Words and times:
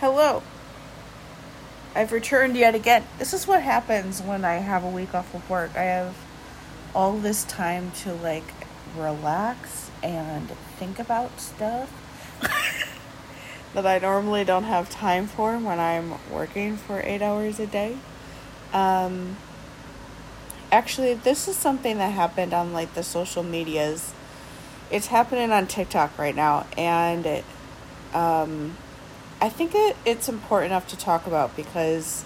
Hello. 0.00 0.44
I've 1.92 2.12
returned 2.12 2.56
yet 2.56 2.76
again. 2.76 3.04
This 3.18 3.34
is 3.34 3.48
what 3.48 3.62
happens 3.62 4.22
when 4.22 4.44
I 4.44 4.58
have 4.58 4.84
a 4.84 4.88
week 4.88 5.12
off 5.12 5.34
of 5.34 5.50
work. 5.50 5.72
I 5.74 5.82
have 5.82 6.14
all 6.94 7.18
this 7.18 7.42
time 7.42 7.90
to 8.02 8.12
like 8.12 8.44
relax 8.96 9.90
and 10.00 10.50
think 10.78 11.00
about 11.00 11.40
stuff 11.40 11.90
that 13.74 13.84
I 13.84 13.98
normally 13.98 14.44
don't 14.44 14.62
have 14.62 14.88
time 14.88 15.26
for 15.26 15.58
when 15.58 15.80
I'm 15.80 16.14
working 16.30 16.76
for 16.76 17.00
eight 17.00 17.20
hours 17.20 17.58
a 17.58 17.66
day. 17.66 17.96
Um, 18.72 19.36
actually, 20.70 21.14
this 21.14 21.48
is 21.48 21.56
something 21.56 21.98
that 21.98 22.12
happened 22.12 22.54
on 22.54 22.72
like 22.72 22.94
the 22.94 23.02
social 23.02 23.42
medias. 23.42 24.14
It's 24.92 25.08
happening 25.08 25.50
on 25.50 25.66
TikTok 25.66 26.16
right 26.16 26.36
now, 26.36 26.68
and 26.76 27.26
it, 27.26 27.44
um, 28.14 28.76
I 29.40 29.48
think 29.48 29.72
it, 29.74 29.96
it's 30.04 30.28
important 30.28 30.72
enough 30.72 30.88
to 30.88 30.96
talk 30.96 31.26
about 31.26 31.54
because 31.56 32.24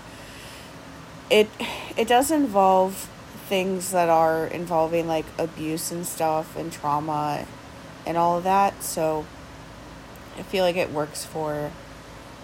it 1.30 1.48
it 1.96 2.08
does 2.08 2.30
involve 2.30 3.10
things 3.48 3.90
that 3.90 4.08
are 4.08 4.46
involving 4.46 5.06
like 5.06 5.26
abuse 5.38 5.92
and 5.92 6.06
stuff 6.06 6.56
and 6.56 6.72
trauma 6.72 7.46
and 8.06 8.16
all 8.16 8.38
of 8.38 8.44
that. 8.44 8.82
So 8.82 9.26
I 10.38 10.42
feel 10.42 10.64
like 10.64 10.76
it 10.76 10.90
works 10.90 11.24
for 11.24 11.70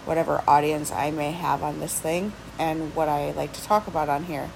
whatever 0.04 0.42
audience 0.46 0.92
I 0.92 1.10
may 1.10 1.32
have 1.32 1.62
on 1.62 1.80
this 1.80 1.98
thing 1.98 2.32
and 2.58 2.94
what 2.94 3.08
I 3.08 3.30
like 3.32 3.52
to 3.54 3.62
talk 3.62 3.86
about 3.86 4.08
on 4.08 4.24
here. 4.24 4.50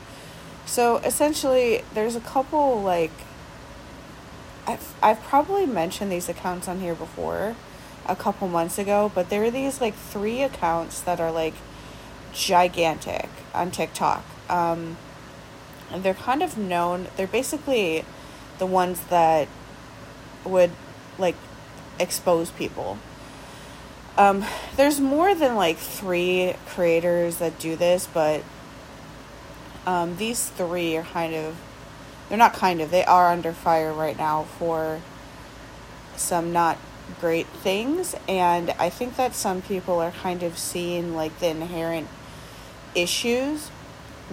So 0.66 0.98
essentially, 0.98 1.84
there's 1.94 2.16
a 2.16 2.20
couple 2.20 2.82
like 2.82 3.12
I've 4.66 4.94
I've 5.02 5.22
probably 5.22 5.66
mentioned 5.66 6.12
these 6.12 6.28
accounts 6.28 6.68
on 6.68 6.80
here 6.80 6.94
before 6.94 7.56
a 8.06 8.16
couple 8.16 8.48
months 8.48 8.78
ago, 8.78 9.10
but 9.14 9.30
there 9.30 9.44
are 9.44 9.50
these 9.50 9.80
like 9.80 9.94
three 9.94 10.42
accounts 10.42 11.00
that 11.00 11.20
are 11.20 11.30
like 11.30 11.54
gigantic 12.32 13.28
on 13.54 13.70
TikTok. 13.70 14.24
Um, 14.48 14.96
and 15.90 16.02
they're 16.02 16.14
kind 16.14 16.42
of 16.42 16.56
known, 16.56 17.08
they're 17.16 17.26
basically 17.26 18.04
the 18.58 18.66
ones 18.66 19.00
that 19.06 19.48
would 20.44 20.70
like 21.18 21.36
expose 22.00 22.50
people. 22.50 22.98
Um, 24.16 24.44
there's 24.76 25.00
more 25.00 25.34
than 25.34 25.54
like 25.56 25.78
three 25.78 26.54
creators 26.66 27.36
that 27.36 27.58
do 27.58 27.76
this, 27.76 28.06
but 28.06 28.42
um, 29.86 30.16
these 30.16 30.48
three 30.48 30.96
are 30.96 31.02
kind 31.02 31.34
of, 31.34 31.56
they're 32.28 32.38
not 32.38 32.52
kind 32.52 32.80
of, 32.80 32.90
they 32.90 33.04
are 33.04 33.28
under 33.28 33.52
fire 33.52 33.92
right 33.92 34.16
now 34.16 34.44
for 34.44 35.00
some 36.16 36.52
not 36.52 36.78
great 37.20 37.46
things. 37.46 38.14
And 38.28 38.70
I 38.78 38.90
think 38.90 39.16
that 39.16 39.34
some 39.34 39.62
people 39.62 40.00
are 40.00 40.10
kind 40.10 40.42
of 40.42 40.58
seeing 40.58 41.14
like 41.14 41.38
the 41.38 41.48
inherent 41.48 42.08
issues 42.94 43.70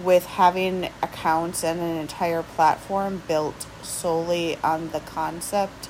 with 0.02 0.24
having 0.26 0.84
accounts 1.02 1.62
and 1.64 1.80
an 1.80 1.96
entire 1.96 2.42
platform 2.42 3.22
built 3.28 3.66
solely 3.82 4.56
on 4.62 4.90
the 4.90 5.00
concept 5.00 5.88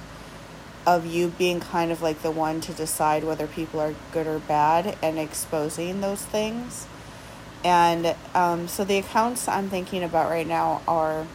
of 0.87 1.07
you 1.07 1.29
being 1.29 1.61
kind 1.61 1.93
of 1.93 2.03
like 2.03 2.23
the 2.23 2.31
one 2.31 2.61
to 2.61 2.73
decide 2.73 3.23
whether 3.23 3.47
people 3.47 3.81
are 3.81 3.95
good 4.13 4.27
or 4.27 4.39
bad 4.39 4.97
and 5.03 5.19
exposing 5.19 6.01
those 6.01 6.25
things. 6.25 6.87
And 7.63 8.17
um, 8.35 8.69
so 8.69 8.85
the 8.85 8.99
accounts 8.99 9.47
I'm 9.47 9.69
thinking 9.69 10.03
about 10.03 10.31
right 10.31 10.47
now 10.47 10.81
are 10.89 11.27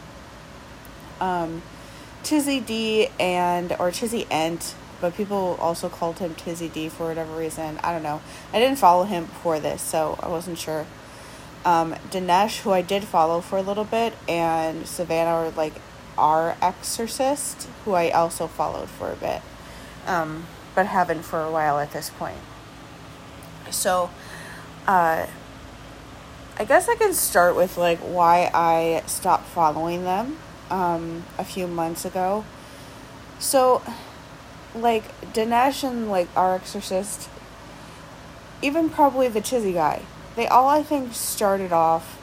um, 1.20 1.62
Tizzy 2.24 2.60
D 2.60 3.08
and 3.20 3.74
or 3.78 3.92
Tizzy 3.92 4.26
Ent 4.30 4.74
but 5.00 5.14
people 5.14 5.56
also 5.60 5.88
called 5.88 6.18
him 6.18 6.34
Tizzy 6.34 6.68
D 6.68 6.88
for 6.88 7.08
whatever 7.08 7.36
reason. 7.36 7.78
I 7.82 7.92
don't 7.92 8.02
know. 8.02 8.20
I 8.52 8.58
didn't 8.58 8.78
follow 8.78 9.04
him 9.04 9.26
before 9.26 9.60
this, 9.60 9.82
so 9.82 10.18
I 10.20 10.28
wasn't 10.28 10.58
sure. 10.58 10.86
Um, 11.64 11.94
Dinesh, 12.10 12.60
who 12.60 12.70
I 12.70 12.82
did 12.82 13.04
follow 13.04 13.40
for 13.40 13.58
a 13.58 13.62
little 13.62 13.84
bit, 13.84 14.14
and 14.28 14.86
Savannah 14.86 15.30
are 15.30 15.50
like 15.50 15.74
our 16.16 16.56
exorcist, 16.62 17.68
who 17.84 17.92
I 17.92 18.10
also 18.10 18.46
followed 18.46 18.88
for 18.88 19.10
a 19.10 19.16
bit, 19.16 19.42
um, 20.06 20.46
but 20.74 20.86
haven't 20.86 21.22
for 21.22 21.42
a 21.42 21.50
while 21.50 21.78
at 21.78 21.92
this 21.92 22.10
point. 22.10 22.38
So, 23.70 24.10
uh, 24.86 25.26
I 26.58 26.64
guess 26.64 26.88
I 26.88 26.94
can 26.94 27.12
start 27.12 27.54
with 27.54 27.76
like 27.76 27.98
why 27.98 28.50
I 28.54 29.02
stopped 29.06 29.46
following 29.46 30.04
them 30.04 30.38
um, 30.70 31.24
a 31.36 31.44
few 31.44 31.66
months 31.66 32.04
ago. 32.04 32.44
So, 33.38 33.82
like 34.80 35.04
Dinesh 35.32 35.82
and 35.82 36.10
like 36.10 36.28
our 36.36 36.54
exorcist, 36.54 37.28
even 38.62 38.88
probably 38.88 39.28
the 39.28 39.40
Tizzy 39.40 39.72
guy, 39.72 40.02
they 40.34 40.46
all 40.46 40.68
I 40.68 40.82
think 40.82 41.14
started 41.14 41.72
off 41.72 42.18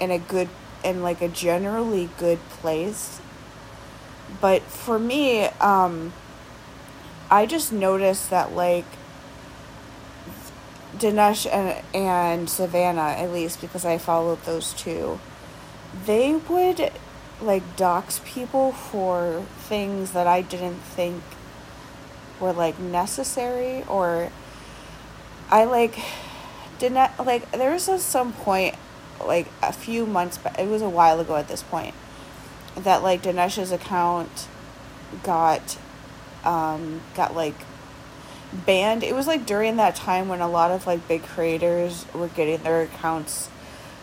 in 0.00 0.10
a 0.10 0.18
good 0.18 0.48
in 0.82 1.02
like 1.02 1.22
a 1.22 1.28
generally 1.28 2.10
good 2.18 2.38
place. 2.50 3.20
But 4.40 4.62
for 4.62 4.98
me, 4.98 5.44
um 5.60 6.12
I 7.30 7.46
just 7.46 7.72
noticed 7.72 8.30
that 8.30 8.54
like 8.54 8.84
Dinesh 10.96 11.46
and 11.52 11.82
and 11.94 12.50
Savannah, 12.50 13.14
at 13.18 13.32
least 13.32 13.60
because 13.60 13.84
I 13.84 13.98
followed 13.98 14.42
those 14.44 14.72
two, 14.72 15.18
they 16.06 16.34
would 16.34 16.92
like 17.40 17.76
dox 17.76 18.20
people 18.24 18.72
for 18.72 19.44
things 19.58 20.12
that 20.12 20.26
I 20.26 20.40
didn't 20.40 20.80
think 20.80 21.22
were 22.40 22.52
like 22.52 22.78
necessary 22.78 23.84
or 23.88 24.30
I 25.50 25.64
like 25.64 25.98
did 26.78 26.92
not 26.92 27.24
like 27.24 27.50
there 27.52 27.72
was 27.72 27.84
some 28.02 28.32
point 28.32 28.74
like 29.24 29.46
a 29.62 29.72
few 29.72 30.06
months 30.06 30.38
back 30.38 30.58
it 30.58 30.68
was 30.68 30.82
a 30.82 30.88
while 30.88 31.20
ago 31.20 31.36
at 31.36 31.48
this 31.48 31.62
point 31.62 31.94
that 32.76 33.02
like 33.02 33.22
Dinesh's 33.22 33.70
account 33.72 34.48
got 35.22 35.78
um 36.44 37.00
got 37.14 37.34
like 37.34 37.54
banned. 38.52 39.02
It 39.02 39.14
was 39.14 39.26
like 39.26 39.46
during 39.46 39.76
that 39.76 39.96
time 39.96 40.28
when 40.28 40.40
a 40.40 40.48
lot 40.48 40.70
of 40.70 40.86
like 40.86 41.06
big 41.08 41.22
creators 41.22 42.06
were 42.14 42.28
getting 42.28 42.62
their 42.62 42.82
accounts 42.82 43.48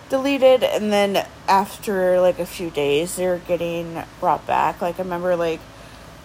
deleted 0.10 0.62
and 0.62 0.92
then 0.92 1.26
after 1.48 2.20
like 2.20 2.38
a 2.38 2.46
few 2.46 2.70
days 2.70 3.16
they're 3.16 3.40
getting 3.40 4.04
brought 4.20 4.46
back. 4.46 4.82
Like 4.82 5.00
i 5.00 5.04
remember 5.04 5.36
like 5.36 5.60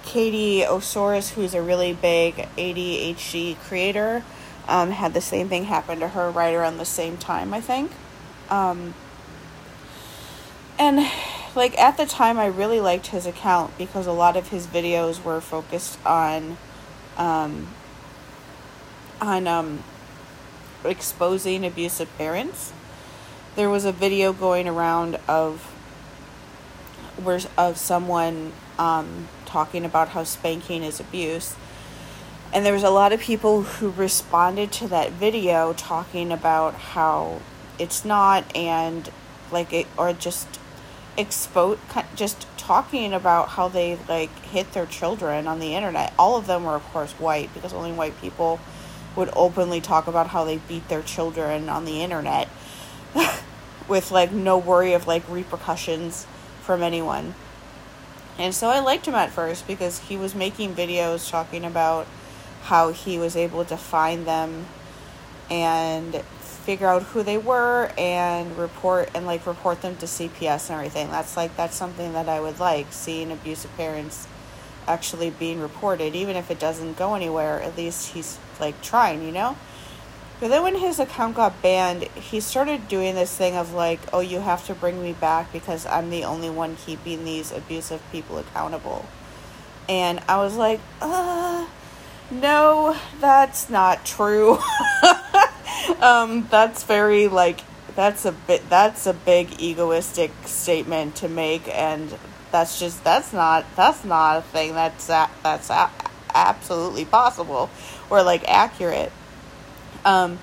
Katie 0.07 0.61
Osaurus, 0.61 1.31
who's 1.31 1.53
a 1.53 1.61
really 1.61 1.93
big 1.93 2.49
ADHD 2.57 3.59
creator, 3.59 4.25
um, 4.69 4.93
had 4.93 5.13
the 5.13 5.21
same 5.21 5.49
thing 5.49 5.65
happen 5.65 5.99
to 5.99 6.09
her 6.09 6.31
right 6.31 6.55
around 6.55 6.79
the 6.79 6.85
same 6.85 7.17
time, 7.19 7.53
I 7.53 7.61
think. 7.61 7.91
Um, 8.49 8.95
and 10.79 11.11
like 11.57 11.77
at 11.79 11.97
the 11.97 12.07
time, 12.07 12.39
I 12.39 12.47
really 12.47 12.81
liked 12.81 13.09
his 13.09 13.27
account 13.27 13.77
because 13.77 14.07
a 14.07 14.13
lot 14.13 14.37
of 14.37 14.49
his 14.51 14.67
videos 14.69 15.23
were 15.23 15.41
focused 15.41 15.99
on, 16.07 16.57
um, 17.17 17.69
on 19.21 19.49
um, 19.49 19.83
exposing 20.85 21.67
abusive 21.67 22.17
parents. 22.17 22.73
There 23.57 23.69
was 23.69 23.85
a 23.85 23.93
video 23.93 24.33
going 24.33 24.69
around 24.69 25.19
of 25.27 25.63
where 27.23 27.41
of 27.59 27.77
someone 27.77 28.53
um, 28.79 29.29
talking 29.45 29.85
about 29.85 30.09
how 30.09 30.25
spanking 30.25 30.83
is 30.83 31.01
abuse. 31.01 31.57
And 32.53 32.65
there 32.65 32.73
was 32.73 32.85
a 32.85 32.91
lot 32.91 33.13
of 33.13 33.21
people 33.21 33.63
who 33.63 33.91
responded 33.91 34.73
to 34.73 34.89
that 34.89 35.13
video 35.13 35.73
talking 35.73 36.33
about 36.33 36.75
how 36.75 37.41
it's 37.79 38.05
not 38.05 38.45
and 38.57 39.11
like 39.51 39.73
it 39.73 39.87
or 39.97 40.13
just 40.13 40.49
expose 41.17 41.79
just 42.15 42.47
talking 42.57 43.13
about 43.13 43.51
how 43.51 43.69
they 43.69 43.99
like 44.09 44.31
hit 44.45 44.73
their 44.73 44.87
children 44.87 45.47
on 45.47 45.59
the 45.59 45.75
internet. 45.75 46.13
All 46.19 46.37
of 46.37 46.47
them 46.47 46.65
were 46.65 46.75
of 46.75 46.85
course 46.85 47.13
white 47.13 47.53
because 47.55 47.73
only 47.73 47.93
white 47.93 48.19
people 48.21 48.61
would 49.15 49.31
openly 49.35 49.81
talk 49.81 50.07
about 50.07 50.29
how 50.29 50.45
they 50.45 50.59
beat 50.59 50.89
their 50.89 51.03
children 51.03 51.69
on 51.69 51.85
the 51.85 52.03
internet 52.03 52.49
with 53.89 54.11
like 54.11 54.33
no 54.33 54.59
worry 54.59 54.93
of 54.93 55.07
like 55.07 55.29
repercussions 55.29 56.27
from 56.61 56.83
anyone. 56.83 57.35
And 58.39 58.55
so 58.55 58.69
I 58.69 58.81
liked 58.81 59.07
him 59.07 59.15
at 59.15 59.31
first 59.31 59.67
because 59.67 59.99
he 60.01 60.17
was 60.17 60.35
making 60.35 60.75
videos 60.75 61.31
talking 61.31 61.65
about 61.65 62.07
how 62.65 62.93
he 62.93 63.19
was 63.19 63.37
able 63.37 63.65
to 63.65 63.77
find 63.77 64.27
them 64.27 64.67
and 65.51 66.23
figure 66.41 66.89
out 66.89 67.03
who 67.05 67.23
they 67.23 67.39
were 67.39 67.93
and 67.97 68.59
report 68.59 69.09
and 69.15 69.25
like 69.25 69.47
report 69.47 69.81
them 69.83 69.97
to 69.97 70.07
CPS 70.07 70.69
and 70.69 70.79
everything. 70.79 71.11
That's 71.11 71.37
like 71.37 71.57
that's 71.57 71.77
something 71.77 72.13
that 72.13 72.29
I 72.29 72.41
would 72.41 72.59
like 72.59 72.89
seeing 72.91 73.31
abusive 73.31 73.75
parents 73.77 74.27
actually 74.89 75.31
being 75.31 75.61
reported 75.61 76.15
even 76.15 76.37
if 76.37 76.51
it 76.51 76.59
doesn't 76.59 76.97
go 76.97 77.15
anywhere. 77.15 77.63
At 77.63 77.77
least 77.77 78.13
he's 78.15 78.39
like 78.61 78.83
trying, 78.83 79.25
you 79.25 79.33
know? 79.33 79.57
But 80.39 80.49
then 80.49 80.63
when 80.63 80.75
his 80.77 81.01
account 81.01 81.37
got 81.37 81.63
banned, 81.63 82.03
he 82.03 82.41
started 82.41 82.89
doing 82.89 83.15
this 83.15 83.35
thing 83.35 83.57
of 83.57 83.73
like, 83.73 84.01
oh, 84.13 84.21
you 84.21 84.41
have 84.41 84.67
to 84.67 84.75
bring 84.75 85.03
me 85.03 85.15
back 85.15 85.51
because 85.53 85.87
I'm 85.87 86.11
the 86.11 86.25
only 86.25 86.51
one 86.51 86.77
keeping 86.77 87.25
these 87.25 87.53
abusive 87.53 88.03
people 88.13 88.37
accountable. 88.39 89.07
And 89.89 90.21
I 90.29 90.37
was 90.37 90.57
like, 90.57 90.81
uh, 91.01 91.67
no, 92.31 92.97
that's 93.21 93.71
not 93.71 94.05
true. 94.05 94.59
um, 96.01 96.47
that's 96.51 96.83
very 96.83 97.29
like 97.29 97.61
that's 97.95 98.25
a 98.27 98.33
bit 98.33 98.69
that's 98.69 99.07
a 99.07 99.15
big 99.15 99.61
egoistic 99.61 100.33
statement 100.45 101.17
to 101.17 101.29
make, 101.29 101.69
and 101.69 102.15
that's 102.51 102.79
just 102.79 103.03
that's 103.05 103.33
not 103.33 103.65
that's 103.77 104.05
not 104.05 104.39
a 104.39 104.43
thing 104.43 104.75
that's 104.75 105.07
that's 105.07 105.71
absolutely 106.35 107.05
possible 107.05 107.71
or 108.11 108.23
like 108.23 108.47
accurate. 108.49 109.13
Um, 110.07 110.39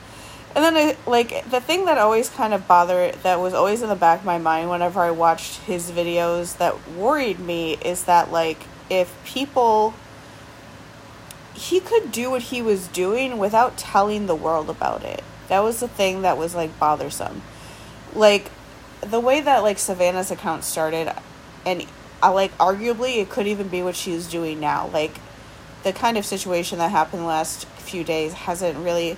and 0.55 0.63
then 0.63 0.75
I, 0.75 0.97
like 1.09 1.49
the 1.49 1.61
thing 1.61 1.85
that 1.85 1.97
always 1.97 2.29
kind 2.29 2.53
of 2.53 2.67
bothered 2.67 3.15
that 3.23 3.39
was 3.39 3.53
always 3.53 3.81
in 3.81 3.89
the 3.89 3.95
back 3.95 4.19
of 4.19 4.25
my 4.25 4.37
mind 4.37 4.69
whenever 4.69 4.99
I 4.99 5.09
watched 5.09 5.61
his 5.61 5.89
videos 5.89 6.57
that 6.57 6.87
worried 6.89 7.39
me 7.39 7.73
is 7.77 8.03
that 8.03 8.31
like 8.31 8.67
if 8.89 9.15
people 9.25 9.95
he 11.55 11.79
could 11.79 12.11
do 12.11 12.29
what 12.29 12.43
he 12.43 12.61
was 12.61 12.87
doing 12.87 13.37
without 13.37 13.77
telling 13.77 14.25
the 14.25 14.35
world 14.35 14.69
about 14.69 15.03
it. 15.03 15.23
That 15.49 15.61
was 15.61 15.79
the 15.79 15.87
thing 15.87 16.23
that 16.23 16.37
was 16.37 16.53
like 16.55 16.77
bothersome. 16.79 17.41
Like 18.13 18.51
the 19.01 19.19
way 19.19 19.41
that 19.41 19.63
like 19.63 19.79
Savannah's 19.79 20.29
account 20.29 20.63
started 20.63 21.13
and 21.65 21.85
I 22.21 22.29
like 22.29 22.55
arguably 22.57 23.17
it 23.17 23.29
could 23.29 23.47
even 23.47 23.69
be 23.69 23.81
what 23.81 23.95
she's 23.95 24.27
doing 24.27 24.59
now. 24.59 24.87
Like 24.87 25.19
the 25.83 25.93
kind 25.93 26.17
of 26.17 26.25
situation 26.25 26.77
that 26.79 26.91
happened 26.91 27.23
the 27.23 27.27
last 27.27 27.65
few 27.65 28.03
days 28.03 28.33
hasn't 28.33 28.77
really 28.77 29.17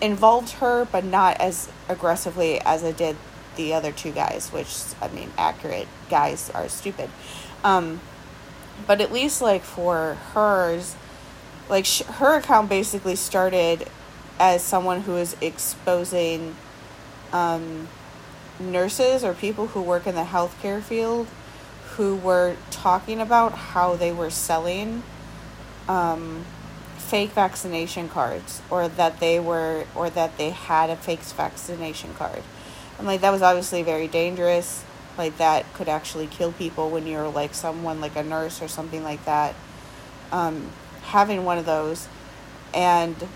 involved 0.00 0.50
her, 0.52 0.84
but 0.84 1.04
not 1.04 1.40
as 1.40 1.70
aggressively 1.88 2.60
as 2.60 2.82
it 2.82 2.96
did 2.96 3.16
the 3.56 3.72
other 3.72 3.92
two 3.92 4.12
guys, 4.12 4.52
which 4.52 4.74
I 5.00 5.08
mean, 5.08 5.30
accurate 5.38 5.88
guys 6.10 6.50
are 6.50 6.68
stupid. 6.68 7.10
Um, 7.64 8.00
but 8.86 9.00
at 9.00 9.12
least 9.12 9.40
like 9.40 9.62
for 9.62 10.14
hers, 10.34 10.96
like 11.68 11.86
sh- 11.86 12.02
her 12.02 12.36
account 12.38 12.68
basically 12.68 13.16
started 13.16 13.88
as 14.38 14.62
someone 14.62 15.02
who 15.02 15.16
is 15.16 15.36
exposing 15.40 16.54
um, 17.32 17.88
nurses 18.60 19.24
or 19.24 19.32
people 19.34 19.68
who 19.68 19.80
work 19.80 20.06
in 20.06 20.14
the 20.14 20.24
healthcare 20.24 20.82
field 20.82 21.26
who 21.96 22.14
were 22.14 22.56
talking 22.70 23.20
about 23.20 23.52
how 23.52 23.96
they 23.96 24.12
were 24.12 24.30
selling 24.30 25.02
um, 25.88 26.44
fake 27.06 27.30
vaccination 27.30 28.08
cards 28.08 28.60
or 28.68 28.88
that 28.88 29.20
they 29.20 29.38
were 29.38 29.86
or 29.94 30.10
that 30.10 30.36
they 30.38 30.50
had 30.50 30.90
a 30.90 30.96
fake 30.96 31.20
vaccination 31.20 32.14
card. 32.14 32.42
And 32.98 33.06
like 33.06 33.20
that 33.20 33.30
was 33.30 33.42
obviously 33.42 33.82
very 33.82 34.08
dangerous. 34.08 34.84
Like 35.16 35.38
that 35.38 35.72
could 35.74 35.88
actually 35.88 36.26
kill 36.26 36.52
people 36.52 36.90
when 36.90 37.06
you're 37.06 37.28
like 37.28 37.54
someone 37.54 38.00
like 38.00 38.16
a 38.16 38.22
nurse 38.22 38.60
or 38.60 38.68
something 38.68 39.02
like 39.02 39.24
that. 39.24 39.54
Um, 40.32 40.70
having 41.02 41.44
one 41.44 41.56
of 41.56 41.66
those 41.66 42.08
and 42.74 43.28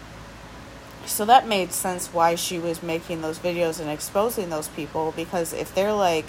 so 1.07 1.25
that 1.25 1.47
made 1.47 1.73
sense 1.73 2.09
why 2.13 2.35
she 2.35 2.59
was 2.59 2.83
making 2.83 3.23
those 3.23 3.39
videos 3.39 3.81
and 3.81 3.89
exposing 3.89 4.51
those 4.51 4.69
people 4.69 5.13
because 5.17 5.53
if 5.53 5.75
they're 5.75 5.93
like 5.93 6.27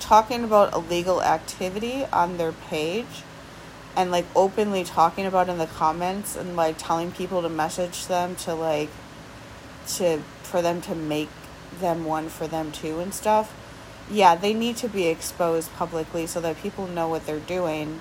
talking 0.00 0.44
about 0.44 0.72
illegal 0.74 1.22
activity 1.22 2.04
on 2.12 2.36
their 2.36 2.52
page 2.52 3.24
and 3.96 4.10
like 4.10 4.26
openly 4.36 4.84
talking 4.84 5.24
about 5.24 5.48
in 5.48 5.58
the 5.58 5.66
comments 5.66 6.36
and 6.36 6.54
like 6.54 6.76
telling 6.78 7.10
people 7.10 7.42
to 7.42 7.48
message 7.48 8.06
them 8.06 8.36
to 8.36 8.54
like 8.54 8.90
to 9.86 10.18
for 10.42 10.60
them 10.60 10.80
to 10.82 10.94
make 10.94 11.30
them 11.80 12.04
one 12.04 12.28
for 12.28 12.46
them 12.46 12.70
too 12.70 13.00
and 13.00 13.14
stuff 13.14 13.54
yeah 14.10 14.34
they 14.34 14.52
need 14.52 14.76
to 14.76 14.88
be 14.88 15.06
exposed 15.06 15.72
publicly 15.74 16.26
so 16.26 16.40
that 16.40 16.56
people 16.58 16.86
know 16.86 17.08
what 17.08 17.26
they're 17.26 17.40
doing 17.40 18.00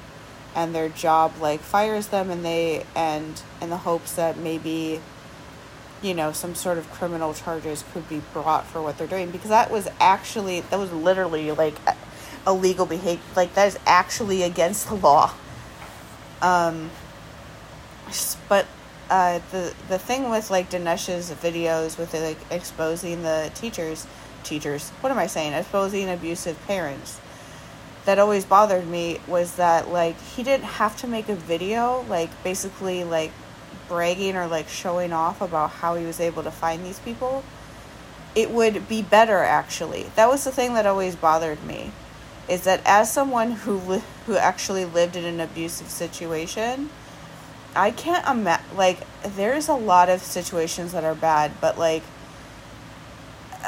and 0.53 0.75
their 0.75 0.89
job 0.89 1.33
like 1.39 1.61
fires 1.61 2.07
them 2.07 2.29
and 2.29 2.43
they 2.45 2.85
and 2.95 3.41
in 3.61 3.69
the 3.69 3.77
hopes 3.77 4.15
that 4.15 4.37
maybe 4.37 4.99
you 6.01 6.13
know 6.13 6.31
some 6.31 6.53
sort 6.53 6.77
of 6.77 6.89
criminal 6.91 7.33
charges 7.33 7.83
could 7.93 8.07
be 8.07 8.21
brought 8.33 8.65
for 8.65 8.81
what 8.81 8.97
they're 8.97 9.07
doing 9.07 9.31
because 9.31 9.49
that 9.49 9.71
was 9.71 9.87
actually 9.99 10.61
that 10.61 10.77
was 10.77 10.91
literally 10.91 11.51
like 11.51 11.75
illegal 12.45 12.85
behavior 12.85 13.23
like 13.35 13.53
that 13.55 13.67
is 13.67 13.79
actually 13.85 14.43
against 14.43 14.87
the 14.87 14.95
law 14.95 15.33
um, 16.41 16.89
but 18.49 18.65
uh, 19.09 19.39
the 19.51 19.73
the 19.87 19.99
thing 19.99 20.29
with 20.29 20.49
like 20.49 20.69
Dinesh's 20.69 21.31
videos 21.31 21.97
with 21.97 22.13
like 22.13 22.37
exposing 22.49 23.23
the 23.23 23.51
teachers, 23.55 24.07
teachers, 24.43 24.89
what 25.01 25.11
am 25.11 25.17
I 25.17 25.27
saying? 25.27 25.53
Exposing 25.53 26.09
abusive 26.09 26.59
parents. 26.67 27.19
That 28.05 28.19
always 28.19 28.45
bothered 28.45 28.87
me 28.87 29.19
was 29.27 29.55
that 29.55 29.89
like 29.89 30.19
he 30.21 30.43
didn't 30.43 30.65
have 30.65 30.97
to 30.97 31.07
make 31.07 31.29
a 31.29 31.35
video 31.35 32.05
like 32.09 32.29
basically 32.43 33.03
like 33.03 33.31
bragging 33.87 34.35
or 34.35 34.47
like 34.47 34.67
showing 34.67 35.13
off 35.13 35.41
about 35.41 35.69
how 35.69 35.95
he 35.95 36.05
was 36.05 36.19
able 36.19 36.43
to 36.43 36.51
find 36.51 36.85
these 36.85 36.99
people. 36.99 37.43
It 38.35 38.51
would 38.51 38.87
be 38.87 39.01
better 39.01 39.39
actually. 39.39 40.03
That 40.15 40.29
was 40.29 40.43
the 40.43 40.51
thing 40.51 40.73
that 40.75 40.85
always 40.85 41.15
bothered 41.15 41.63
me 41.63 41.91
is 42.47 42.63
that 42.63 42.81
as 42.85 43.11
someone 43.11 43.51
who 43.51 43.79
who 44.25 44.37
actually 44.37 44.85
lived 44.85 45.15
in 45.15 45.25
an 45.25 45.39
abusive 45.39 45.89
situation, 45.89 46.89
I 47.75 47.91
can't 47.91 48.27
imagine 48.27 48.77
like 48.77 48.99
there's 49.23 49.67
a 49.67 49.73
lot 49.73 50.09
of 50.09 50.21
situations 50.21 50.91
that 50.91 51.03
are 51.03 51.15
bad, 51.15 51.51
but 51.59 51.77
like 51.77 52.03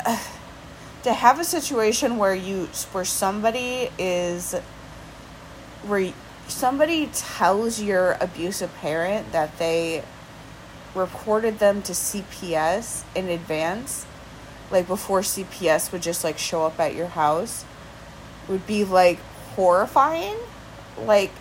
uh, 0.06 0.18
to 1.03 1.13
have 1.13 1.39
a 1.39 1.44
situation 1.44 2.18
where 2.18 2.35
you 2.35 2.69
where 2.91 3.06
somebody 3.06 3.89
is 3.97 4.53
where 5.83 6.13
somebody 6.47 7.07
tells 7.07 7.81
your 7.81 8.18
abusive 8.21 8.73
parent 8.75 9.31
that 9.31 9.57
they 9.57 10.03
reported 10.95 11.59
them 11.59 11.81
to 11.83 11.94
CPS 11.94 13.03
in 13.15 13.27
advance, 13.30 14.06
like 14.71 14.88
before 14.88 15.21
CPS 15.21 15.91
would 15.91 16.01
just 16.01 16.23
like 16.23 16.38
show 16.38 16.65
up 16.65 16.80
at 16.80 16.95
your 16.95 17.07
house 17.07 17.65
would 18.47 18.65
be 18.67 18.83
like 18.83 19.19
horrifying. 19.55 20.38
Like 20.99 21.31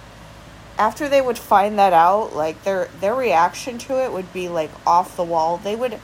after 0.79 1.08
they 1.08 1.20
would 1.20 1.38
find 1.38 1.79
that 1.79 1.93
out, 1.93 2.35
like 2.35 2.62
their 2.64 2.88
their 3.00 3.14
reaction 3.14 3.79
to 3.79 4.03
it 4.05 4.12
would 4.12 4.32
be 4.32 4.49
like 4.49 4.70
off 4.87 5.17
the 5.17 5.25
wall. 5.25 5.58
They 5.58 5.76
would 5.76 5.99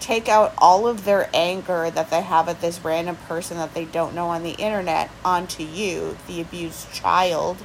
take 0.00 0.28
out 0.28 0.52
all 0.58 0.86
of 0.86 1.04
their 1.04 1.28
anger 1.32 1.90
that 1.90 2.10
they 2.10 2.22
have 2.22 2.48
at 2.48 2.60
this 2.60 2.84
random 2.84 3.16
person 3.16 3.56
that 3.56 3.74
they 3.74 3.84
don't 3.84 4.14
know 4.14 4.28
on 4.28 4.42
the 4.42 4.52
internet 4.52 5.10
onto 5.24 5.62
you, 5.62 6.16
the 6.26 6.40
abused 6.40 6.92
child. 6.92 7.56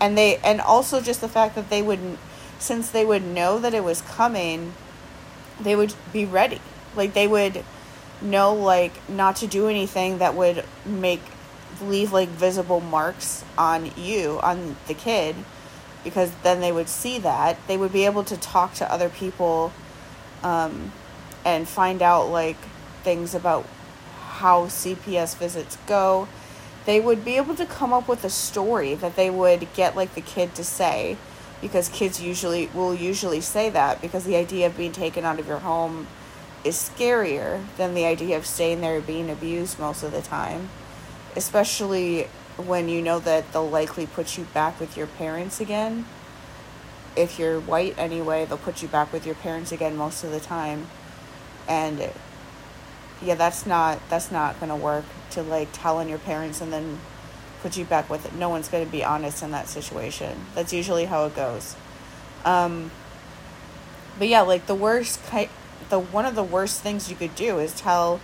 And 0.00 0.16
they 0.16 0.36
and 0.38 0.60
also 0.60 1.00
just 1.00 1.20
the 1.20 1.28
fact 1.28 1.54
that 1.56 1.70
they 1.70 1.82
would 1.82 2.18
since 2.58 2.90
they 2.90 3.04
would 3.04 3.24
know 3.24 3.58
that 3.58 3.74
it 3.74 3.84
was 3.84 4.00
coming, 4.02 4.74
they 5.60 5.76
would 5.76 5.94
be 6.12 6.24
ready. 6.24 6.60
Like 6.96 7.14
they 7.14 7.26
would 7.26 7.64
know 8.20 8.54
like 8.54 9.08
not 9.08 9.36
to 9.36 9.46
do 9.46 9.68
anything 9.68 10.18
that 10.18 10.34
would 10.34 10.64
make 10.84 11.22
leave 11.82 12.12
like 12.12 12.28
visible 12.28 12.80
marks 12.80 13.44
on 13.56 13.90
you, 13.96 14.40
on 14.42 14.76
the 14.86 14.94
kid, 14.94 15.36
because 16.04 16.30
then 16.42 16.60
they 16.60 16.72
would 16.72 16.88
see 16.88 17.18
that. 17.18 17.58
They 17.66 17.76
would 17.76 17.92
be 17.92 18.04
able 18.04 18.24
to 18.24 18.36
talk 18.36 18.74
to 18.74 18.92
other 18.92 19.08
people 19.08 19.72
um, 20.42 20.92
and 21.44 21.68
find 21.68 22.02
out 22.02 22.28
like 22.28 22.56
things 23.02 23.34
about 23.34 23.66
how 24.38 24.66
CPS 24.66 25.36
visits 25.36 25.76
go. 25.86 26.28
They 26.86 27.00
would 27.00 27.24
be 27.24 27.36
able 27.36 27.54
to 27.56 27.66
come 27.66 27.92
up 27.92 28.08
with 28.08 28.24
a 28.24 28.30
story 28.30 28.94
that 28.94 29.16
they 29.16 29.30
would 29.30 29.68
get 29.74 29.96
like 29.96 30.14
the 30.14 30.20
kid 30.20 30.54
to 30.54 30.64
say 30.64 31.16
because 31.60 31.88
kids 31.88 32.22
usually 32.22 32.68
will 32.72 32.94
usually 32.94 33.40
say 33.40 33.68
that 33.70 34.00
because 34.00 34.24
the 34.24 34.36
idea 34.36 34.66
of 34.66 34.76
being 34.76 34.92
taken 34.92 35.24
out 35.24 35.38
of 35.38 35.46
your 35.46 35.58
home 35.58 36.06
is 36.64 36.76
scarier 36.76 37.64
than 37.76 37.94
the 37.94 38.04
idea 38.04 38.36
of 38.36 38.46
staying 38.46 38.80
there 38.80 39.00
being 39.00 39.30
abused 39.30 39.78
most 39.78 40.02
of 40.02 40.12
the 40.12 40.22
time 40.22 40.68
especially 41.38 42.24
when 42.56 42.88
you 42.88 43.00
know 43.00 43.20
that 43.20 43.52
they'll 43.52 43.70
likely 43.70 44.06
put 44.06 44.36
you 44.36 44.44
back 44.52 44.80
with 44.80 44.96
your 44.96 45.06
parents 45.06 45.60
again. 45.60 46.04
If 47.16 47.38
you're 47.38 47.60
white 47.60 47.94
anyway, 47.96 48.44
they'll 48.44 48.58
put 48.58 48.82
you 48.82 48.88
back 48.88 49.12
with 49.12 49.24
your 49.24 49.36
parents 49.36 49.70
again 49.70 49.96
most 49.96 50.24
of 50.24 50.32
the 50.32 50.40
time. 50.40 50.88
And 51.68 52.10
yeah, 53.22 53.36
that's 53.36 53.66
not 53.66 54.00
that's 54.10 54.32
not 54.32 54.58
going 54.58 54.70
to 54.70 54.76
work 54.76 55.04
to 55.30 55.42
like 55.42 55.68
tell 55.72 55.98
on 55.98 56.08
your 56.08 56.18
parents 56.18 56.60
and 56.60 56.72
then 56.72 56.98
put 57.62 57.76
you 57.76 57.84
back 57.84 58.10
with 58.10 58.26
it. 58.26 58.34
No 58.34 58.48
one's 58.48 58.68
going 58.68 58.84
to 58.84 58.90
be 58.90 59.04
honest 59.04 59.42
in 59.42 59.52
that 59.52 59.68
situation. 59.68 60.46
That's 60.56 60.72
usually 60.72 61.04
how 61.04 61.26
it 61.26 61.36
goes. 61.36 61.76
Um 62.44 62.90
but 64.18 64.26
yeah, 64.26 64.40
like 64.40 64.66
the 64.66 64.74
worst 64.74 65.20
the 65.88 66.00
one 66.00 66.26
of 66.26 66.34
the 66.34 66.42
worst 66.42 66.80
things 66.80 67.08
you 67.08 67.16
could 67.16 67.36
do 67.36 67.58
is 67.60 67.72
tell 67.72 68.20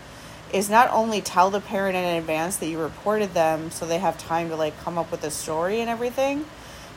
is 0.55 0.71
not 0.71 0.89
only 0.93 1.21
tell 1.21 1.51
the 1.51 1.61
parent 1.61 1.97
in 1.97 2.05
advance 2.05 2.57
that 2.59 2.69
you 2.69 2.81
reported 2.81 3.35
them 3.35 3.73
so 3.73 3.85
they 3.85 3.99
have 3.99 4.17
time 4.17 4.49
to 4.49 4.55
like 4.55 4.79
come 4.83 4.97
up 4.97 5.11
with 5.11 5.25
a 5.25 5.31
story 5.31 5.81
and 5.81 5.91
everything 5.91 6.47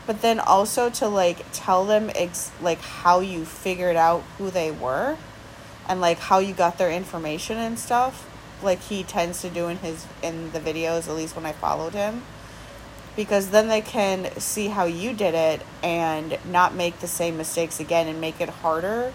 but 0.06 0.22
then 0.22 0.40
also 0.40 0.92
to 0.92 1.08
like 1.08 1.44
tell 1.52 1.84
them 1.84 2.12
ex- 2.14 2.52
like 2.62 2.80
how 2.80 3.20
you 3.20 3.44
figured 3.44 3.96
out 3.96 4.22
who 4.38 4.52
they 4.52 4.70
were 4.70 5.18
and 5.90 6.00
like 6.00 6.20
how 6.20 6.38
you 6.38 6.54
got 6.54 6.78
their 6.78 6.92
information 6.92 7.58
and 7.58 7.80
stuff 7.80 8.30
like 8.62 8.80
he 8.84 9.02
tends 9.04 9.42
to 9.42 9.50
do 9.50 9.68
in 9.68 9.78
his 9.78 10.06
in 10.22 10.52
the 10.52 10.60
videos 10.60 11.08
at 11.10 11.16
least 11.16 11.36
when 11.36 11.46
I 11.46 11.52
followed 11.52 11.94
him 11.94 12.22
because 13.16 13.50
then 13.50 13.68
they 13.70 13.82
can 13.82 14.30
see 14.40 14.68
how 14.68 14.86
you 14.86 15.14
did 15.14 15.34
it 15.34 15.66
and 15.82 16.38
not 16.46 16.76
make 16.76 17.00
the 17.00 17.08
same 17.08 17.36
mistakes 17.38 17.80
again 17.80 18.08
and 18.08 18.22
make 18.22 18.40
it 18.40 18.50
harder 18.50 19.12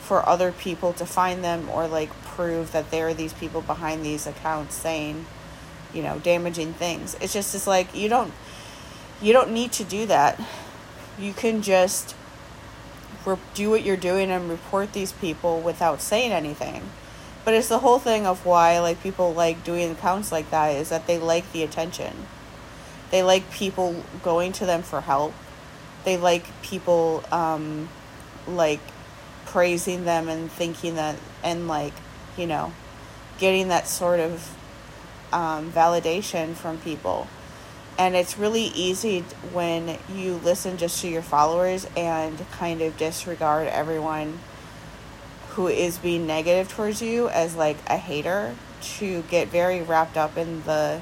for 0.00 0.28
other 0.28 0.50
people 0.50 0.92
to 0.94 1.06
find 1.06 1.44
them 1.44 1.68
or 1.70 1.86
like 1.86 2.10
prove 2.36 2.72
that 2.72 2.90
there 2.90 3.08
are 3.08 3.14
these 3.14 3.32
people 3.32 3.62
behind 3.62 4.04
these 4.04 4.26
accounts 4.26 4.74
saying, 4.74 5.24
you 5.92 6.02
know, 6.02 6.18
damaging 6.18 6.74
things. 6.74 7.16
It's 7.20 7.32
just 7.32 7.54
it's 7.54 7.66
like 7.66 7.94
you 7.94 8.08
don't 8.08 8.32
you 9.20 9.32
don't 9.32 9.50
need 9.50 9.72
to 9.72 9.84
do 9.84 10.06
that. 10.06 10.40
You 11.18 11.32
can 11.32 11.62
just 11.62 12.14
re- 13.24 13.38
do 13.54 13.70
what 13.70 13.82
you're 13.82 13.96
doing 13.96 14.30
and 14.30 14.50
report 14.50 14.92
these 14.92 15.12
people 15.12 15.60
without 15.60 16.00
saying 16.02 16.32
anything. 16.32 16.90
But 17.44 17.54
it's 17.54 17.68
the 17.68 17.78
whole 17.78 17.98
thing 17.98 18.26
of 18.26 18.44
why 18.44 18.78
like 18.80 19.02
people 19.02 19.32
like 19.32 19.64
doing 19.64 19.90
accounts 19.90 20.30
like 20.30 20.50
that 20.50 20.68
is 20.76 20.90
that 20.90 21.06
they 21.06 21.18
like 21.18 21.50
the 21.52 21.62
attention. 21.62 22.26
They 23.10 23.22
like 23.22 23.50
people 23.50 24.04
going 24.22 24.52
to 24.52 24.66
them 24.66 24.82
for 24.82 25.00
help. 25.00 25.32
They 26.04 26.16
like 26.16 26.44
people 26.62 27.24
um 27.32 27.88
like 28.46 28.80
praising 29.46 30.04
them 30.04 30.28
and 30.28 30.50
thinking 30.50 30.96
that 30.96 31.16
and 31.42 31.68
like, 31.68 31.94
you 32.36 32.46
know, 32.46 32.72
getting 33.38 33.68
that 33.68 33.88
sort 33.88 34.20
of 34.20 34.56
um, 35.32 35.72
validation 35.72 36.54
from 36.54 36.78
people. 36.78 37.28
And 37.98 38.14
it's 38.14 38.36
really 38.36 38.64
easy 38.74 39.20
when 39.52 39.98
you 40.14 40.34
listen 40.34 40.76
just 40.76 41.00
to 41.00 41.08
your 41.08 41.22
followers 41.22 41.86
and 41.96 42.38
kind 42.50 42.82
of 42.82 42.96
disregard 42.98 43.68
everyone 43.68 44.40
who 45.50 45.68
is 45.68 45.96
being 45.96 46.26
negative 46.26 46.68
towards 46.68 47.00
you 47.00 47.28
as 47.30 47.56
like 47.56 47.78
a 47.86 47.96
hater 47.96 48.54
to 48.82 49.22
get 49.22 49.48
very 49.48 49.80
wrapped 49.80 50.18
up 50.18 50.36
in 50.36 50.62
the 50.64 51.00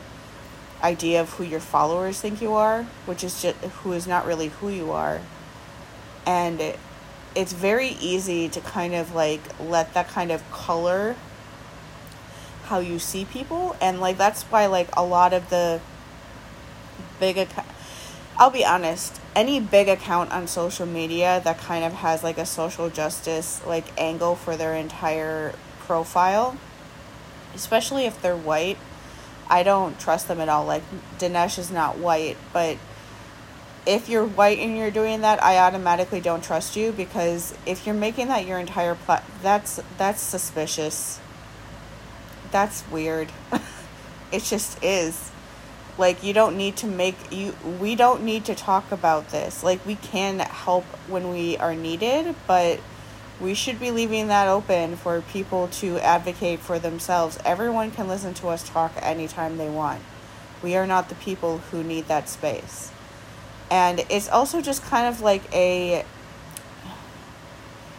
idea 0.83 1.21
of 1.21 1.31
who 1.31 1.45
your 1.45 1.61
followers 1.61 2.21
think 2.21 2.41
you 2.41 2.53
are, 2.53 2.85
which 3.07 3.25
is 3.25 3.43
just 3.43 3.57
who 3.57 3.93
is 3.93 4.07
not 4.07 4.27
really 4.27 4.49
who 4.49 4.69
you 4.69 4.93
are. 4.93 5.21
And 6.27 6.61
it, 6.61 6.79
it's 7.35 7.53
very 7.53 7.91
easy 8.01 8.49
to 8.49 8.61
kind 8.61 8.95
of 8.95 9.15
like 9.15 9.41
let 9.61 9.93
that 9.95 10.09
kind 10.09 10.31
of 10.31 10.49
color 10.51 11.17
how 12.65 12.79
you 12.79 12.99
see 12.99 13.25
people 13.25 13.77
and 13.81 14.01
like 14.01 14.17
that's 14.17 14.43
why 14.45 14.67
like 14.67 14.89
a 14.97 15.05
lot 15.05 15.33
of 15.33 15.51
the 15.51 15.81
big 17.21 17.37
account 17.37 17.67
I'll 18.37 18.51
be 18.51 18.65
honest, 18.65 19.21
any 19.37 19.61
big 19.61 19.89
account 19.89 20.33
on 20.33 20.49
social 20.49 20.87
media 20.87 21.41
that 21.45 21.59
kind 21.59 21.85
of 21.85 21.93
has 21.93 22.25
like 22.25 22.37
a 22.37 22.45
social 22.45 22.91
justice 22.91 23.65
like 23.65 23.85
angle 23.97 24.35
for 24.35 24.57
their 24.57 24.75
entire 24.75 25.55
profile, 25.81 26.57
especially 27.55 28.07
if 28.07 28.21
they're 28.21 28.37
white, 28.37 28.79
I 29.49 29.63
don't 29.63 30.01
trust 30.01 30.27
them 30.27 30.41
at 30.41 30.49
all. 30.49 30.65
Like 30.65 30.83
Dinesh 31.19 31.61
is 31.61 31.71
not 31.71 31.99
white, 31.99 32.37
but 32.53 32.77
if 33.87 34.09
you're 34.09 34.25
white 34.25 34.59
and 34.59 34.77
you're 34.77 34.91
doing 34.91 35.21
that, 35.21 35.43
I 35.43 35.59
automatically 35.59 36.21
don't 36.21 36.43
trust 36.43 36.77
you 36.77 36.93
because 36.93 37.55
if 37.67 37.87
you're 37.87 37.95
making 37.95 38.29
that 38.29 38.47
your 38.47 38.59
entire 38.59 38.95
plot, 38.95 39.25
that's 39.43 39.81
that's 39.99 40.21
suspicious. 40.21 41.21
That's 42.51 42.89
weird. 42.91 43.29
it 44.33 44.43
just 44.43 44.83
is. 44.83 45.31
Like 45.99 46.23
you 46.23 46.33
don't 46.33 46.57
need 46.57 46.77
to 46.79 46.87
make 46.87 47.17
you 47.31 47.55
we 47.79 47.95
don't 47.95 48.25
need 48.25 48.47
to 48.47 48.55
talk 48.55 48.91
about 48.91 49.29
this. 49.29 49.63
Like 49.63 49.85
we 49.85 49.97
can 49.97 50.39
help 50.39 50.85
when 51.09 51.31
we 51.31 51.59
are 51.59 51.75
needed, 51.75 52.35
but 52.47 52.81
we 53.41 53.53
should 53.53 53.81
be 53.81 53.91
leaving 53.91 54.29
that 54.29 54.49
open 54.49 54.97
for 54.97 55.21
people 55.21 55.69
to 55.69 55.99
advocate 55.99 56.61
for 56.61 56.79
themselves. 56.79 57.39
Everyone 57.45 57.91
can 57.91 58.09
listen 58.09 58.33
to 58.35 58.49
us 58.49 58.67
talk 58.67 58.93
anytime 59.03 59.59
they 59.59 59.69
want. 59.69 60.01
We 60.63 60.77
are 60.77 60.87
not 60.87 61.09
the 61.11 61.15
people 61.17 61.59
who 61.59 61.83
need 61.83 62.09
that 62.09 62.29
space. 62.29 62.91
And 63.71 64.05
it's 64.11 64.29
also 64.29 64.61
just 64.61 64.83
kind 64.83 65.07
of 65.07 65.21
like 65.21 65.43
a 65.55 66.05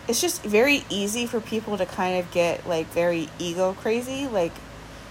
it's 0.08 0.22
just 0.22 0.44
very 0.44 0.86
easy 0.90 1.26
for 1.26 1.42
people 1.42 1.78
to 1.78 1.86
kind 1.86 2.20
of 2.20 2.30
get 2.32 2.68
like 2.68 2.86
very 2.88 3.28
ego 3.40 3.74
crazy 3.74 4.28
like 4.28 4.52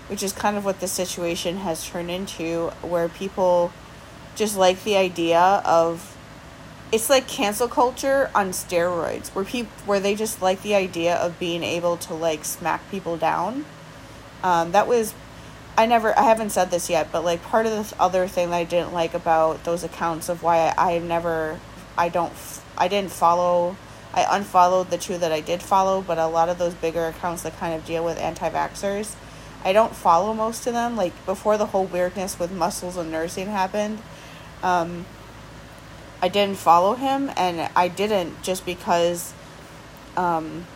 which 0.09 0.23
is 0.23 0.33
kind 0.33 0.57
of 0.57 0.65
what 0.65 0.81
the 0.81 0.89
situation 0.89 1.59
has 1.59 1.87
turned 1.89 2.11
into, 2.11 2.69
where 2.83 3.09
people 3.09 3.73
just 4.35 4.57
like 4.57 4.83
the 4.85 4.97
idea 4.97 5.41
of 5.65 6.17
it's 6.93 7.09
like 7.09 7.27
cancel 7.27 7.69
culture 7.69 8.31
on 8.35 8.51
steroids, 8.51 9.29
where 9.29 9.45
people 9.45 9.73
where 9.87 10.01
they 10.01 10.15
just 10.15 10.43
like 10.43 10.63
the 10.63 10.75
idea 10.75 11.17
of 11.17 11.39
being 11.39 11.63
able 11.63 11.97
to 11.97 12.15
like 12.15 12.45
smack 12.45 12.89
people 12.91 13.17
down. 13.17 13.65
Um, 14.43 14.73
that 14.73 14.87
was 14.87 15.15
I 15.77 15.87
never 15.87 16.17
I 16.19 16.23
haven't 16.23 16.51
said 16.51 16.71
this 16.71 16.89
yet, 16.89 17.11
but 17.11 17.25
like 17.25 17.43
part 17.43 17.67
of 17.67 17.73
the 17.73 18.01
other 18.01 18.29
thing 18.29 18.51
that 18.51 18.57
I 18.57 18.65
didn't 18.65 18.93
like 18.93 19.15
about 19.15 19.65
those 19.65 19.83
accounts 19.85 20.29
of 20.29 20.43
why 20.43 20.73
I, 20.77 20.95
I 20.95 20.99
never 20.99 21.59
I 21.99 22.09
don't 22.09 22.33
I 22.79 22.89
didn't 22.89 23.11
follow 23.11 23.77
I 24.13 24.27
unfollowed 24.31 24.91
the 24.91 24.99
two 24.99 25.19
that 25.19 25.33
I 25.33 25.41
did 25.41 25.61
follow, 25.61 26.01
but 26.01 26.19
a 26.19 26.27
lot 26.27 26.49
of 26.49 26.59
those 26.59 26.75
bigger 26.75 27.07
accounts 27.07 27.43
that 27.43 27.59
kind 27.59 27.75
of 27.75 27.85
deal 27.85 28.05
with 28.05 28.17
anti-vaxxers 28.19 29.17
I 29.65 29.73
don't 29.73 29.97
follow 29.97 30.35
most 30.35 30.67
of 30.67 30.75
them. 30.75 30.95
Like 30.97 31.13
before 31.25 31.57
the 31.57 31.67
whole 31.67 31.87
weirdness 31.87 32.39
with 32.39 32.53
muscles 32.53 32.97
and 32.97 33.11
nursing 33.11 33.47
happened, 33.47 34.01
um, 34.63 35.07
I 36.21 36.29
didn't 36.29 36.59
follow 36.59 36.95
him, 36.95 37.31
and 37.37 37.71
I 37.75 37.89
didn't 37.89 38.43
just 38.43 38.67
because 38.67 39.33
um, 40.17 40.67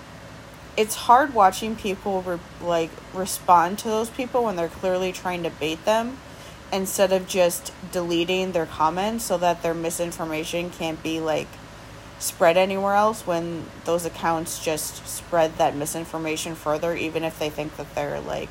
it's 0.78 0.94
hard 0.94 1.35
watching 1.35 1.75
people 1.76 2.23
re- 2.23 2.38
like 2.62 2.90
respond 3.12 3.78
to 3.80 3.88
those 3.88 4.08
people 4.08 4.44
when 4.44 4.56
they're 4.56 4.68
clearly 4.68 5.12
trying 5.12 5.42
to 5.42 5.50
bait 5.50 5.85
them 5.85 6.16
instead 6.73 7.12
of 7.12 7.26
just 7.26 7.73
deleting 7.92 8.52
their 8.52 8.66
comments 8.66 9.25
so 9.25 9.37
that 9.37 9.62
their 9.62 9.75
misinformation 9.75 10.70
can't 10.70 11.02
be 11.02 11.18
like 11.18 11.49
spread 12.20 12.56
anywhere 12.56 12.94
else 12.94 13.26
when 13.26 13.64
those 13.85 14.04
accounts 14.04 14.64
just 14.64 15.06
spread 15.06 15.56
that 15.58 15.75
misinformation 15.75 16.54
further 16.54 16.94
even 16.94 17.25
if 17.25 17.38
they 17.38 17.50
think 17.50 17.76
that 17.76 17.92
they're 17.94 18.20
like 18.20 18.50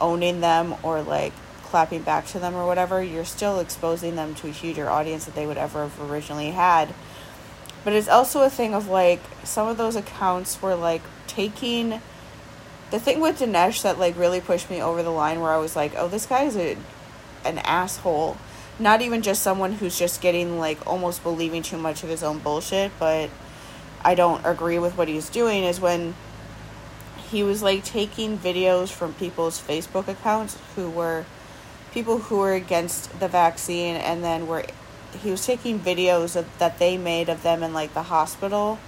owning 0.00 0.40
them 0.40 0.74
or 0.82 1.02
like 1.02 1.32
clapping 1.68 2.02
back 2.02 2.26
to 2.26 2.38
them 2.38 2.54
or 2.54 2.66
whatever, 2.66 3.02
you're 3.02 3.24
still 3.24 3.58
exposing 3.60 4.16
them 4.16 4.34
to 4.34 4.48
a 4.48 4.50
huger 4.50 4.88
audience 4.88 5.26
that 5.26 5.34
they 5.34 5.46
would 5.46 5.58
ever 5.58 5.82
have 5.82 6.10
originally 6.10 6.50
had. 6.50 6.88
But 7.88 7.94
it's 7.94 8.06
also 8.06 8.42
a 8.42 8.50
thing 8.50 8.74
of 8.74 8.88
like 8.88 9.22
some 9.44 9.66
of 9.66 9.78
those 9.78 9.96
accounts 9.96 10.60
were 10.60 10.74
like 10.74 11.00
taking 11.26 12.02
the 12.90 13.00
thing 13.00 13.18
with 13.18 13.38
Dinesh 13.38 13.80
that 13.80 13.98
like 13.98 14.14
really 14.18 14.42
pushed 14.42 14.68
me 14.68 14.82
over 14.82 15.02
the 15.02 15.08
line 15.08 15.40
where 15.40 15.52
I 15.52 15.56
was 15.56 15.74
like, 15.74 15.94
oh, 15.96 16.06
this 16.06 16.26
guy 16.26 16.42
is 16.42 16.54
a 16.54 16.76
an 17.46 17.56
asshole. 17.60 18.36
Not 18.78 19.00
even 19.00 19.22
just 19.22 19.42
someone 19.42 19.72
who's 19.72 19.98
just 19.98 20.20
getting 20.20 20.58
like 20.58 20.86
almost 20.86 21.22
believing 21.22 21.62
too 21.62 21.78
much 21.78 22.02
of 22.02 22.10
his 22.10 22.22
own 22.22 22.40
bullshit, 22.40 22.92
but 22.98 23.30
I 24.04 24.14
don't 24.14 24.44
agree 24.44 24.78
with 24.78 24.98
what 24.98 25.08
he's 25.08 25.30
doing 25.30 25.64
is 25.64 25.80
when 25.80 26.14
he 27.30 27.42
was 27.42 27.62
like 27.62 27.84
taking 27.84 28.36
videos 28.36 28.90
from 28.90 29.14
people's 29.14 29.58
Facebook 29.58 30.08
accounts 30.08 30.58
who 30.76 30.90
were 30.90 31.24
people 31.94 32.18
who 32.18 32.36
were 32.36 32.52
against 32.52 33.18
the 33.18 33.28
vaccine 33.28 33.96
and 33.96 34.22
then 34.22 34.46
were 34.46 34.66
he 35.22 35.30
was 35.30 35.44
taking 35.44 35.78
videos 35.78 36.36
of, 36.36 36.46
that 36.58 36.78
they 36.78 36.96
made 36.96 37.28
of 37.28 37.42
them 37.42 37.62
in 37.62 37.72
like 37.72 37.94
the 37.94 38.04
hospital 38.04 38.78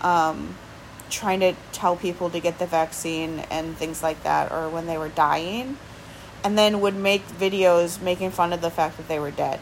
um, 0.00 0.56
trying 1.10 1.40
to 1.40 1.54
tell 1.72 1.96
people 1.96 2.30
to 2.30 2.40
get 2.40 2.58
the 2.58 2.66
vaccine 2.66 3.40
and 3.50 3.76
things 3.76 4.02
like 4.02 4.22
that 4.22 4.50
or 4.50 4.68
when 4.68 4.86
they 4.86 4.98
were 4.98 5.08
dying 5.08 5.76
and 6.44 6.58
then 6.58 6.80
would 6.80 6.96
make 6.96 7.26
videos 7.28 8.00
making 8.00 8.30
fun 8.30 8.52
of 8.52 8.60
the 8.60 8.70
fact 8.70 8.96
that 8.96 9.08
they 9.08 9.18
were 9.18 9.30
dead 9.30 9.60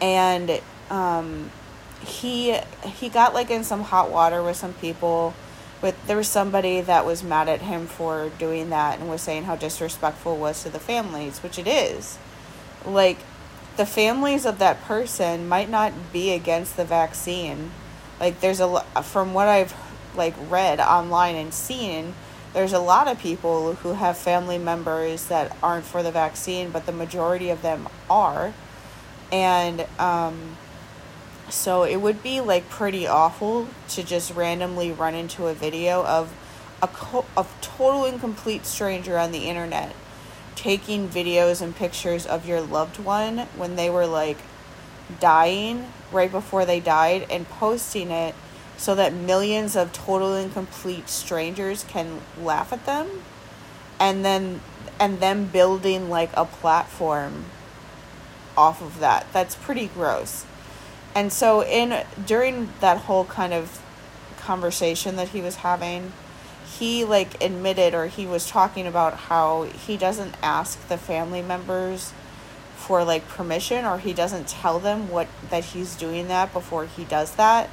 and 0.00 0.60
um, 0.90 1.50
he 2.00 2.56
he 2.84 3.08
got 3.08 3.34
like 3.34 3.50
in 3.50 3.64
some 3.64 3.82
hot 3.82 4.10
water 4.10 4.42
with 4.42 4.56
some 4.56 4.74
people 4.74 5.34
with 5.82 6.06
there 6.06 6.16
was 6.16 6.28
somebody 6.28 6.80
that 6.80 7.04
was 7.04 7.22
mad 7.22 7.48
at 7.48 7.62
him 7.62 7.86
for 7.86 8.30
doing 8.38 8.70
that 8.70 8.98
and 8.98 9.08
was 9.08 9.22
saying 9.22 9.44
how 9.44 9.56
disrespectful 9.56 10.34
it 10.34 10.38
was 10.38 10.62
to 10.62 10.70
the 10.70 10.78
families, 10.78 11.42
which 11.42 11.58
it 11.58 11.66
is. 11.66 12.18
Like 12.84 13.18
the 13.76 13.86
families 13.86 14.46
of 14.46 14.58
that 14.58 14.82
person 14.84 15.48
might 15.48 15.68
not 15.68 15.92
be 16.12 16.32
against 16.32 16.76
the 16.76 16.84
vaccine. 16.84 17.70
Like 18.18 18.40
there's 18.40 18.60
a 18.60 18.80
from 19.02 19.34
what 19.34 19.48
I've 19.48 19.74
like 20.14 20.34
read 20.48 20.80
online 20.80 21.36
and 21.36 21.52
seen, 21.52 22.14
there's 22.54 22.72
a 22.72 22.78
lot 22.78 23.06
of 23.06 23.18
people 23.18 23.74
who 23.74 23.92
have 23.92 24.16
family 24.16 24.56
members 24.56 25.26
that 25.26 25.54
aren't 25.62 25.84
for 25.84 26.02
the 26.02 26.10
vaccine, 26.10 26.70
but 26.70 26.86
the 26.86 26.92
majority 26.92 27.50
of 27.50 27.62
them 27.62 27.88
are. 28.08 28.54
And 29.30 29.86
um 29.98 30.56
so 31.48 31.84
it 31.84 31.96
would 31.96 32.22
be 32.22 32.40
like 32.40 32.68
pretty 32.68 33.06
awful 33.06 33.68
to 33.90 34.02
just 34.02 34.34
randomly 34.34 34.90
run 34.90 35.14
into 35.14 35.46
a 35.46 35.54
video 35.54 36.04
of 36.04 36.34
a 36.82 36.88
co- 36.88 37.26
of 37.36 37.54
total 37.60 38.04
and 38.04 38.18
complete 38.18 38.66
stranger 38.66 39.18
on 39.18 39.32
the 39.32 39.48
internet 39.48 39.94
taking 40.56 41.08
videos 41.08 41.62
and 41.62 41.76
pictures 41.76 42.26
of 42.26 42.46
your 42.46 42.60
loved 42.60 42.98
one 42.98 43.38
when 43.56 43.76
they 43.76 43.88
were 43.88 44.06
like 44.06 44.38
dying 45.20 45.86
right 46.10 46.32
before 46.32 46.64
they 46.64 46.80
died 46.80 47.26
and 47.30 47.48
posting 47.48 48.10
it 48.10 48.34
so 48.76 48.94
that 48.94 49.12
millions 49.12 49.76
of 49.76 49.92
total 49.92 50.34
and 50.34 50.52
complete 50.52 51.08
strangers 51.08 51.84
can 51.84 52.20
laugh 52.40 52.72
at 52.72 52.84
them 52.86 53.08
and 54.00 54.24
then 54.24 54.60
and 54.98 55.20
them 55.20 55.46
building 55.46 56.08
like 56.08 56.30
a 56.34 56.44
platform 56.44 57.44
off 58.56 58.80
of 58.80 58.98
that. 59.00 59.26
That's 59.32 59.54
pretty 59.54 59.88
gross. 59.88 60.46
And 61.14 61.32
so 61.32 61.62
in 61.62 62.04
during 62.26 62.70
that 62.80 62.98
whole 62.98 63.24
kind 63.24 63.52
of 63.52 63.82
conversation 64.38 65.16
that 65.16 65.28
he 65.28 65.40
was 65.40 65.56
having, 65.56 66.12
he 66.66 67.04
like 67.04 67.42
admitted 67.42 67.94
or 67.94 68.06
he 68.06 68.26
was 68.26 68.48
talking 68.48 68.86
about 68.86 69.14
how 69.14 69.62
he 69.62 69.96
doesn't 69.96 70.34
ask 70.42 70.88
the 70.88 70.98
family 70.98 71.42
members 71.42 72.12
for 72.76 73.04
like 73.04 73.26
permission 73.28 73.84
or 73.84 73.98
he 73.98 74.12
doesn't 74.12 74.48
tell 74.48 74.78
them 74.78 75.08
what 75.08 75.28
that 75.50 75.64
he's 75.64 75.96
doing 75.96 76.28
that 76.28 76.52
before 76.52 76.86
he 76.86 77.04
does 77.04 77.34
that. 77.36 77.70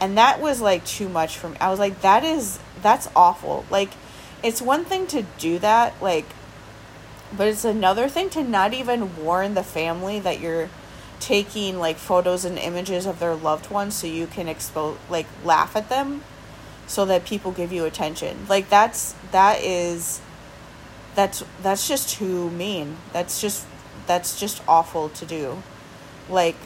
And 0.00 0.18
that 0.18 0.40
was 0.40 0.60
like 0.60 0.84
too 0.84 1.08
much 1.08 1.38
for 1.38 1.48
me. 1.48 1.56
I 1.60 1.70
was 1.70 1.78
like 1.78 2.00
that 2.02 2.24
is 2.24 2.58
that's 2.82 3.08
awful. 3.14 3.64
Like 3.70 3.90
it's 4.42 4.60
one 4.60 4.84
thing 4.84 5.06
to 5.06 5.22
do 5.38 5.58
that 5.60 6.00
like 6.02 6.26
but 7.34 7.46
it's 7.48 7.64
another 7.64 8.08
thing 8.08 8.28
to 8.30 8.42
not 8.42 8.74
even 8.74 9.24
warn 9.24 9.54
the 9.54 9.62
family 9.62 10.20
that 10.20 10.40
you're 10.40 10.68
taking 11.20 11.78
like 11.78 11.96
photos 11.96 12.44
and 12.44 12.58
images 12.58 13.06
of 13.06 13.20
their 13.20 13.34
loved 13.34 13.70
ones 13.70 13.94
so 13.94 14.06
you 14.06 14.26
can 14.26 14.48
expose 14.48 14.98
like 15.08 15.26
laugh 15.44 15.76
at 15.76 15.88
them 15.88 16.22
so 16.86 17.04
that 17.06 17.24
people 17.24 17.52
give 17.52 17.72
you 17.72 17.84
attention. 17.84 18.46
Like 18.48 18.68
that's 18.68 19.14
that 19.30 19.62
is 19.62 20.20
that's 21.14 21.44
that's 21.62 21.88
just 21.88 22.08
too 22.08 22.50
mean. 22.50 22.96
That's 23.12 23.40
just 23.40 23.66
that's 24.06 24.38
just 24.38 24.62
awful 24.66 25.08
to 25.10 25.24
do. 25.24 25.62
Like 26.28 26.56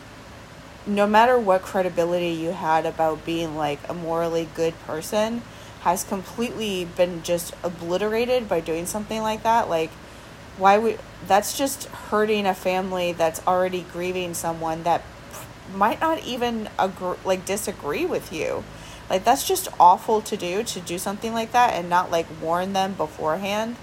no 0.86 1.06
matter 1.06 1.38
what 1.38 1.62
credibility 1.62 2.30
you 2.30 2.52
had 2.52 2.86
about 2.86 3.24
being 3.24 3.56
like 3.56 3.80
a 3.88 3.94
morally 3.94 4.48
good 4.54 4.78
person 4.86 5.42
has 5.80 6.04
completely 6.04 6.84
been 6.84 7.22
just 7.22 7.54
obliterated 7.62 8.48
by 8.48 8.60
doing 8.60 8.86
something 8.86 9.20
like 9.22 9.42
that. 9.42 9.68
Like 9.68 9.90
why 10.56 10.78
would 10.78 10.98
that's 11.26 11.56
just 11.56 11.84
hurting 11.86 12.46
a 12.46 12.54
family 12.54 13.12
that's 13.12 13.44
already 13.46 13.84
grieving 13.92 14.32
someone 14.34 14.82
that 14.84 15.02
might 15.74 16.00
not 16.00 16.24
even 16.24 16.68
agree, 16.78 17.16
like 17.24 17.44
disagree 17.44 18.06
with 18.06 18.32
you 18.32 18.64
like 19.08 19.24
that's 19.24 19.46
just 19.46 19.68
awful 19.78 20.20
to 20.22 20.36
do 20.36 20.62
to 20.62 20.80
do 20.80 20.98
something 20.98 21.32
like 21.32 21.52
that 21.52 21.74
and 21.74 21.88
not 21.88 22.10
like 22.10 22.26
warn 22.40 22.72
them 22.72 22.94
beforehand. 22.94 23.76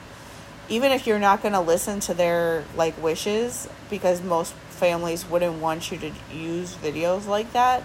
Even 0.69 0.91
if 0.91 1.05
you're 1.05 1.19
not 1.19 1.41
going 1.41 1.53
to 1.53 1.61
listen 1.61 1.99
to 2.01 2.13
their 2.13 2.63
like 2.75 3.01
wishes 3.01 3.67
because 3.89 4.21
most 4.21 4.53
families 4.53 5.29
wouldn't 5.29 5.61
want 5.61 5.91
you 5.91 5.97
to 5.97 6.11
use 6.33 6.75
videos 6.75 7.27
like 7.27 7.51
that 7.53 7.83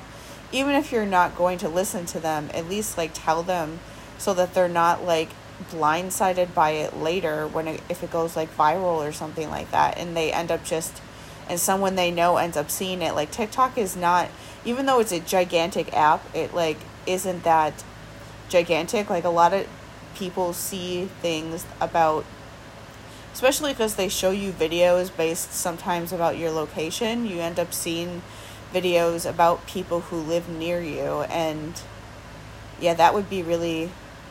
even 0.53 0.75
if 0.75 0.93
you're 0.93 1.07
not 1.07 1.37
going 1.37 1.59
to 1.59 1.69
listen 1.69 2.07
to 2.07 2.21
them 2.21 2.49
at 2.55 2.69
least 2.69 2.97
like 2.97 3.11
tell 3.13 3.43
them 3.43 3.79
so 4.17 4.35
that 4.35 4.55
they're 4.55 4.69
not 4.69 5.05
like 5.05 5.29
blindsided 5.71 6.55
by 6.55 6.71
it 6.71 6.97
later 6.97 7.47
when 7.47 7.69
it, 7.69 7.81
if 7.89 8.03
it 8.03 8.11
goes 8.11 8.37
like 8.37 8.55
viral 8.57 8.97
or 9.07 9.13
something 9.13 9.51
like 9.51 9.71
that 9.71 9.99
and 9.99 10.17
they 10.17 10.33
end 10.33 10.51
up 10.51 10.65
just 10.65 11.01
and 11.49 11.59
someone 11.59 11.97
they 11.97 12.11
know 12.11 12.37
ends 12.37 12.59
up 12.59 12.71
seeing 12.71 13.01
it. 13.01 13.15
Like 13.15 13.31
TikTok 13.31 13.79
is 13.79 13.97
not 13.97 14.29
even 14.65 14.87
though 14.87 15.01
it's 15.01 15.13
a 15.13 15.21
gigantic 15.21 15.93
app 15.95 16.25
it 16.35 16.55
like 16.55 16.79
isn't 17.09 17.43
that 17.45 17.85
gigantic. 18.49 19.11
Like 19.11 19.25
a 19.25 19.31
lot 19.31 19.53
of 19.53 19.67
people 20.15 20.53
see 20.53 21.07
things 21.21 21.65
about 21.81 22.25
especially 23.33 23.73
because 23.73 23.95
they 23.95 24.09
show 24.09 24.31
you 24.31 24.51
videos 24.51 25.15
based 25.17 25.53
sometimes 25.53 26.13
about 26.13 26.37
your 26.37 26.51
location 26.51 27.25
you 27.25 27.39
end 27.39 27.57
up 27.57 27.73
seeing 27.73 28.21
videos 28.73 29.29
about 29.29 29.65
people 29.67 30.01
who 30.01 30.17
live 30.17 30.49
near 30.49 30.81
you. 30.81 31.23
And 31.23 31.81
yeah 32.81 32.95
that 32.95 33.15
would 33.15 33.31
be 33.31 33.43
really 33.43 33.91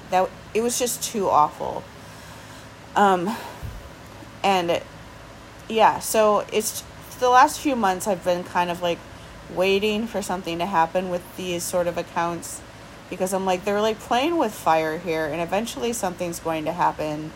that 0.10 0.30
it 0.54 0.62
was 0.62 0.80
just 0.80 1.04
too 1.04 1.30
awful. 1.30 1.84
Um, 2.96 3.36
and 4.44 4.82
yeah, 5.70 6.00
so 6.00 6.46
it's 6.52 6.84
the 7.20 7.30
last 7.30 7.60
few 7.60 7.76
months 7.76 8.08
I've 8.08 8.24
been 8.24 8.44
kind 8.44 8.70
of 8.70 8.82
like 8.82 9.00
waiting 9.54 10.08
for 10.08 10.22
something 10.22 10.60
to 10.60 10.66
happen 10.66 11.10
with 11.10 11.24
these 11.38 11.64
sort 11.64 11.88
of 11.88 11.98
accounts 11.98 12.62
because 13.10 13.34
I'm 13.34 13.46
like 13.46 13.66
they're 13.66 13.82
like 13.82 14.00
playing 14.00 14.38
with 14.38 14.54
fire 14.54 14.98
here 14.98 15.26
and 15.26 15.42
eventually 15.42 15.94
something's 15.94 16.40
going 16.40 16.66
to 16.66 16.74
happen 16.74 17.32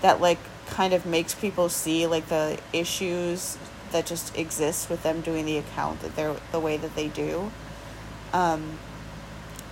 that 0.00 0.20
like 0.20 0.38
kind 0.66 0.92
of 0.92 1.06
makes 1.06 1.34
people 1.34 1.68
see 1.68 2.06
like 2.06 2.28
the 2.28 2.58
issues 2.72 3.58
that 3.92 4.06
just 4.06 4.36
exist 4.36 4.90
with 4.90 5.02
them 5.02 5.20
doing 5.20 5.44
the 5.44 5.58
account 5.58 6.00
that 6.00 6.16
they're 6.16 6.36
the 6.50 6.60
way 6.60 6.76
that 6.76 6.96
they 6.96 7.08
do. 7.08 7.50
Um, 8.32 8.78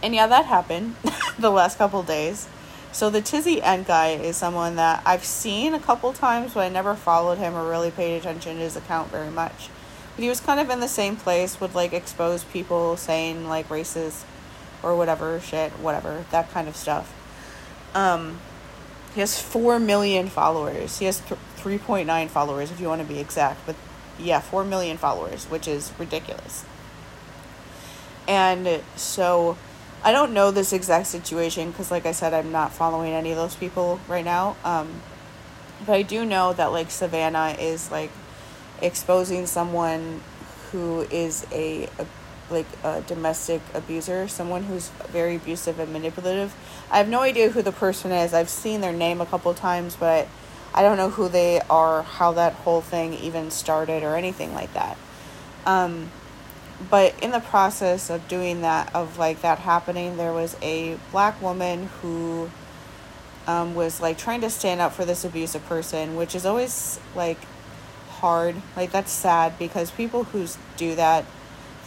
and 0.03 0.15
yeah, 0.15 0.27
that 0.27 0.47
happened 0.47 0.97
the 1.39 1.51
last 1.51 1.79
couple 1.79 2.03
days. 2.03 2.49
So 2.93 3.09
the 3.09 3.23
Tizzy 3.23 3.63
Ent 3.63 3.87
guy 3.87 4.09
is 4.09 4.37
someone 4.37 4.77
that 4.77 5.03
I've 5.07 5.25
seen 5.25 5.75
a 5.75 5.79
couple 5.79 6.13
times, 6.13 6.55
but 6.55 6.61
I 6.61 6.69
never 6.69 6.95
followed 6.95 7.39
him 7.39 7.55
or 7.55 7.69
really 7.69 7.91
paid 7.91 8.17
attention 8.17 8.57
to 8.57 8.63
his 8.63 8.77
account 8.77 9.11
very 9.11 9.31
much. 9.31 9.69
But 10.17 10.23
he 10.25 10.29
was 10.29 10.41
kind 10.41 10.59
of 10.59 10.71
in 10.71 10.81
the 10.81 10.89
same 10.89 11.17
place, 11.17 11.61
would 11.61 11.75
like 11.75 11.93
expose 11.93 12.45
people 12.45 12.97
saying 12.97 13.49
like 13.49 13.69
racist 13.69 14.25
or 14.83 14.97
whatever 14.97 15.41
shit, 15.41 15.73
whatever 15.73 16.25
that 16.31 16.51
kind 16.51 16.69
of 16.69 16.77
stuff. 16.77 17.15
Um, 17.95 18.41
he 19.15 19.21
has 19.21 19.41
four 19.41 19.79
million 19.79 20.29
followers. 20.29 20.99
He 20.99 21.07
has 21.07 21.21
th- 21.21 21.41
three 21.57 21.79
point 21.79 22.07
nine 22.07 22.29
followers, 22.29 22.71
if 22.71 22.81
you 22.81 22.89
want 22.89 23.03
to 23.03 23.07
be 23.07 23.19
exact. 23.19 23.67
But 23.67 23.77
yeah, 24.19 24.41
four 24.41 24.65
million 24.65 24.97
followers, 24.97 25.47
which 25.47 25.67
is 25.67 25.93
ridiculous. 25.99 26.65
And 28.29 28.83
so 28.97 29.57
I 30.05 30.13
don't 30.13 30.33
know 30.33 30.51
this 30.51 30.73
exact 30.73 31.09
situation 31.09 31.71
because, 31.71 31.91
like 31.91 32.07
I 32.07 32.13
said, 32.13 32.33
I'm 32.33 32.53
not 32.53 32.73
following 32.73 33.13
any 33.13 33.33
of 33.33 33.37
those 33.37 33.57
people 33.57 34.01
right 34.09 34.25
now. 34.25 34.57
Um, 34.65 35.03
but 35.85 35.95
I 35.95 36.03
do 36.03 36.25
know 36.25 36.53
that 36.53 36.67
like 36.67 36.91
Savannah 36.91 37.57
is 37.59 37.91
like 37.91 38.11
exposing 38.81 39.47
someone 39.47 40.21
who 40.71 41.01
is 41.11 41.47
a, 41.53 41.85
a 41.99 42.07
like 42.51 42.67
a 42.85 43.03
domestic 43.03 43.61
abuser, 43.75 44.29
someone 44.29 44.65
who's 44.65 44.89
very 45.09 45.37
abusive 45.37 45.79
and 45.79 45.93
manipulative. 45.93 46.55
I 46.91 46.99
have 46.99 47.09
no 47.09 47.21
idea 47.21 47.51
who 47.51 47.63
the 47.63 47.73
person 47.73 48.11
is. 48.11 48.35
I've 48.35 48.51
seen 48.51 48.81
their 48.81 48.93
name 48.93 49.21
a 49.21 49.27
couple 49.27 49.53
times, 49.55 49.97
but 49.97 50.29
I 50.75 50.83
don't 50.83 50.97
know 50.97 51.11
who 51.11 51.29
they 51.29 51.61
are, 51.69 52.03
how 52.03 52.33
that 52.33 52.53
whole 52.53 52.81
thing 52.81 53.15
even 53.15 53.51
started, 53.51 54.03
or 54.03 54.17
anything 54.17 54.55
like 54.55 54.73
that. 54.75 54.97
Um, 55.67 56.11
but 56.89 57.15
in 57.23 57.31
the 57.31 57.41
process 57.41 58.09
of 58.09 58.27
doing 58.29 58.63
that 58.63 58.95
of 58.95 59.19
like 59.19 59.43
that 59.43 59.59
happening 59.59 60.17
there 60.17 60.33
was 60.33 60.57
a 60.63 60.97
black 61.11 61.41
woman 61.43 61.91
who 62.01 62.51
um, 63.47 63.75
was 63.75 64.01
like 64.01 64.17
trying 64.17 64.41
to 64.41 64.49
stand 64.49 64.81
up 64.81 64.93
for 64.93 65.05
this 65.05 65.25
abusive 65.25 65.65
person 65.67 66.17
which 66.17 66.35
is 66.35 66.47
always 66.47 66.99
like 67.15 67.39
hard 68.09 68.57
like 68.77 68.91
that's 68.93 69.13
sad 69.13 69.59
because 69.59 69.91
people 69.91 70.25
who 70.25 70.47
do 70.77 70.95
that 70.95 71.25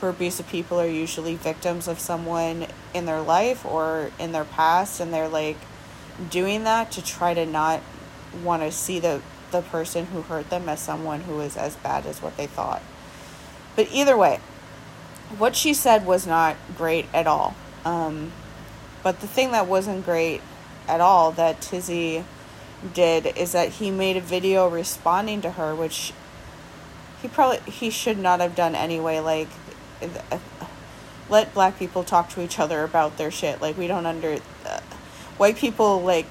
for 0.03 0.09
abusive 0.09 0.47
people 0.49 0.79
are 0.81 0.87
usually 0.87 1.35
victims 1.35 1.87
of 1.87 1.97
someone 1.97 2.67
in 2.93 3.05
their 3.05 3.21
life 3.21 3.65
or 3.65 4.11
in 4.19 4.33
their 4.33 4.43
past 4.43 4.99
and 4.99 5.13
they're 5.13 5.29
like 5.29 5.57
doing 6.29 6.65
that 6.65 6.91
to 6.91 7.01
try 7.01 7.33
to 7.33 7.45
not 7.45 7.81
want 8.43 8.61
to 8.61 8.69
see 8.69 8.99
the 8.99 9.21
the 9.51 9.61
person 9.61 10.07
who 10.07 10.21
hurt 10.23 10.49
them 10.49 10.67
as 10.67 10.79
someone 10.79 11.21
who 11.21 11.39
is 11.39 11.55
as 11.55 11.75
bad 11.77 12.05
as 12.05 12.21
what 12.21 12.35
they 12.35 12.47
thought 12.47 12.81
but 13.77 13.87
either 13.93 14.17
way 14.17 14.39
what 15.37 15.55
she 15.55 15.73
said 15.73 16.05
was 16.05 16.27
not 16.27 16.55
great 16.75 17.05
at 17.13 17.27
all. 17.27 17.55
Um, 17.85 18.31
but 19.01 19.19
the 19.19 19.27
thing 19.27 19.51
that 19.51 19.67
wasn't 19.67 20.05
great 20.05 20.41
at 20.87 21.01
all 21.01 21.31
that 21.33 21.61
Tizzy 21.61 22.23
did 22.93 23.37
is 23.37 23.53
that 23.53 23.69
he 23.69 23.91
made 23.91 24.17
a 24.17 24.21
video 24.21 24.67
responding 24.67 25.41
to 25.41 25.51
her, 25.51 25.73
which 25.73 26.13
he 27.21 27.27
probably 27.27 27.59
he 27.71 27.89
should 27.89 28.17
not 28.17 28.39
have 28.39 28.55
done 28.55 28.75
anyway. 28.75 29.19
Like, 29.19 29.49
let 31.29 31.53
black 31.53 31.79
people 31.79 32.03
talk 32.03 32.29
to 32.29 32.41
each 32.41 32.59
other 32.59 32.83
about 32.83 33.17
their 33.17 33.31
shit. 33.31 33.61
Like, 33.61 33.77
we 33.77 33.87
don't 33.87 34.05
under 34.05 34.39
uh, 34.65 34.79
white 35.37 35.57
people 35.57 36.01
like 36.01 36.27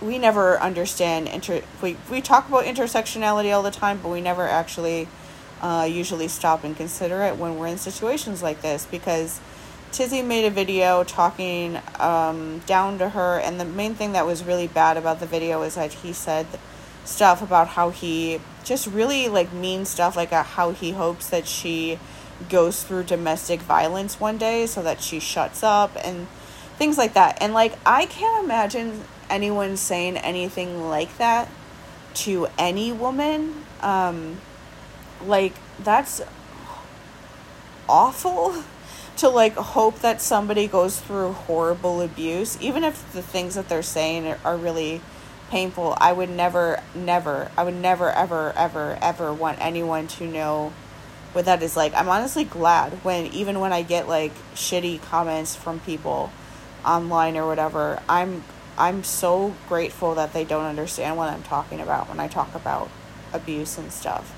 we 0.00 0.18
never 0.18 0.58
understand 0.60 1.28
inter 1.28 1.62
we 1.82 1.96
we 2.10 2.20
talk 2.20 2.48
about 2.48 2.64
intersectionality 2.64 3.54
all 3.54 3.62
the 3.62 3.70
time, 3.70 3.98
but 4.02 4.08
we 4.08 4.20
never 4.20 4.46
actually 4.46 5.08
uh, 5.60 5.86
usually 5.88 6.28
stop 6.28 6.64
and 6.64 6.76
consider 6.76 7.22
it 7.22 7.36
when 7.36 7.58
we're 7.58 7.66
in 7.66 7.78
situations 7.78 8.42
like 8.42 8.62
this 8.62 8.86
because 8.86 9.40
Tizzy 9.92 10.22
made 10.22 10.46
a 10.46 10.50
video 10.50 11.02
talking 11.04 11.78
um, 11.98 12.60
down 12.60 12.98
to 12.98 13.10
her, 13.10 13.40
and 13.40 13.58
the 13.58 13.64
main 13.64 13.94
thing 13.94 14.12
that 14.12 14.24
was 14.24 14.44
really 14.44 14.68
bad 14.68 14.96
about 14.96 15.20
the 15.20 15.26
video 15.26 15.62
is 15.62 15.74
that 15.74 15.92
he 15.92 16.12
said 16.12 16.46
stuff 17.04 17.42
about 17.42 17.68
how 17.68 17.90
he 17.90 18.40
just 18.64 18.86
really 18.86 19.28
like 19.28 19.52
mean 19.52 19.84
stuff, 19.84 20.16
like 20.16 20.32
uh, 20.32 20.44
how 20.44 20.70
he 20.70 20.92
hopes 20.92 21.28
that 21.30 21.46
she 21.46 21.98
goes 22.48 22.82
through 22.82 23.04
domestic 23.04 23.60
violence 23.60 24.18
one 24.18 24.38
day 24.38 24.66
so 24.66 24.82
that 24.82 25.00
she 25.00 25.20
shuts 25.20 25.62
up 25.62 25.92
and 26.04 26.26
things 26.76 26.96
like 26.96 27.14
that. 27.14 27.38
And 27.40 27.52
like, 27.52 27.74
I 27.84 28.06
can't 28.06 28.44
imagine 28.44 29.04
anyone 29.28 29.76
saying 29.76 30.16
anything 30.16 30.88
like 30.88 31.16
that 31.18 31.48
to 32.14 32.48
any 32.58 32.92
woman. 32.92 33.64
Um, 33.80 34.38
like 35.24 35.54
that's 35.82 36.22
awful 37.88 38.62
to 39.16 39.28
like 39.28 39.54
hope 39.54 39.98
that 40.00 40.20
somebody 40.22 40.66
goes 40.66 41.00
through 41.00 41.32
horrible 41.32 42.00
abuse 42.00 42.60
even 42.60 42.84
if 42.84 43.12
the 43.12 43.22
things 43.22 43.54
that 43.54 43.68
they're 43.68 43.82
saying 43.82 44.26
are, 44.26 44.38
are 44.44 44.56
really 44.56 45.00
painful 45.50 45.96
i 46.00 46.12
would 46.12 46.30
never 46.30 46.80
never 46.94 47.50
i 47.56 47.64
would 47.64 47.74
never 47.74 48.10
ever 48.12 48.52
ever 48.56 48.96
ever 49.02 49.32
want 49.32 49.58
anyone 49.60 50.06
to 50.06 50.24
know 50.24 50.72
what 51.32 51.44
that 51.44 51.62
is 51.62 51.76
like 51.76 51.94
i'm 51.94 52.08
honestly 52.08 52.44
glad 52.44 52.92
when 53.04 53.26
even 53.26 53.60
when 53.60 53.72
i 53.72 53.82
get 53.82 54.08
like 54.08 54.32
shitty 54.54 55.00
comments 55.02 55.54
from 55.54 55.78
people 55.80 56.32
online 56.84 57.36
or 57.36 57.46
whatever, 57.46 58.00
I'm 58.08 58.44
I'm 58.78 59.04
so 59.04 59.54
grateful 59.68 60.14
that 60.14 60.32
they 60.32 60.44
don't 60.44 60.64
understand 60.64 61.16
what 61.16 61.28
I'm 61.28 61.42
talking 61.42 61.80
about 61.80 62.08
when 62.08 62.18
I 62.18 62.28
talk 62.28 62.54
about 62.54 62.88
abuse 63.32 63.76
and 63.76 63.92
stuff. 63.92 64.34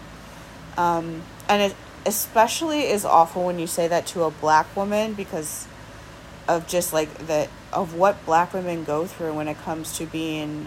Um, 0.77 1.23
and 1.49 1.63
it 1.63 1.77
especially 2.05 2.89
is 2.89 3.05
awful 3.05 3.47
when 3.47 3.59
you 3.59 3.69
say 3.69 3.87
that 3.87 4.07
to 4.07 4.25
a 4.25 4.31
black 4.31 4.75
woman 4.75 5.13
because 5.13 5.69
of 6.49 6.67
just 6.67 6.93
like 6.93 7.13
the 7.27 7.49
of 7.73 7.95
what 7.95 8.25
black 8.27 8.53
women 8.53 8.85
go 8.85 9.07
through 9.07 9.35
when 9.35 9.49
it 9.49 9.59
comes 9.59 9.97
to 9.99 10.07
being 10.07 10.67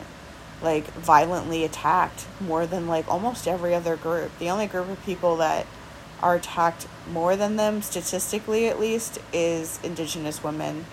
like 0.62 0.86
violently 0.94 1.66
attacked 1.66 2.26
more 2.40 2.66
than 2.66 2.88
like 2.88 3.08
almost 3.10 3.48
every 3.48 3.76
other 3.76 3.96
group. 3.96 4.32
The 4.40 4.50
only 4.50 4.68
group 4.68 4.90
of 4.90 5.04
people 5.06 5.38
that 5.38 5.66
are 6.26 6.36
attacked 6.36 6.88
more 7.10 7.36
than 7.36 7.56
them 7.56 7.82
statistically 7.82 8.68
at 8.68 8.80
least 8.80 9.20
is 9.32 9.80
indigenous 9.84 10.44
women 10.44 10.86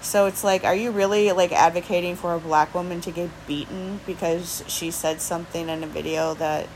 so 0.00 0.26
it's 0.26 0.42
like, 0.42 0.64
are 0.64 0.74
you 0.74 0.90
really 0.90 1.30
like 1.32 1.52
advocating 1.52 2.16
for 2.16 2.34
a 2.34 2.38
black 2.38 2.74
woman 2.74 3.00
to 3.02 3.10
get 3.10 3.30
beaten 3.46 4.00
because 4.06 4.64
she 4.66 4.90
said 4.90 5.20
something 5.20 5.68
in 5.68 5.84
a 5.84 5.86
video 5.86 6.34
that, 6.34 6.68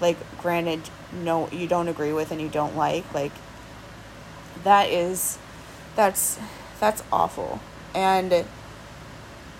like, 0.00 0.16
granted, 0.38 0.82
no, 1.12 1.48
you 1.50 1.68
don't 1.68 1.88
agree 1.88 2.12
with 2.12 2.32
and 2.32 2.40
you 2.40 2.48
don't 2.48 2.76
like? 2.76 3.12
Like, 3.14 3.32
that 4.64 4.90
is, 4.90 5.38
that's, 5.94 6.40
that's 6.80 7.04
awful. 7.12 7.60
And, 7.94 8.44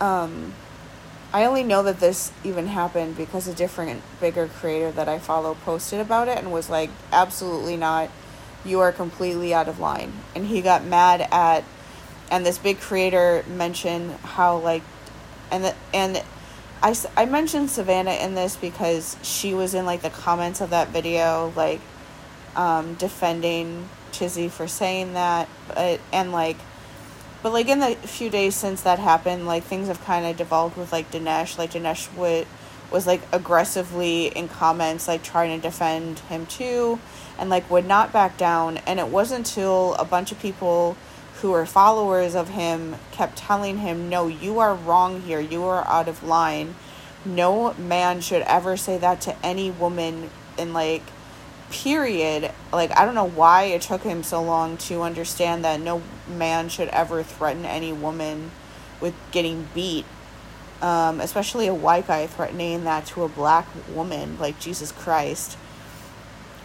um, 0.01 0.53
I 1.33 1.45
only 1.45 1.65
know 1.65 1.83
that 1.83 2.01
this 2.01 2.33
even 2.45 2.69
happened 2.69 3.17
because 3.17 3.49
a 3.49 3.55
different, 3.55 4.03
bigger 4.21 4.49
creator 4.49 4.91
that 4.93 5.09
I 5.09 5.19
follow 5.19 5.55
posted 5.55 6.01
about 6.01 6.29
it 6.29 6.39
and 6.39 6.53
was 6.53 6.71
like, 6.71 6.91
absolutely 7.13 7.77
not. 7.77 8.11
You 8.65 8.81
are 8.81 8.93
completely 8.93 9.53
out 9.53 9.69
of 9.69 9.79
line. 9.79 10.13
And 10.35 10.47
he 10.47 10.63
got 10.63 10.85
mad 10.85 11.27
at 11.31 11.65
and 12.31 12.45
this 12.45 12.59
big 12.59 12.81
creator 12.81 13.45
mentioned 13.49 14.13
how 14.23 14.59
like 14.59 14.83
and 15.51 15.65
the, 15.65 15.75
and 15.95 16.23
I, 16.83 16.95
I 17.17 17.25
mentioned 17.25 17.71
Savannah 17.71 18.13
in 18.13 18.35
this 18.35 18.57
because 18.57 19.17
she 19.23 19.55
was 19.55 19.75
in 19.75 19.87
like 19.87 20.03
the 20.03 20.11
comments 20.11 20.61
of 20.61 20.71
that 20.71 20.89
video 20.89 21.53
like 21.57 21.81
um, 22.57 22.95
defending 22.95 23.89
Tizzy 24.13 24.49
for 24.49 24.67
saying 24.67 25.13
that 25.15 25.49
but 25.69 26.01
and 26.13 26.33
like 26.33 26.57
but 27.47 27.53
like 27.53 27.69
in 27.69 27.79
the 27.79 27.95
few 27.95 28.29
days 28.29 28.57
since 28.57 28.83
that 28.83 28.99
happened 28.99 29.47
like 29.47 29.63
things 29.63 29.87
have 29.87 30.03
kind 30.03 30.27
of 30.27 30.37
devolved 30.37 30.77
with 30.77 30.91
like 30.91 31.09
Dinesh 31.13 31.57
like 31.57 31.71
Dinesh 31.71 32.13
would 32.17 32.45
was 32.91 33.07
like 33.07 33.23
aggressively 33.31 34.27
in 34.27 34.49
comments 34.49 35.07
like 35.07 35.23
trying 35.23 35.55
to 35.55 35.63
defend 35.63 36.19
him 36.19 36.45
too 36.47 36.99
and 37.39 37.49
like 37.49 37.71
would 37.71 37.87
not 37.87 38.13
back 38.13 38.37
down 38.37 38.79
and 38.79 38.99
it 38.99 39.07
wasn't 39.07 39.47
until 39.47 39.95
a 39.95 40.05
bunch 40.05 40.33
of 40.33 40.41
people 40.41 40.97
who 41.41 41.51
were 41.51 41.67
followers 41.67 42.35
of 42.35 42.49
him 42.49 42.97
kept 43.13 43.37
telling 43.37 43.79
him, 43.79 44.09
No, 44.09 44.27
you 44.27 44.59
are 44.59 44.75
wrong 44.75 45.21
here. 45.23 45.41
You 45.41 45.65
are 45.65 45.87
out 45.87 46.09
of 46.09 46.23
line. 46.23 46.75
No 47.25 47.75
man 47.75 48.21
should 48.21 48.43
ever 48.43 48.77
say 48.77 48.97
that 48.99 49.21
to 49.23 49.37
any 49.45 49.71
woman 49.71 50.31
in 50.57 50.73
like 50.73 51.03
period. 51.71 52.51
Like 52.73 52.97
I 52.97 53.05
don't 53.05 53.15
know 53.15 53.29
why 53.29 53.65
it 53.65 53.83
took 53.83 54.03
him 54.03 54.23
so 54.23 54.43
long 54.43 54.77
to 54.79 55.03
understand 55.03 55.65
that 55.65 55.81
no 55.81 56.03
man 56.29 56.69
should 56.69 56.89
ever 56.89 57.23
threaten 57.23 57.65
any 57.65 57.93
woman 57.93 58.51
with 59.01 59.15
getting 59.31 59.69
beat. 59.75 60.05
Um, 60.83 61.21
especially 61.21 61.69
a 61.69 61.75
white 61.75 62.07
guy 62.07 62.27
threatening 62.27 62.85
that 62.85 63.07
to 63.07 63.23
a 63.23 63.29
black 63.29 63.67
woman, 63.95 64.39
like 64.39 64.61
Jesus 64.61 64.93
Christ 64.93 65.57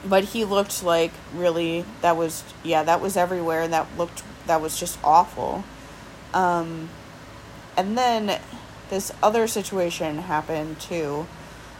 but 0.03 0.23
he 0.23 0.43
looked 0.43 0.83
like 0.83 1.11
really 1.33 1.85
that 2.01 2.17
was 2.17 2.43
yeah 2.63 2.83
that 2.83 2.99
was 2.99 3.15
everywhere 3.15 3.61
and 3.61 3.71
that 3.73 3.87
looked 3.97 4.23
that 4.47 4.61
was 4.61 4.79
just 4.79 4.97
awful. 5.03 5.63
Um, 6.33 6.89
and 7.77 7.97
then 7.97 8.39
this 8.89 9.11
other 9.21 9.47
situation 9.47 10.19
happened 10.19 10.79
too, 10.79 11.27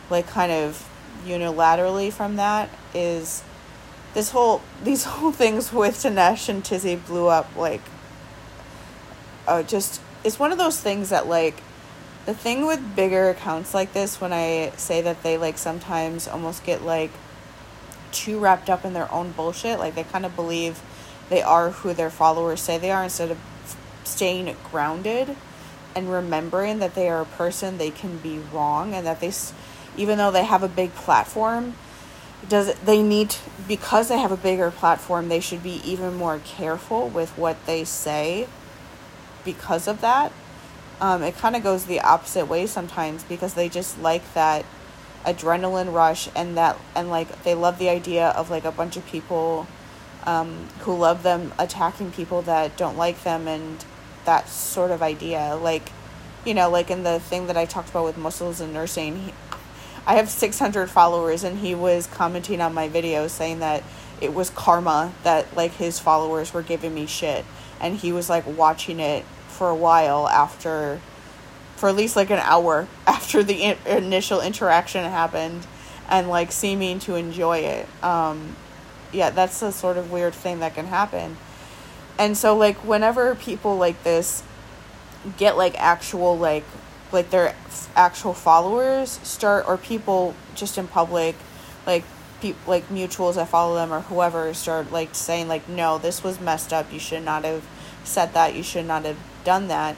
like 0.09 0.27
kind 0.27 0.51
of 0.51 0.87
unilaterally 1.25 2.11
from 2.11 2.35
that 2.35 2.69
is 2.93 3.43
this 4.13 4.31
whole 4.31 4.61
these 4.83 5.03
whole 5.05 5.31
things 5.31 5.71
with 5.71 5.95
Dinesh 5.95 6.49
and 6.49 6.63
Tizzy 6.63 6.95
blew 6.95 7.27
up 7.27 7.55
like 7.55 7.81
uh, 9.47 9.63
just 9.63 10.01
it's 10.23 10.39
one 10.39 10.51
of 10.51 10.57
those 10.57 10.79
things 10.79 11.09
that 11.09 11.27
like 11.27 11.61
the 12.25 12.33
thing 12.33 12.65
with 12.65 12.95
bigger 12.95 13.29
accounts 13.29 13.73
like 13.73 13.93
this 13.93 14.21
when 14.21 14.31
I 14.31 14.71
say 14.77 15.01
that 15.01 15.23
they 15.23 15.37
like 15.37 15.57
sometimes 15.57 16.27
almost 16.27 16.63
get 16.63 16.83
like 16.83 17.11
too 18.11 18.39
wrapped 18.39 18.69
up 18.69 18.85
in 18.85 18.93
their 18.93 19.11
own 19.11 19.31
bullshit 19.31 19.79
like 19.79 19.95
they 19.95 20.03
kind 20.03 20.25
of 20.25 20.35
believe 20.35 20.81
they 21.29 21.41
are 21.41 21.71
who 21.71 21.93
their 21.93 22.09
followers 22.09 22.61
say 22.61 22.77
they 22.77 22.91
are 22.91 23.03
instead 23.03 23.31
of 23.31 23.39
staying 24.03 24.55
grounded 24.69 25.35
and 25.95 26.11
remembering 26.11 26.79
that 26.79 26.93
they 26.93 27.09
are 27.09 27.21
a 27.21 27.25
person 27.25 27.77
they 27.77 27.91
can 27.91 28.17
be 28.17 28.39
wrong 28.53 28.93
and 28.93 29.05
that 29.05 29.19
they 29.19 29.31
even 29.97 30.17
though 30.17 30.31
they 30.31 30.43
have 30.43 30.63
a 30.63 30.67
big 30.67 30.93
platform 30.95 31.75
does 32.49 32.73
they 32.85 33.01
need 33.03 33.35
because 33.67 34.09
they 34.09 34.17
have 34.17 34.31
a 34.31 34.37
bigger 34.37 34.71
platform 34.71 35.29
they 35.29 35.39
should 35.39 35.61
be 35.61 35.81
even 35.83 36.15
more 36.15 36.39
careful 36.43 37.07
with 37.07 37.29
what 37.37 37.65
they 37.65 37.83
say 37.83 38.47
because 39.45 39.87
of 39.87 40.01
that 40.01 40.31
um, 40.99 41.23
it 41.23 41.35
kind 41.37 41.55
of 41.55 41.63
goes 41.63 41.85
the 41.85 41.99
opposite 41.99 42.47
way 42.47 42.65
sometimes 42.65 43.23
because 43.23 43.53
they 43.53 43.69
just 43.69 43.99
like 43.99 44.33
that 44.33 44.65
adrenaline 45.25 45.93
rush 45.93 46.29
and 46.35 46.57
that 46.57 46.77
and 46.95 47.09
like 47.09 47.43
they 47.43 47.53
love 47.53 47.77
the 47.77 47.89
idea 47.89 48.29
of 48.29 48.49
like 48.49 48.65
a 48.65 48.71
bunch 48.71 48.97
of 48.97 49.05
people 49.05 49.67
um, 50.25 50.67
who 50.81 50.95
love 50.95 51.23
them 51.23 51.53
attacking 51.57 52.11
people 52.11 52.41
that 52.43 52.77
don't 52.77 52.97
like 52.97 53.23
them 53.23 53.47
and 53.47 53.83
that 54.25 54.47
sort 54.49 54.91
of 54.91 55.01
idea. 55.01 55.55
Like, 55.55 55.91
you 56.45 56.53
know, 56.53 56.69
like 56.69 56.89
in 56.91 57.03
the 57.03 57.19
thing 57.19 57.47
that 57.47 57.57
I 57.57 57.65
talked 57.65 57.89
about 57.89 58.05
with 58.05 58.17
muscles 58.17 58.61
and 58.61 58.73
nursing, 58.73 59.33
I 60.05 60.15
have 60.15 60.29
600 60.29 60.89
followers 60.89 61.43
and 61.43 61.59
he 61.59 61.75
was 61.75 62.07
commenting 62.07 62.61
on 62.61 62.73
my 62.73 62.87
video 62.87 63.27
saying 63.27 63.59
that 63.59 63.83
it 64.19 64.33
was 64.33 64.49
karma 64.49 65.13
that 65.23 65.55
like 65.55 65.73
his 65.73 65.99
followers 65.99 66.53
were 66.53 66.63
giving 66.63 66.93
me 66.93 67.05
shit 67.05 67.45
and 67.79 67.95
he 67.95 68.11
was 68.11 68.29
like 68.29 68.45
watching 68.45 68.99
it 68.99 69.25
for 69.47 69.69
a 69.69 69.75
while 69.75 70.27
after 70.27 70.99
for 71.75 71.89
at 71.89 71.95
least 71.95 72.15
like 72.15 72.29
an 72.29 72.39
hour 72.39 72.87
after 73.07 73.43
the 73.43 73.63
in- 73.63 73.77
initial 73.85 74.41
interaction 74.41 75.03
happened 75.03 75.65
and 76.09 76.27
like 76.27 76.51
seeming 76.51 76.99
to 76.99 77.15
enjoy 77.15 77.59
it 77.59 77.87
um 78.03 78.55
yeah, 79.13 79.29
that's 79.29 79.59
the 79.59 79.71
sort 79.71 79.97
of 79.97 80.11
weird 80.11 80.33
thing 80.33 80.59
that 80.59 80.75
can 80.75 80.87
happen. 80.87 81.37
And 82.17 82.37
so 82.37 82.55
like 82.55 82.77
whenever 82.85 83.35
people 83.35 83.77
like 83.77 84.03
this 84.03 84.43
get 85.37 85.57
like 85.57 85.79
actual 85.79 86.37
like 86.37 86.63
like 87.11 87.29
their 87.29 87.55
actual 87.95 88.33
followers 88.33 89.19
start 89.23 89.67
or 89.67 89.77
people 89.77 90.33
just 90.55 90.77
in 90.77 90.87
public 90.87 91.35
like 91.85 92.03
people 92.41 92.59
like 92.67 92.87
mutuals 92.89 93.35
that 93.35 93.47
follow 93.47 93.75
them 93.75 93.91
or 93.91 94.01
whoever 94.01 94.53
start 94.53 94.91
like 94.91 95.13
saying 95.13 95.47
like 95.47 95.67
no 95.67 95.97
this 95.97 96.23
was 96.23 96.39
messed 96.39 96.71
up 96.71 96.91
you 96.91 96.99
should 96.99 97.23
not 97.23 97.43
have 97.43 97.65
said 98.03 98.33
that 98.33 98.55
you 98.55 98.63
should 98.63 98.85
not 98.85 99.05
have 99.05 99.17
done 99.43 99.67
that 99.67 99.95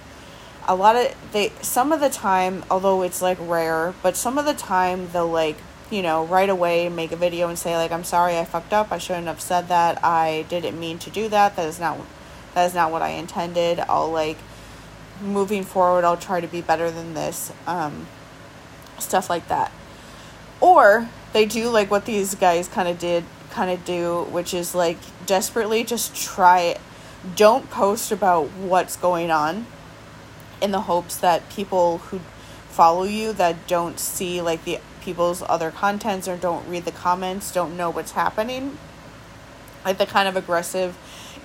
a 0.67 0.75
lot 0.75 0.95
of 0.95 1.15
they 1.31 1.51
some 1.61 1.91
of 1.91 1.99
the 1.99 2.09
time 2.09 2.63
although 2.71 3.01
it's 3.01 3.21
like 3.21 3.37
rare 3.41 3.93
but 4.01 4.15
some 4.15 4.37
of 4.37 4.45
the 4.45 4.53
time 4.53 5.09
they'll 5.11 5.27
like 5.27 5.57
you 5.93 6.01
know, 6.01 6.25
right 6.25 6.49
away 6.49 6.89
make 6.89 7.11
a 7.11 7.15
video 7.15 7.47
and 7.47 7.57
say 7.57 7.77
like 7.77 7.91
I'm 7.91 8.03
sorry 8.03 8.37
I 8.37 8.45
fucked 8.45 8.73
up. 8.73 8.91
I 8.91 8.97
shouldn't 8.97 9.27
have 9.27 9.39
said 9.39 9.67
that. 9.67 10.03
I 10.03 10.45
didn't 10.49 10.79
mean 10.79 10.97
to 10.99 11.11
do 11.11 11.29
that. 11.29 11.55
That 11.55 11.67
is 11.67 11.79
not 11.79 11.99
that 12.55 12.65
is 12.65 12.73
not 12.73 12.91
what 12.91 13.03
I 13.03 13.09
intended. 13.09 13.79
I'll 13.79 14.09
like 14.09 14.37
moving 15.21 15.63
forward 15.63 16.03
I'll 16.03 16.17
try 16.17 16.41
to 16.41 16.47
be 16.47 16.61
better 16.61 16.91
than 16.91 17.13
this. 17.13 17.51
Um 17.67 18.07
stuff 18.99 19.29
like 19.29 19.47
that. 19.47 19.71
Or 20.61 21.09
they 21.33 21.45
do 21.45 21.69
like 21.69 21.91
what 21.91 22.05
these 22.05 22.35
guys 22.35 22.67
kind 22.67 22.87
of 22.87 22.99
did 22.99 23.23
kind 23.49 23.69
of 23.69 23.85
do, 23.85 24.23
which 24.31 24.53
is 24.53 24.73
like 24.73 24.97
desperately 25.25 25.83
just 25.83 26.15
try 26.15 26.77
don't 27.35 27.69
post 27.69 28.11
about 28.11 28.49
what's 28.51 28.97
going 28.97 29.31
on 29.31 29.65
in 30.61 30.71
the 30.71 30.81
hopes 30.81 31.17
that 31.17 31.49
people 31.49 31.99
who 31.99 32.19
follow 32.69 33.03
you 33.03 33.33
that 33.33 33.67
don't 33.67 33.99
see 33.99 34.41
like 34.41 34.65
the 34.65 34.79
people's 35.01 35.43
other 35.47 35.69
contents 35.69 36.27
or 36.27 36.37
don't 36.37 36.67
read 36.67 36.85
the 36.85 36.91
comments, 36.91 37.51
don't 37.51 37.77
know 37.77 37.89
what's 37.89 38.11
happening. 38.13 38.77
Like 39.85 39.97
the 39.97 40.05
kind 40.05 40.27
of 40.27 40.35
aggressive 40.35 40.97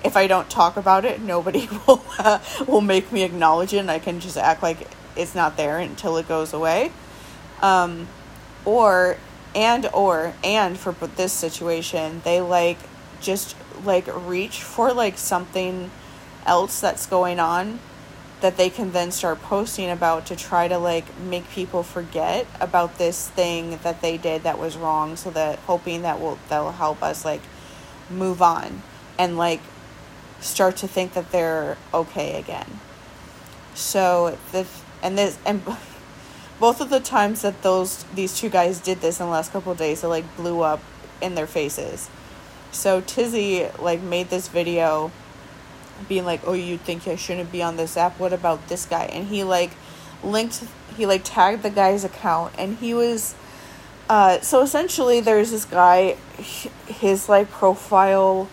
if 0.03 0.15
I 0.15 0.27
don't 0.27 0.49
talk 0.49 0.77
about 0.77 1.05
it, 1.05 1.21
nobody 1.21 1.67
will 1.87 2.03
uh, 2.17 2.39
will 2.67 2.81
make 2.81 3.11
me 3.11 3.23
acknowledge 3.23 3.73
it 3.73 3.77
and 3.77 3.91
I 3.91 3.99
can 3.99 4.19
just 4.19 4.37
act 4.37 4.63
like 4.63 4.87
it's 5.15 5.35
not 5.35 5.57
there 5.57 5.79
until 5.79 6.17
it 6.17 6.27
goes 6.27 6.53
away. 6.53 6.91
Um, 7.61 8.07
or 8.65 9.17
and 9.55 9.87
or 9.93 10.33
and 10.43 10.77
for 10.77 10.93
this 10.93 11.33
situation, 11.33 12.21
they 12.23 12.41
like 12.41 12.77
just 13.21 13.55
like 13.83 14.07
reach 14.27 14.61
for 14.61 14.93
like 14.93 15.17
something 15.17 15.91
else 16.45 16.79
that's 16.79 17.05
going 17.05 17.39
on 17.39 17.79
that 18.41 18.55
they 18.55 18.69
can 18.69 18.91
then 18.91 19.11
start 19.11 19.41
posting 19.41 19.89
about 19.89 20.25
to 20.25 20.35
try 20.35 20.67
to 20.67 20.77
like 20.77 21.17
make 21.19 21.49
people 21.49 21.83
forget 21.83 22.47
about 22.61 22.97
this 22.97 23.27
thing 23.29 23.77
that 23.83 24.01
they 24.01 24.17
did 24.17 24.43
that 24.43 24.57
was 24.57 24.77
wrong 24.77 25.15
so 25.17 25.29
that 25.29 25.59
hoping 25.59 26.03
that 26.03 26.19
will 26.19 26.39
that'll 26.47 26.71
help 26.71 27.03
us 27.03 27.25
like 27.25 27.41
move 28.09 28.41
on 28.41 28.81
and 29.17 29.37
like 29.37 29.59
start 30.41 30.77
to 30.77 30.87
think 30.87 31.13
that 31.13 31.31
they're 31.31 31.77
okay 31.93 32.39
again. 32.39 32.79
So 33.75 34.37
the 34.51 34.65
and 35.01 35.17
this 35.17 35.37
and 35.45 35.63
both 36.59 36.81
of 36.81 36.89
the 36.89 36.99
times 36.99 37.41
that 37.41 37.61
those 37.61 38.03
these 38.15 38.37
two 38.37 38.49
guys 38.49 38.79
did 38.79 39.01
this 39.01 39.19
in 39.19 39.27
the 39.27 39.31
last 39.31 39.51
couple 39.51 39.73
days, 39.75 40.03
it 40.03 40.07
like 40.07 40.35
blew 40.35 40.61
up 40.61 40.81
in 41.21 41.35
their 41.35 41.47
faces. 41.47 42.09
So 42.71 43.01
Tizzy 43.01 43.67
like 43.79 44.01
made 44.01 44.29
this 44.29 44.47
video 44.47 45.11
being 46.07 46.25
like, 46.25 46.41
"Oh, 46.45 46.53
you 46.53 46.77
think 46.77 47.07
I 47.07 47.15
shouldn't 47.15 47.51
be 47.51 47.61
on 47.61 47.77
this 47.77 47.97
app? 47.97 48.19
What 48.19 48.33
about 48.33 48.67
this 48.67 48.85
guy?" 48.85 49.05
And 49.05 49.27
he 49.27 49.43
like 49.43 49.71
linked 50.23 50.63
he 50.95 51.05
like 51.05 51.21
tagged 51.23 51.63
the 51.63 51.69
guy's 51.69 52.03
account 52.03 52.53
and 52.57 52.77
he 52.77 52.93
was 52.93 53.35
uh 54.09 54.39
so 54.41 54.61
essentially 54.61 55.21
there's 55.21 55.51
this 55.51 55.63
guy 55.65 56.15
his 56.87 57.29
like 57.29 57.49
profile 57.49 58.49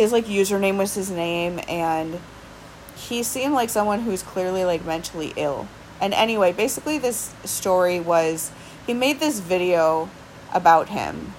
his 0.00 0.12
like 0.12 0.24
username 0.24 0.78
was 0.78 0.94
his 0.94 1.10
name 1.10 1.60
and 1.68 2.18
he 2.96 3.22
seemed 3.22 3.52
like 3.52 3.68
someone 3.68 4.00
who's 4.00 4.22
clearly 4.22 4.64
like 4.64 4.82
mentally 4.82 5.34
ill. 5.36 5.68
And 6.00 6.14
anyway, 6.14 6.52
basically 6.52 6.96
this 6.96 7.34
story 7.44 8.00
was 8.00 8.50
he 8.86 8.94
made 8.94 9.20
this 9.20 9.40
video 9.40 10.08
about 10.54 10.88
him 10.88 11.34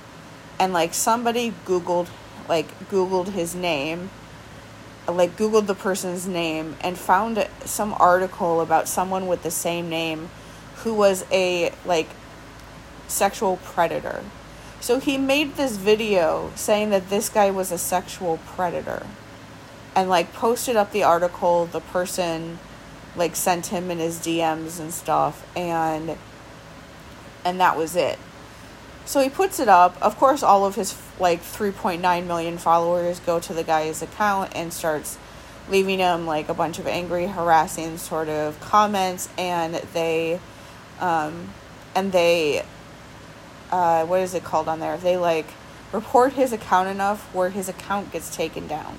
and 0.59 0.73
like 0.73 0.93
somebody 0.93 1.55
googled 1.65 2.07
like 2.47 2.67
googled 2.89 3.29
his 3.29 3.55
name 3.55 4.11
like 5.07 5.35
googled 5.37 5.65
the 5.65 5.73
person's 5.73 6.27
name 6.27 6.75
and 6.81 6.99
found 6.99 7.47
some 7.65 7.95
article 7.99 8.61
about 8.61 8.87
someone 8.87 9.25
with 9.25 9.41
the 9.41 9.49
same 9.49 9.89
name 9.89 10.29
who 10.83 10.93
was 10.93 11.25
a 11.31 11.73
like 11.83 12.09
sexual 13.07 13.57
predator 13.57 14.23
so 14.81 14.99
he 14.99 15.17
made 15.17 15.55
this 15.55 15.77
video 15.77 16.51
saying 16.55 16.89
that 16.89 17.09
this 17.09 17.29
guy 17.29 17.49
was 17.49 17.71
a 17.71 17.77
sexual 17.77 18.37
predator 18.45 19.05
and 19.95 20.09
like 20.09 20.33
posted 20.33 20.75
up 20.75 20.91
the 20.91 21.03
article 21.03 21.65
the 21.67 21.79
person 21.79 22.59
like 23.15 23.35
sent 23.35 23.67
him 23.67 23.89
in 23.89 23.99
his 23.99 24.19
DMs 24.19 24.79
and 24.79 24.93
stuff 24.93 25.47
and 25.55 26.17
and 27.45 27.59
that 27.59 27.77
was 27.77 27.95
it 27.95 28.19
so 29.05 29.21
he 29.21 29.29
puts 29.29 29.59
it 29.59 29.67
up. 29.67 30.01
Of 30.01 30.17
course, 30.17 30.43
all 30.43 30.65
of 30.65 30.75
his 30.75 30.95
like 31.19 31.41
3.9 31.41 32.25
million 32.25 32.57
followers 32.57 33.19
go 33.19 33.39
to 33.39 33.53
the 33.53 33.63
guy's 33.63 34.01
account 34.01 34.55
and 34.55 34.71
starts 34.71 35.17
leaving 35.69 35.99
him 35.99 36.25
like 36.25 36.49
a 36.49 36.53
bunch 36.53 36.79
of 36.79 36.87
angry, 36.87 37.27
harassing 37.27 37.97
sort 37.97 38.29
of 38.29 38.59
comments, 38.59 39.29
and 39.37 39.75
they, 39.93 40.39
um, 40.99 41.49
and 41.95 42.11
they, 42.11 42.63
uh, 43.71 44.05
what 44.05 44.21
is 44.21 44.33
it 44.33 44.43
called 44.43 44.67
on 44.67 44.79
there? 44.79 44.97
They 44.97 45.17
like 45.17 45.47
report 45.91 46.33
his 46.33 46.53
account 46.53 46.89
enough 46.89 47.33
where 47.33 47.49
his 47.49 47.69
account 47.69 48.11
gets 48.11 48.35
taken 48.35 48.67
down. 48.67 48.97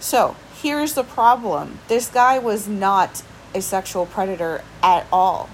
So 0.00 0.36
here's 0.60 0.94
the 0.94 1.04
problem: 1.04 1.78
this 1.88 2.08
guy 2.08 2.38
was 2.38 2.68
not 2.68 3.22
a 3.54 3.62
sexual 3.62 4.06
predator 4.06 4.62
at 4.82 5.06
all. 5.12 5.48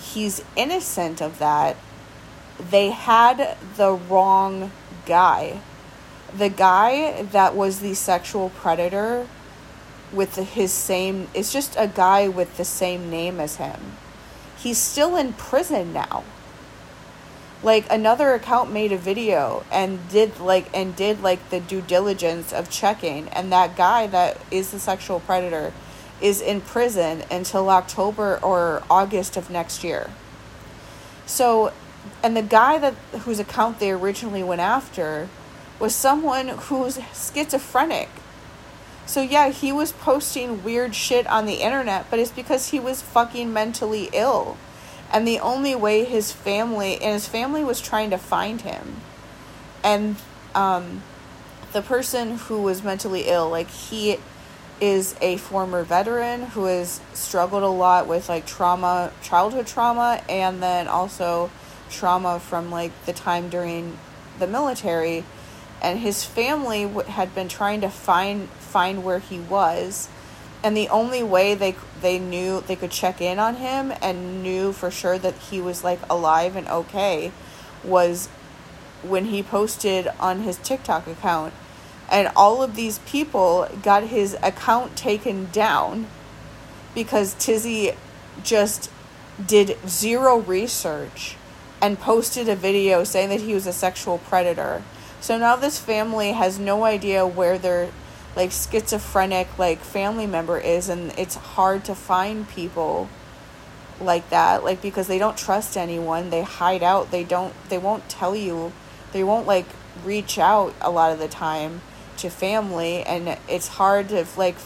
He's 0.00 0.42
innocent 0.56 1.20
of 1.20 1.38
that 1.38 1.76
they 2.58 2.90
had 2.90 3.56
the 3.76 3.92
wrong 3.92 4.72
guy. 5.06 5.60
The 6.36 6.48
guy 6.48 7.22
that 7.22 7.54
was 7.54 7.80
the 7.80 7.94
sexual 7.94 8.50
predator 8.50 9.26
with 10.12 10.36
his 10.36 10.72
same, 10.72 11.28
it's 11.34 11.52
just 11.52 11.76
a 11.78 11.86
guy 11.86 12.28
with 12.28 12.56
the 12.56 12.64
same 12.64 13.10
name 13.10 13.40
as 13.40 13.56
him. 13.56 13.96
He's 14.56 14.78
still 14.78 15.16
in 15.16 15.34
prison 15.34 15.92
now. 15.92 16.24
Like 17.62 17.90
another 17.90 18.34
account 18.34 18.72
made 18.72 18.92
a 18.92 18.96
video 18.96 19.64
and 19.72 20.08
did 20.08 20.38
like 20.38 20.68
and 20.72 20.94
did 20.94 21.22
like 21.22 21.50
the 21.50 21.58
due 21.58 21.80
diligence 21.80 22.52
of 22.52 22.70
checking 22.70 23.28
and 23.30 23.50
that 23.50 23.76
guy 23.76 24.06
that 24.06 24.38
is 24.50 24.70
the 24.70 24.78
sexual 24.78 25.18
predator 25.18 25.72
is 26.20 26.40
in 26.40 26.60
prison 26.60 27.24
until 27.30 27.68
October 27.68 28.38
or 28.42 28.84
August 28.88 29.36
of 29.36 29.50
next 29.50 29.82
year. 29.82 30.10
So 31.26 31.72
and 32.22 32.36
the 32.36 32.42
guy 32.42 32.78
that 32.78 32.94
whose 33.20 33.40
account 33.40 33.80
they 33.80 33.90
originally 33.90 34.42
went 34.42 34.60
after 34.60 35.28
was 35.80 35.94
someone 35.94 36.48
who's 36.48 37.00
schizophrenic. 37.12 38.08
So 39.04 39.20
yeah, 39.20 39.50
he 39.50 39.72
was 39.72 39.92
posting 39.92 40.62
weird 40.62 40.94
shit 40.94 41.26
on 41.26 41.46
the 41.46 41.54
internet, 41.54 42.06
but 42.08 42.18
it's 42.20 42.30
because 42.30 42.68
he 42.68 42.78
was 42.78 43.02
fucking 43.02 43.52
mentally 43.52 44.10
ill. 44.12 44.56
And 45.12 45.26
the 45.26 45.40
only 45.40 45.74
way 45.74 46.04
his 46.04 46.32
family 46.32 46.94
and 46.94 47.14
his 47.14 47.26
family 47.26 47.64
was 47.64 47.80
trying 47.80 48.10
to 48.10 48.18
find 48.18 48.60
him. 48.60 49.00
And 49.82 50.16
um 50.54 51.02
the 51.72 51.82
person 51.82 52.36
who 52.36 52.62
was 52.62 52.82
mentally 52.82 53.24
ill, 53.26 53.50
like 53.50 53.68
he 53.68 54.18
is 54.80 55.14
a 55.20 55.36
former 55.36 55.82
veteran 55.82 56.42
who 56.42 56.64
has 56.64 57.00
struggled 57.12 57.62
a 57.62 57.68
lot 57.68 58.06
with 58.06 58.28
like 58.28 58.46
trauma, 58.46 59.12
childhood 59.22 59.66
trauma, 59.66 60.22
and 60.28 60.62
then 60.62 60.88
also 60.88 61.50
trauma 61.90 62.38
from 62.38 62.70
like 62.70 62.92
the 63.06 63.12
time 63.12 63.48
during 63.48 63.98
the 64.38 64.46
military 64.46 65.24
and 65.80 65.98
his 66.00 66.24
family 66.24 66.82
had 67.04 67.34
been 67.34 67.48
trying 67.48 67.80
to 67.80 67.88
find 67.88 68.48
find 68.50 69.04
where 69.04 69.18
he 69.18 69.38
was 69.38 70.08
and 70.62 70.76
the 70.76 70.88
only 70.88 71.22
way 71.22 71.54
they 71.54 71.74
they 72.00 72.18
knew 72.18 72.60
they 72.66 72.76
could 72.76 72.90
check 72.90 73.20
in 73.20 73.38
on 73.38 73.56
him 73.56 73.92
and 74.02 74.42
knew 74.42 74.72
for 74.72 74.90
sure 74.90 75.18
that 75.18 75.34
he 75.34 75.60
was 75.60 75.84
like 75.84 76.00
alive 76.10 76.56
and 76.56 76.68
okay 76.68 77.32
was 77.84 78.28
when 79.02 79.26
he 79.26 79.42
posted 79.42 80.08
on 80.18 80.42
his 80.42 80.56
TikTok 80.58 81.06
account 81.06 81.54
and 82.10 82.30
all 82.34 82.62
of 82.62 82.74
these 82.74 82.98
people 83.00 83.68
got 83.82 84.04
his 84.04 84.36
account 84.42 84.96
taken 84.96 85.48
down 85.52 86.06
because 86.94 87.34
Tizzy 87.34 87.92
just 88.42 88.90
did 89.44 89.76
zero 89.86 90.38
research 90.38 91.36
and 91.80 91.98
posted 91.98 92.48
a 92.48 92.56
video 92.56 93.04
saying 93.04 93.28
that 93.28 93.40
he 93.40 93.54
was 93.54 93.66
a 93.66 93.72
sexual 93.72 94.18
predator. 94.18 94.82
So 95.20 95.38
now 95.38 95.54
this 95.54 95.78
family 95.78 96.32
has 96.32 96.58
no 96.58 96.84
idea 96.84 97.26
where 97.26 97.58
their 97.58 97.90
like 98.36 98.50
schizophrenic 98.50 99.58
like 99.58 99.80
family 99.80 100.26
member 100.26 100.58
is 100.58 100.88
and 100.88 101.12
it's 101.18 101.34
hard 101.34 101.84
to 101.84 101.94
find 101.94 102.48
people 102.48 103.08
like 104.00 104.28
that 104.30 104.62
like 104.62 104.80
because 104.80 105.08
they 105.08 105.18
don't 105.18 105.36
trust 105.36 105.76
anyone 105.76 106.30
they 106.30 106.42
hide 106.42 106.82
out 106.82 107.10
they 107.10 107.24
don't 107.24 107.52
they 107.68 107.78
won't 107.78 108.08
tell 108.08 108.36
you 108.36 108.72
they 109.12 109.24
won't 109.24 109.46
like 109.46 109.66
reach 110.04 110.38
out 110.38 110.72
a 110.80 110.90
lot 110.90 111.12
of 111.12 111.18
the 111.18 111.28
time 111.28 111.80
to 112.16 112.28
family 112.30 113.02
and 113.02 113.36
it's 113.48 113.68
hard 113.68 114.08
to 114.08 114.24
like 114.36 114.56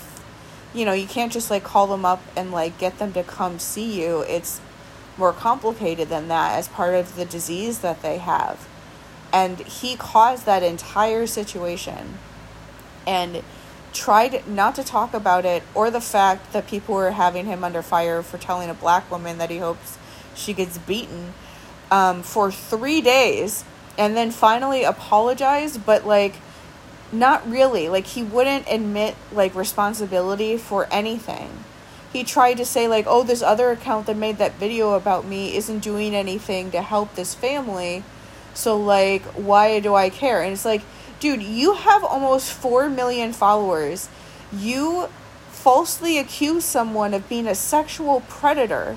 you 0.75 0.85
know 0.85 0.93
you 0.93 1.07
can't 1.07 1.33
just 1.33 1.51
like 1.51 1.65
call 1.65 1.87
them 1.87 2.05
up 2.05 2.23
and 2.37 2.51
like 2.51 2.77
get 2.79 2.99
them 2.99 3.13
to 3.13 3.23
come 3.23 3.59
see 3.59 4.03
you 4.03 4.21
it's 4.23 4.61
more 5.17 5.33
complicated 5.33 6.09
than 6.09 6.29
that 6.29 6.59
as 6.59 6.69
part 6.69 6.95
of 6.95 7.17
the 7.17 7.25
disease 7.25 7.81
that 7.81 8.03
they 8.03 8.19
have. 8.19 8.69
And 9.33 9.61
he 9.61 9.97
caused 9.97 10.47
that 10.47 10.63
entire 10.63 11.27
situation 11.27 12.19
and 13.07 13.43
tried 13.93 14.47
not 14.49 14.75
to 14.75 14.85
talk 14.85 15.13
about 15.13 15.45
it 15.45 15.63
or 15.75 15.91
the 15.91 16.01
fact 16.01 16.53
that 16.53 16.67
people 16.67 16.95
were 16.95 17.11
having 17.11 17.47
him 17.47 17.63
under 17.63 17.83
fire 17.83 18.23
for 18.23 18.39
telling 18.39 18.71
a 18.71 18.75
black 18.75 19.11
woman 19.11 19.39
that 19.39 19.51
he 19.51 19.59
hopes 19.59 19.99
she 20.35 20.53
gets 20.55 20.79
beaten 20.79 21.35
um, 21.91 22.23
for 22.23 22.51
three 22.51 23.01
days 23.01 23.65
and 23.99 24.17
then 24.17 24.31
finally 24.31 24.83
apologized, 24.83 25.85
but 25.85 26.07
like 26.07 26.37
not 27.13 27.49
really. 27.49 27.91
Like 27.91 28.07
he 28.07 28.23
wouldn't 28.23 28.67
admit 28.71 29.15
like 29.31 29.55
responsibility 29.55 30.57
for 30.57 30.89
anything 30.91 31.65
he 32.13 32.23
tried 32.25 32.55
to 32.55 32.65
say 32.65 32.87
like 32.87 33.07
oh 33.09 33.23
this 33.23 33.43
other 33.43 33.71
account 33.71 34.07
that 34.07 34.17
made 34.17 34.39
that 34.39 34.55
video 34.55 34.95
about 34.95 35.25
me 35.25 35.57
isn't 35.57 35.81
doing 35.81 36.15
anything 36.15 36.71
to 36.71 36.83
help 36.83 37.15
this 37.15 37.35
family 37.35 38.05
so 38.55 38.77
like 38.77 39.23
why 39.23 39.81
do 39.81 39.95
i 39.95 40.11
care 40.11 40.43
and 40.43 40.53
it's 40.53 40.65
like 40.65 40.83
dude 41.23 41.41
you 41.41 41.75
have 41.75 42.03
almost 42.03 42.53
4 42.53 42.91
million 42.91 43.33
followers 43.33 44.09
you 44.53 45.09
falsely 45.51 46.19
accused 46.19 46.67
someone 46.67 47.15
of 47.15 47.29
being 47.29 47.47
a 47.47 47.55
sexual 47.55 48.23
predator 48.23 48.97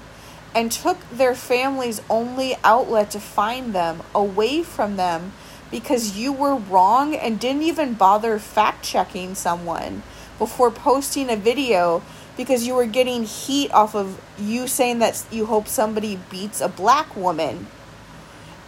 and 0.55 0.71
took 0.71 0.97
their 1.11 1.35
family's 1.35 2.01
only 2.09 2.55
outlet 2.63 3.11
to 3.11 3.19
find 3.19 3.75
them 3.75 4.01
away 4.15 4.63
from 4.63 4.95
them 4.95 5.33
because 5.69 6.17
you 6.17 6.33
were 6.33 6.55
wrong 6.55 7.13
and 7.13 7.39
didn't 7.39 7.61
even 7.61 7.93
bother 7.93 8.39
fact 8.39 8.83
checking 8.83 9.35
someone 9.35 10.01
before 10.39 10.71
posting 10.71 11.29
a 11.29 11.35
video 11.35 12.01
because 12.35 12.65
you 12.65 12.73
were 12.73 12.87
getting 12.87 13.23
heat 13.23 13.71
off 13.71 13.93
of 13.93 14.19
you 14.39 14.67
saying 14.67 14.97
that 14.97 15.23
you 15.29 15.45
hope 15.45 15.67
somebody 15.67 16.19
beats 16.31 16.59
a 16.59 16.67
black 16.67 17.15
woman. 17.15 17.67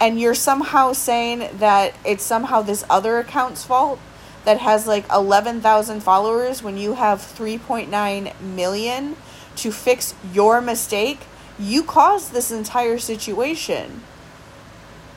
And 0.00 0.20
you're 0.20 0.34
somehow 0.34 0.92
saying 0.92 1.58
that 1.58 1.94
it's 2.04 2.22
somehow 2.22 2.62
this 2.62 2.84
other 2.88 3.18
account's 3.18 3.64
fault 3.64 3.98
that 4.44 4.58
has 4.60 4.86
like 4.86 5.04
11,000 5.10 6.00
followers 6.00 6.62
when 6.62 6.78
you 6.78 6.94
have 6.94 7.20
3.9 7.20 8.40
million 8.40 9.16
to 9.56 9.72
fix 9.72 10.14
your 10.32 10.60
mistake. 10.60 11.20
You 11.58 11.82
caused 11.82 12.32
this 12.32 12.50
entire 12.50 12.98
situation. 12.98 14.02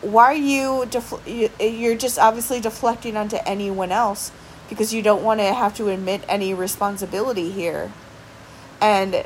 Why 0.02 0.26
are 0.26 0.34
you, 0.34 0.88
def- 0.90 1.28
you're 1.60 1.96
just 1.96 2.18
obviously 2.18 2.60
deflecting 2.60 3.16
onto 3.16 3.38
anyone 3.46 3.92
else 3.92 4.32
because 4.72 4.94
you 4.94 5.02
don't 5.02 5.22
want 5.22 5.42
to 5.42 5.54
have 5.54 5.76
to 5.76 5.90
admit 5.90 6.24
any 6.30 6.54
responsibility 6.54 7.52
here. 7.52 7.92
And 8.80 9.26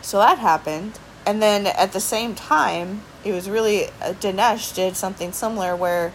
so 0.00 0.18
that 0.18 0.38
happened. 0.38 0.98
And 1.26 1.42
then 1.42 1.66
at 1.66 1.92
the 1.92 2.00
same 2.00 2.34
time, 2.34 3.02
it 3.28 3.34
was 3.34 3.48
really 3.48 3.86
uh, 3.86 4.14
Dinesh 4.20 4.74
did 4.74 4.96
something 4.96 5.32
similar 5.32 5.76
where 5.76 6.12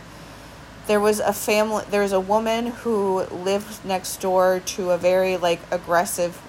there 0.88 1.00
was 1.00 1.20
a 1.20 1.34
family 1.34 1.86
there 1.90 2.02
was 2.02 2.12
a 2.12 2.20
woman 2.20 2.68
who 2.68 3.22
lived 3.26 3.86
next 3.86 4.20
door 4.20 4.62
to 4.66 4.92
a 4.92 4.98
very 4.98 5.38
like 5.38 5.60
aggressive 5.72 6.42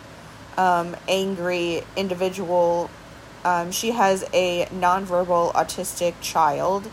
um, 0.56 0.96
angry 1.08 1.82
individual. 1.96 2.90
Um, 3.44 3.70
she 3.70 3.90
has 3.90 4.24
a 4.32 4.66
nonverbal 4.66 5.52
autistic 5.52 6.14
child 6.20 6.90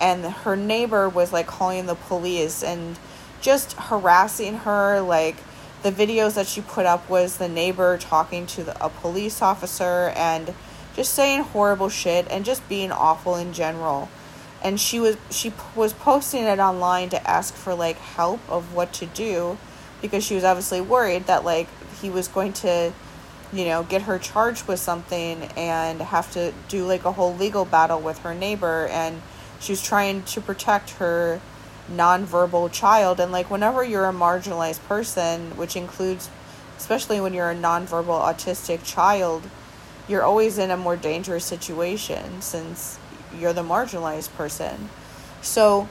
and 0.00 0.24
her 0.24 0.56
neighbor 0.56 1.08
was 1.08 1.32
like 1.32 1.46
calling 1.46 1.86
the 1.86 1.94
police 1.94 2.62
and 2.62 2.98
just 3.40 3.74
harassing 3.74 4.58
her. 4.58 5.00
Like 5.00 5.36
the 5.82 5.92
videos 5.92 6.34
that 6.34 6.46
she 6.46 6.60
put 6.60 6.86
up 6.86 7.08
was 7.08 7.36
the 7.36 7.48
neighbor 7.48 7.96
talking 7.98 8.46
to 8.48 8.64
the, 8.64 8.84
a 8.84 8.88
police 8.88 9.40
officer 9.40 10.12
and 10.16 10.54
just 10.94 11.14
saying 11.14 11.42
horrible 11.42 11.88
shit 11.88 12.26
and 12.30 12.44
just 12.44 12.66
being 12.68 12.92
awful 12.92 13.36
in 13.36 13.52
general. 13.52 14.08
And 14.62 14.78
she 14.78 15.00
was 15.00 15.16
she 15.30 15.52
was 15.74 15.92
posting 15.92 16.44
it 16.44 16.58
online 16.58 17.08
to 17.10 17.28
ask 17.28 17.54
for 17.54 17.74
like 17.74 17.96
help 17.96 18.40
of 18.48 18.74
what 18.74 18.92
to 18.94 19.06
do 19.06 19.58
because 20.00 20.24
she 20.24 20.34
was 20.34 20.44
obviously 20.44 20.80
worried 20.80 21.26
that 21.26 21.44
like 21.44 21.68
he 22.00 22.10
was 22.10 22.28
going 22.28 22.52
to 22.52 22.92
you 23.52 23.64
know 23.64 23.82
get 23.82 24.02
her 24.02 24.18
charged 24.18 24.68
with 24.68 24.78
something 24.78 25.44
and 25.56 26.00
have 26.00 26.30
to 26.32 26.52
do 26.68 26.86
like 26.86 27.04
a 27.04 27.12
whole 27.12 27.34
legal 27.34 27.64
battle 27.64 28.00
with 28.00 28.18
her 28.20 28.34
neighbor. 28.34 28.86
And 28.88 29.20
she 29.60 29.72
was 29.72 29.82
trying 29.82 30.22
to 30.24 30.40
protect 30.40 30.90
her 30.90 31.40
nonverbal 31.90 32.70
child. 32.70 33.18
And 33.18 33.32
like 33.32 33.50
whenever 33.50 33.82
you're 33.82 34.08
a 34.08 34.12
marginalized 34.12 34.82
person 34.86 35.56
which 35.56 35.74
includes 35.74 36.30
especially 36.78 37.20
when 37.20 37.34
you're 37.34 37.50
a 37.50 37.56
nonverbal 37.56 38.20
autistic 38.20 38.84
child 38.84 39.48
you're 40.12 40.22
always 40.22 40.58
in 40.58 40.70
a 40.70 40.76
more 40.76 40.96
dangerous 40.96 41.44
situation 41.44 42.40
since 42.42 42.98
you're 43.36 43.54
the 43.54 43.62
marginalized 43.62 44.32
person. 44.34 44.90
So 45.40 45.88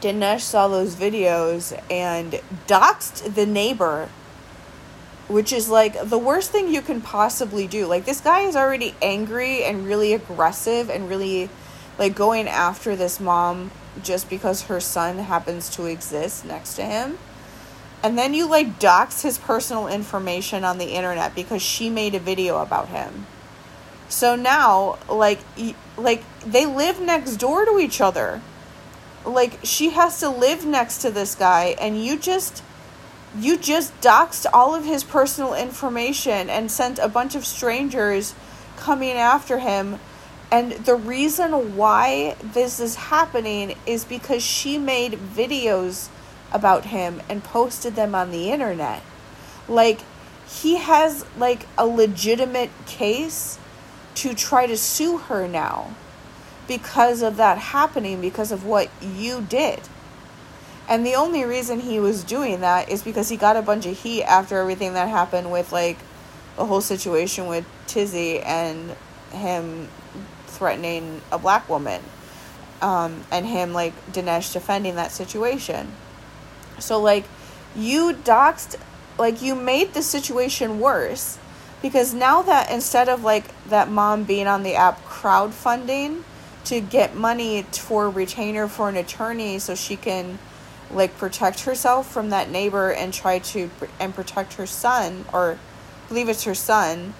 Dinesh 0.00 0.40
saw 0.40 0.66
those 0.66 0.96
videos 0.96 1.78
and 1.90 2.40
doxed 2.66 3.34
the 3.34 3.46
neighbor, 3.46 4.08
which 5.28 5.52
is 5.52 5.68
like 5.68 6.08
the 6.08 6.18
worst 6.18 6.50
thing 6.50 6.72
you 6.72 6.80
can 6.80 7.00
possibly 7.00 7.66
do. 7.66 7.86
Like, 7.86 8.06
this 8.06 8.20
guy 8.20 8.40
is 8.40 8.56
already 8.56 8.94
angry 9.02 9.62
and 9.62 9.86
really 9.86 10.14
aggressive 10.14 10.88
and 10.88 11.08
really 11.08 11.50
like 11.98 12.14
going 12.14 12.48
after 12.48 12.96
this 12.96 13.20
mom 13.20 13.70
just 14.02 14.30
because 14.30 14.62
her 14.62 14.80
son 14.80 15.18
happens 15.18 15.68
to 15.70 15.84
exist 15.84 16.44
next 16.44 16.76
to 16.76 16.82
him. 16.82 17.18
And 18.02 18.16
then 18.16 18.32
you 18.32 18.48
like 18.48 18.78
dox 18.78 19.22
his 19.22 19.38
personal 19.38 19.88
information 19.88 20.64
on 20.64 20.78
the 20.78 20.94
internet 20.94 21.34
because 21.34 21.62
she 21.62 21.90
made 21.90 22.14
a 22.14 22.20
video 22.20 22.58
about 22.62 22.88
him. 22.88 23.26
So 24.08 24.36
now, 24.36 24.98
like, 25.08 25.40
like 25.96 26.22
they 26.46 26.64
live 26.64 27.00
next 27.00 27.36
door 27.36 27.64
to 27.64 27.78
each 27.78 28.00
other. 28.00 28.40
Like 29.26 29.58
she 29.64 29.90
has 29.90 30.20
to 30.20 30.30
live 30.30 30.64
next 30.64 30.98
to 30.98 31.10
this 31.10 31.34
guy, 31.34 31.76
and 31.80 32.02
you 32.02 32.18
just, 32.18 32.62
you 33.36 33.58
just 33.58 34.00
doxed 34.00 34.46
all 34.54 34.74
of 34.74 34.84
his 34.84 35.04
personal 35.04 35.54
information 35.54 36.48
and 36.48 36.70
sent 36.70 36.98
a 36.98 37.08
bunch 37.08 37.34
of 37.34 37.44
strangers 37.44 38.34
coming 38.76 39.16
after 39.16 39.58
him. 39.58 39.98
And 40.50 40.72
the 40.72 40.94
reason 40.94 41.76
why 41.76 42.36
this 42.42 42.80
is 42.80 42.94
happening 42.94 43.76
is 43.84 44.04
because 44.04 44.42
she 44.42 44.78
made 44.78 45.12
videos 45.12 46.08
about 46.52 46.86
him 46.86 47.22
and 47.28 47.44
posted 47.44 47.94
them 47.94 48.14
on 48.14 48.30
the 48.30 48.50
internet. 48.50 49.02
Like, 49.68 50.00
he 50.48 50.76
has 50.76 51.24
like 51.36 51.66
a 51.76 51.86
legitimate 51.86 52.70
case 52.86 53.58
to 54.14 54.34
try 54.34 54.66
to 54.66 54.76
sue 54.76 55.18
her 55.18 55.46
now 55.46 55.94
because 56.66 57.22
of 57.22 57.36
that 57.36 57.58
happening, 57.58 58.20
because 58.20 58.50
of 58.50 58.64
what 58.64 58.90
you 59.02 59.42
did. 59.42 59.80
And 60.88 61.04
the 61.04 61.14
only 61.14 61.44
reason 61.44 61.80
he 61.80 62.00
was 62.00 62.24
doing 62.24 62.60
that 62.60 62.88
is 62.88 63.02
because 63.02 63.28
he 63.28 63.36
got 63.36 63.56
a 63.56 63.62
bunch 63.62 63.84
of 63.84 63.98
heat 63.98 64.24
after 64.24 64.58
everything 64.58 64.94
that 64.94 65.08
happened 65.08 65.52
with 65.52 65.70
like 65.70 65.98
the 66.56 66.64
whole 66.64 66.80
situation 66.80 67.46
with 67.46 67.66
Tizzy 67.86 68.40
and 68.40 68.96
him 69.30 69.88
threatening 70.46 71.20
a 71.30 71.38
black 71.38 71.68
woman. 71.68 72.02
Um, 72.80 73.24
and 73.30 73.44
him 73.44 73.72
like 73.74 73.92
Dinesh 74.12 74.52
defending 74.52 74.94
that 74.94 75.12
situation. 75.12 75.92
So 76.78 77.00
like 77.00 77.24
you 77.76 78.12
doxed 78.12 78.76
like 79.18 79.42
you 79.42 79.54
made 79.54 79.94
the 79.94 80.02
situation 80.02 80.80
worse 80.80 81.38
because 81.82 82.14
now 82.14 82.42
that 82.42 82.70
instead 82.70 83.08
of 83.08 83.24
like 83.24 83.44
that 83.68 83.90
mom 83.90 84.24
being 84.24 84.46
on 84.46 84.62
the 84.62 84.74
app 84.74 85.04
crowdfunding 85.04 86.22
to 86.64 86.80
get 86.80 87.14
money 87.14 87.62
for 87.62 88.08
retainer 88.10 88.68
for 88.68 88.88
an 88.88 88.96
attorney 88.96 89.58
so 89.58 89.74
she 89.74 89.96
can 89.96 90.38
like 90.90 91.16
protect 91.18 91.60
herself 91.60 92.10
from 92.10 92.30
that 92.30 92.50
neighbor 92.50 92.92
and 92.92 93.12
try 93.12 93.38
to 93.38 93.70
and 94.00 94.14
protect 94.14 94.54
her 94.54 94.66
son 94.66 95.24
or 95.32 95.58
believe 96.08 96.28
it's 96.28 96.44
her 96.44 96.54
son 96.54 97.14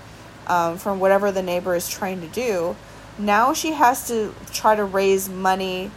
um, 0.47 0.79
from 0.79 0.99
whatever 0.99 1.31
the 1.31 1.42
neighbor 1.42 1.75
is 1.75 1.88
trying 1.88 2.21
to 2.21 2.27
do 2.29 2.75
now 3.18 3.53
she 3.53 3.73
has 3.73 4.09
to 4.09 4.35
try 4.53 4.75
to 4.75 4.85
raise 4.85 5.29
money 5.29 5.90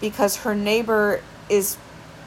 because 0.00 0.36
her 0.38 0.54
neighbor 0.54 1.22
is 1.48 1.76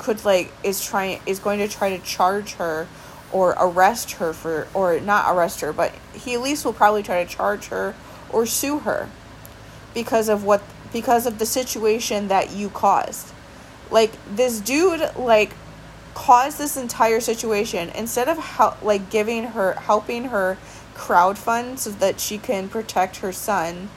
could 0.07 0.23
like 0.23 0.51
is 0.63 0.83
trying 0.83 1.19
is 1.25 1.37
going 1.37 1.59
to 1.59 1.67
try 1.67 1.89
to 1.89 1.99
charge 2.03 2.53
her 2.53 2.87
or 3.33 3.49
arrest 3.59 4.11
her 4.13 4.31
for 4.31 4.67
or 4.73 4.99
not 5.01 5.35
arrest 5.35 5.59
her 5.59 5.73
but 5.73 5.91
he 6.13 6.33
at 6.33 6.41
least 6.41 6.63
will 6.63 6.71
probably 6.71 7.03
try 7.03 7.23
to 7.23 7.29
charge 7.29 7.65
her 7.67 7.93
or 8.29 8.45
sue 8.45 8.79
her 8.79 9.09
because 9.93 10.29
of 10.29 10.43
what 10.43 10.61
because 10.93 11.25
of 11.25 11.39
the 11.39 11.45
situation 11.45 12.27
that 12.27 12.51
you 12.51 12.69
caused. 12.69 13.33
Like 13.91 14.11
this 14.33 14.59
dude 14.59 15.11
like 15.17 15.51
caused 16.13 16.57
this 16.57 16.77
entire 16.77 17.19
situation. 17.19 17.89
Instead 17.89 18.29
of 18.29 18.37
help 18.37 18.81
like 18.81 19.09
giving 19.09 19.43
her 19.43 19.73
helping 19.73 20.25
her 20.25 20.57
crowdfund 20.95 21.79
so 21.79 21.89
that 21.91 22.19
she 22.19 22.37
can 22.37 22.69
protect 22.69 23.17
her 23.17 23.31
son 23.31 23.89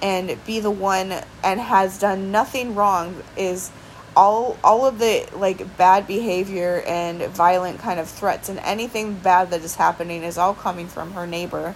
and 0.00 0.36
be 0.44 0.58
the 0.58 0.70
one 0.70 1.12
and 1.44 1.60
has 1.60 1.98
done 1.98 2.32
nothing 2.32 2.74
wrong 2.74 3.22
is 3.36 3.70
all 4.16 4.58
all 4.62 4.86
of 4.86 4.98
the 4.98 5.26
like 5.34 5.76
bad 5.76 6.06
behavior 6.06 6.82
and 6.86 7.22
violent 7.28 7.78
kind 7.78 7.98
of 7.98 8.08
threats 8.08 8.48
and 8.48 8.58
anything 8.60 9.14
bad 9.14 9.50
that 9.50 9.62
is 9.62 9.76
happening 9.76 10.22
is 10.22 10.36
all 10.36 10.54
coming 10.54 10.86
from 10.86 11.12
her 11.12 11.26
neighbor. 11.26 11.74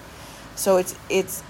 So 0.55 0.77
it's 0.77 0.95
it's 1.09 1.43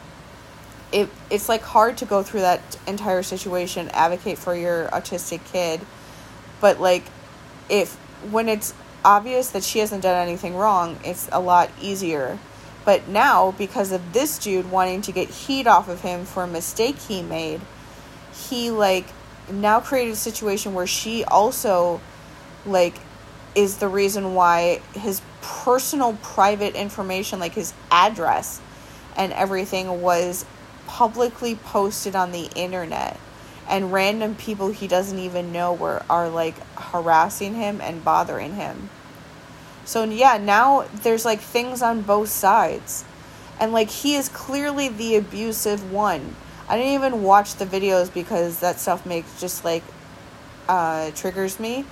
it 0.93 1.09
it's 1.31 1.49
like 1.49 1.63
hard 1.63 1.97
to 1.99 2.05
go 2.05 2.23
through 2.23 2.41
that 2.41 2.79
entire 2.87 3.23
situation 3.23 3.89
advocate 3.91 4.39
for 4.39 4.55
your 4.55 4.89
autistic 4.89 5.45
kid. 5.53 5.81
But 6.61 6.81
like 6.81 7.05
if 7.69 7.95
when 8.31 8.49
it's 8.49 8.73
obvious 9.05 9.51
that 9.51 9.63
she 9.63 9.81
hasn't 9.81 10.03
done 10.03 10.27
anything 10.27 10.55
wrong 10.57 10.99
it's 11.05 11.29
a 11.33 11.41
lot 11.41 11.71
easier. 11.81 12.39
But 12.85 13.09
now 13.09 13.51
because 13.59 13.91
of 13.91 14.13
this 14.13 14.39
dude 14.39 14.71
wanting 14.71 15.03
to 15.03 15.13
get 15.13 15.29
heat 15.29 15.67
off 15.67 15.89
of 15.89 16.03
him 16.03 16.25
for 16.25 16.45
a 16.45 16.47
mistake 16.47 16.97
he 16.99 17.23
made 17.23 17.61
he 18.33 18.71
like 18.71 19.07
now 19.51 19.81
created 19.81 20.13
a 20.13 20.17
situation 20.17 20.75
where 20.75 20.87
she 20.87 21.25
also 21.25 22.01
like 22.65 22.95
is 23.55 23.79
the 23.79 23.89
reason 23.89 24.35
why 24.35 24.81
his 24.93 25.23
personal 25.41 26.13
private 26.23 26.75
information 26.75 27.39
like 27.39 27.55
his 27.55 27.73
address 27.91 28.61
and 29.17 29.33
everything 29.33 30.03
was 30.03 30.45
publicly 30.87 31.55
posted 31.55 32.15
on 32.15 32.33
the 32.33 32.51
internet. 32.55 33.19
And 33.69 33.93
random 33.93 34.37
people 34.37 34.69
he 34.69 34.87
doesn't 34.87 35.19
even 35.19 35.53
know 35.53 35.73
were 35.73 36.05
are 36.09 36.29
like 36.29 36.59
harassing 36.77 37.55
him 37.55 37.81
and 37.81 38.05
bothering 38.05 38.55
him. 38.55 38.91
So 39.85 40.05
yeah 40.05 40.39
now 40.39 40.87
there's 41.03 41.25
like 41.25 41.41
things 41.41 41.83
on 41.83 42.03
both 42.03 42.29
sides. 42.29 43.05
And 43.59 43.73
like 43.73 43.89
he 43.89 44.17
is 44.17 44.29
clearly 44.29 44.89
the 44.89 45.17
abusive 45.17 45.91
one 45.91 46.37
I 46.69 46.77
didn't 46.77 46.95
even 46.95 47.23
watch 47.23 47.55
the 47.57 47.67
videos 47.67 48.13
because 48.13 48.61
that 48.61 48.81
stuff 48.81 49.07
makes 49.07 49.41
just 49.41 49.65
like 49.65 49.85
uh, 50.69 51.11
triggers 51.15 51.61
me. 51.61 51.85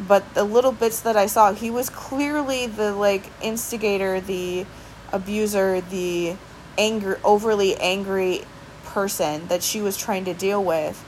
But 0.00 0.34
the 0.34 0.44
little 0.44 0.72
bits 0.72 1.00
that 1.00 1.16
I 1.16 1.26
saw, 1.26 1.52
he 1.52 1.70
was 1.70 1.90
clearly 1.90 2.66
the 2.66 2.94
like 2.94 3.24
instigator, 3.42 4.20
the 4.20 4.64
abuser, 5.12 5.82
the 5.82 6.36
anger, 6.78 7.20
overly 7.22 7.76
angry 7.76 8.42
person 8.84 9.48
that 9.48 9.62
she 9.62 9.82
was 9.82 9.96
trying 9.96 10.24
to 10.24 10.34
deal 10.34 10.62
with. 10.64 11.04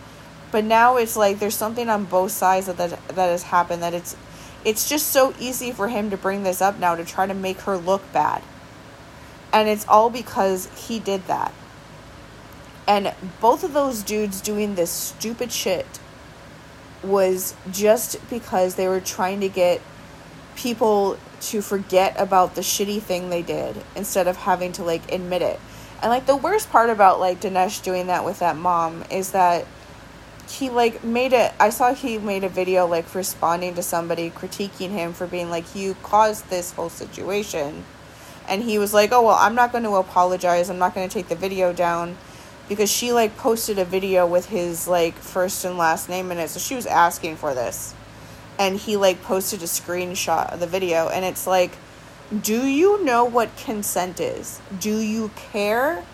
But 0.53 0.64
now 0.64 0.97
it's 0.97 1.16
like 1.16 1.39
there's 1.39 1.57
something 1.57 1.89
on 1.89 2.05
both 2.05 2.31
sides 2.31 2.66
that 2.66 2.77
that, 2.77 3.09
that 3.09 3.29
has 3.29 3.45
happened 3.45 3.83
that 3.83 3.95
it's 3.95 4.16
it's 4.64 4.89
just 4.89 5.09
so 5.09 5.35
easy 5.39 5.72
for 5.72 5.89
him 5.89 6.11
to 6.11 6.16
bring 6.16 6.43
this 6.43 6.62
up 6.62 6.79
now 6.79 6.95
to 6.95 7.05
try 7.05 7.27
to 7.27 7.35
make 7.35 7.61
her 7.62 7.77
look 7.77 8.12
bad. 8.12 8.43
And 9.53 9.68
it's 9.68 9.87
all 9.89 10.11
because 10.11 10.68
he 10.87 10.99
did 10.99 11.27
that. 11.27 11.53
And 12.87 13.14
both 13.41 13.64
of 13.64 13.72
those 13.72 14.03
dudes 14.03 14.41
doing 14.41 14.74
this 14.74 14.91
stupid 14.91 15.51
shit 15.51 15.87
was 17.03 17.55
just 17.70 18.16
because 18.30 18.74
they 18.74 18.89
were 18.89 19.01
trying 19.01 19.41
to 19.41 19.49
get 19.49 19.80
people 20.57 21.18
to 21.41 21.61
forget 21.61 22.18
about 22.18 22.55
the 22.55 22.61
shitty 22.61 23.01
thing 23.01 23.28
they 23.30 23.43
did 23.43 23.76
instead 23.95 24.26
of 24.28 24.37
having 24.37 24.72
to 24.72 24.85
like 24.85 25.11
admit 25.12 25.43
it. 25.43 25.61
And 26.03 26.11
like 26.11 26.26
the 26.26 26.37
worst 26.37 26.70
part 26.70 26.91
about 26.91 27.20
like 27.20 27.41
Dinesh 27.41 27.82
doing 27.82 28.07
that 28.09 28.24
with 28.24 28.39
that 28.41 28.57
mom 28.57 29.05
is 29.11 29.32
that 29.32 29.66
he 30.49 30.68
like 30.68 31.03
made 31.03 31.32
it 31.32 31.53
I 31.59 31.70
saw 31.70 31.95
he 31.95 32.18
made 32.18 32.45
a 32.45 32.49
video 32.49 32.87
like 32.87 33.14
responding 33.14 33.74
to 33.74 33.82
somebody 33.82 34.30
critiquing 34.30 34.91
him 34.91 35.14
for 35.14 35.26
being 35.26 35.49
like 35.49 35.74
you 35.74 35.97
caused 36.03 36.51
this 36.51 36.72
whole 36.72 36.91
situation. 36.91 37.85
And 38.47 38.62
he 38.62 38.78
was 38.78 38.93
like, 38.93 39.11
"Oh, 39.11 39.22
well, 39.22 39.39
I'm 39.41 39.55
not 39.55 39.72
going 39.72 39.85
to 39.85 39.95
apologize. 39.95 40.68
I'm 40.68 40.78
not 40.78 40.95
going 40.95 41.09
to 41.09 41.12
take 41.12 41.28
the 41.28 41.35
video 41.35 41.72
down." 41.72 42.18
Because 42.69 42.91
she 42.91 43.12
like 43.12 43.37
posted 43.37 43.79
a 43.79 43.85
video 43.85 44.27
with 44.27 44.47
his 44.47 44.89
like 44.89 45.15
first 45.15 45.65
and 45.65 45.77
last 45.77 46.09
name 46.09 46.31
in 46.31 46.39
it 46.39 46.49
so 46.49 46.59
she 46.59 46.75
was 46.75 46.87
asking 46.87 47.37
for 47.37 47.55
this. 47.55 47.95
And 48.59 48.77
he 48.77 48.97
like 48.97 49.23
posted 49.23 49.62
a 49.62 49.67
screenshot 49.67 50.53
of 50.53 50.61
the 50.61 50.67
video 50.67 51.09
and 51.09 51.25
it's 51.25 51.47
like 51.47 51.77
do 52.41 52.67
you 52.67 53.05
know 53.05 53.25
what 53.25 53.55
consent 53.57 54.19
is? 54.19 54.61
Do 54.81 54.99
you 54.99 55.31
care 55.37 56.05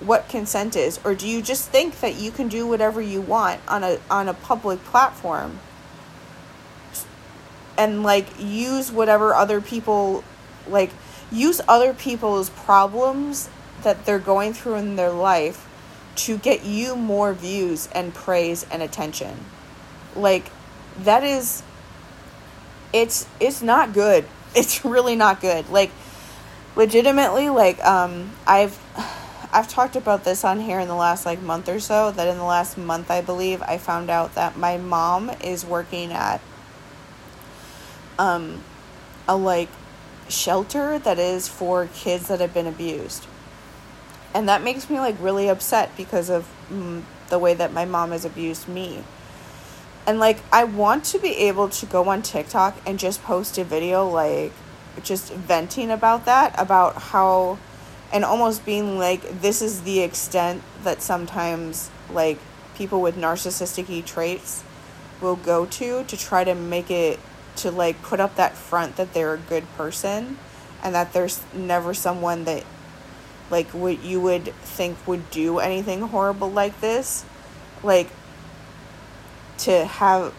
what 0.00 0.28
consent 0.28 0.74
is? 0.74 0.98
Or 1.04 1.14
do 1.14 1.28
you 1.28 1.40
just 1.40 1.68
think 1.68 2.00
that 2.00 2.16
you 2.16 2.30
can 2.32 2.48
do 2.48 2.66
whatever 2.66 3.00
you 3.00 3.20
want 3.20 3.60
on 3.68 3.84
a 3.84 3.98
on 4.10 4.28
a 4.28 4.34
public 4.34 4.82
platform 4.84 5.60
and 7.78 8.02
like 8.02 8.26
use 8.38 8.90
whatever 8.90 9.34
other 9.34 9.60
people 9.60 10.24
like 10.68 10.90
use 11.30 11.60
other 11.68 11.94
people's 11.94 12.50
problems 12.50 13.48
that 13.82 14.04
they're 14.04 14.18
going 14.18 14.52
through 14.52 14.76
in 14.76 14.96
their 14.96 15.10
life 15.10 15.68
to 16.14 16.38
get 16.38 16.64
you 16.64 16.96
more 16.96 17.32
views 17.32 17.88
and 17.94 18.14
praise 18.14 18.66
and 18.70 18.82
attention. 18.82 19.44
Like 20.14 20.50
that 20.98 21.24
is 21.24 21.62
it's 22.92 23.26
it's 23.40 23.62
not 23.62 23.92
good. 23.92 24.24
It's 24.54 24.84
really 24.84 25.16
not 25.16 25.40
good. 25.40 25.70
Like 25.70 25.90
legitimately 26.76 27.48
like 27.48 27.82
um 27.82 28.32
I've 28.46 28.78
I've 29.54 29.68
talked 29.68 29.96
about 29.96 30.24
this 30.24 30.44
on 30.44 30.60
here 30.60 30.78
in 30.78 30.88
the 30.88 30.94
last 30.94 31.24
like 31.24 31.40
month 31.40 31.68
or 31.70 31.80
so 31.80 32.10
that 32.10 32.28
in 32.28 32.36
the 32.36 32.44
last 32.44 32.76
month 32.76 33.10
I 33.10 33.22
believe 33.22 33.62
I 33.62 33.78
found 33.78 34.10
out 34.10 34.34
that 34.34 34.56
my 34.58 34.76
mom 34.76 35.30
is 35.42 35.64
working 35.64 36.12
at 36.12 36.42
um 38.18 38.62
a 39.26 39.34
like 39.34 39.70
shelter 40.28 40.98
that 40.98 41.18
is 41.18 41.48
for 41.48 41.86
kids 41.94 42.28
that 42.28 42.40
have 42.40 42.52
been 42.52 42.66
abused 42.66 43.26
and 44.34 44.48
that 44.48 44.62
makes 44.62 44.88
me 44.88 44.98
like 44.98 45.16
really 45.20 45.48
upset 45.48 45.96
because 45.96 46.30
of 46.30 46.48
mm, 46.70 47.02
the 47.28 47.38
way 47.38 47.54
that 47.54 47.72
my 47.72 47.84
mom 47.84 48.10
has 48.10 48.24
abused 48.24 48.68
me. 48.68 49.02
And 50.06 50.18
like 50.18 50.40
i 50.50 50.64
want 50.64 51.04
to 51.06 51.18
be 51.18 51.30
able 51.48 51.68
to 51.68 51.86
go 51.86 52.08
on 52.08 52.22
tiktok 52.22 52.76
and 52.84 52.98
just 52.98 53.22
post 53.22 53.56
a 53.56 53.62
video 53.62 54.08
like 54.08 54.52
just 55.04 55.32
venting 55.32 55.92
about 55.92 56.24
that 56.24 56.54
about 56.58 56.96
how 56.96 57.58
and 58.12 58.24
almost 58.24 58.64
being 58.66 58.98
like 58.98 59.40
this 59.40 59.62
is 59.62 59.82
the 59.82 60.00
extent 60.00 60.62
that 60.82 61.02
sometimes 61.02 61.88
like 62.10 62.38
people 62.74 63.00
with 63.00 63.16
narcissistic 63.16 64.04
traits 64.04 64.64
will 65.20 65.36
go 65.36 65.66
to 65.66 66.04
to 66.04 66.16
try 66.16 66.44
to 66.44 66.54
make 66.54 66.90
it 66.90 67.18
to 67.56 67.70
like 67.70 68.00
put 68.02 68.20
up 68.20 68.34
that 68.36 68.56
front 68.56 68.96
that 68.96 69.14
they're 69.14 69.34
a 69.34 69.38
good 69.38 69.64
person 69.76 70.36
and 70.82 70.94
that 70.94 71.12
there's 71.12 71.42
never 71.54 71.94
someone 71.94 72.44
that 72.44 72.64
like 73.52 73.68
what 73.68 74.02
you 74.02 74.20
would 74.20 74.46
think 74.46 75.06
would 75.06 75.30
do 75.30 75.60
anything 75.60 76.00
horrible 76.00 76.50
like 76.50 76.80
this 76.80 77.24
like 77.84 78.08
to 79.58 79.84
have 79.84 80.34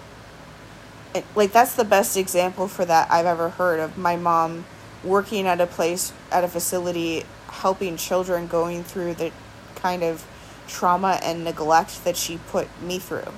like 1.36 1.53
that's 1.53 1.76
the 1.76 1.86
best 1.86 2.18
example 2.18 2.68
for 2.68 2.84
that 2.84 3.09
I've 3.11 3.28
ever 3.28 3.49
heard 3.49 3.80
of 3.80 3.97
my 3.97 4.18
mom 4.18 4.66
working 5.03 5.47
at 5.47 5.61
a 5.61 5.68
place 5.68 6.11
at 6.32 6.43
a 6.43 6.47
facility 6.47 7.24
helping 7.47 7.97
children 7.97 8.47
going 8.47 8.84
through 8.84 9.14
the 9.14 9.32
kind 9.76 10.03
of 10.03 10.26
trauma 10.68 11.20
and 11.22 11.43
neglect 11.43 12.03
that 12.03 12.18
she 12.18 12.39
put 12.49 12.68
me 12.82 12.97
through. 12.97 13.32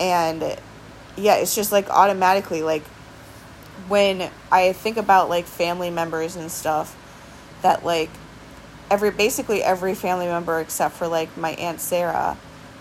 And 0.00 0.56
yeah, 1.16 1.34
it's 1.34 1.54
just 1.54 1.72
like 1.72 1.90
automatically 1.90 2.62
like 2.62 2.84
when 3.88 4.30
I 4.50 4.72
think 4.72 4.96
about 4.96 5.28
like 5.28 5.44
family 5.44 5.90
members 5.90 6.36
and 6.36 6.50
stuff 6.50 6.96
that 7.60 7.84
like 7.84 8.10
every 8.92 9.10
basically 9.10 9.62
every 9.62 9.94
family 9.94 10.26
member 10.26 10.60
except 10.60 10.94
for 10.94 11.08
like 11.08 11.34
my 11.38 11.52
aunt 11.52 11.80
Sarah 11.80 12.36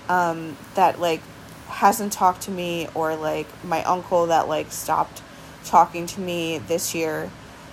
um, 0.10 0.58
that 0.76 1.00
like 1.00 1.22
hasn't 1.68 2.12
talked 2.12 2.42
to 2.42 2.52
me 2.52 2.90
or 2.94 3.16
like 3.16 3.48
my 3.64 3.82
uncle 3.86 4.28
that 4.28 4.50
like 4.50 4.74
stopped 4.74 5.22
talking 5.64 6.06
to 6.08 6.20
me 6.20 6.58
this 6.58 6.94
year. 6.94 7.32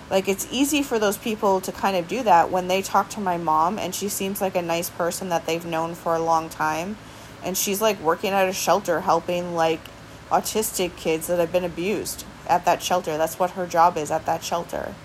Like 0.09 0.29
it's 0.29 0.47
easy 0.51 0.81
for 0.81 0.97
those 0.97 1.17
people 1.17 1.59
to 1.59 1.73
kind 1.73 1.97
of 1.97 2.07
do 2.07 2.23
that 2.23 2.49
when 2.49 2.69
they 2.69 2.81
talk 2.81 3.09
to 3.09 3.19
my 3.19 3.35
mom 3.35 3.77
and 3.77 3.93
she 3.93 4.07
seems 4.07 4.39
like 4.39 4.55
a 4.55 4.61
nice 4.61 4.89
person 4.89 5.27
that 5.29 5.45
they've 5.45 5.65
known 5.65 5.93
for 5.93 6.15
a 6.15 6.19
long 6.19 6.47
time. 6.47 6.95
And 7.43 7.57
she's 7.57 7.81
like 7.81 7.99
working 7.99 8.31
at 8.31 8.47
a 8.47 8.53
shelter 8.53 9.01
helping 9.01 9.53
like 9.53 9.81
autistic 10.29 10.95
kids 10.95 11.27
that 11.27 11.39
have 11.39 11.51
been 11.51 11.65
abused 11.65 12.23
at 12.47 12.63
that 12.63 12.81
shelter. 12.81 13.17
That's 13.17 13.37
what 13.37 13.51
her 13.51 13.67
job 13.67 13.97
is 13.97 14.11
at 14.11 14.25
that 14.27 14.45
shelter. 14.45 14.95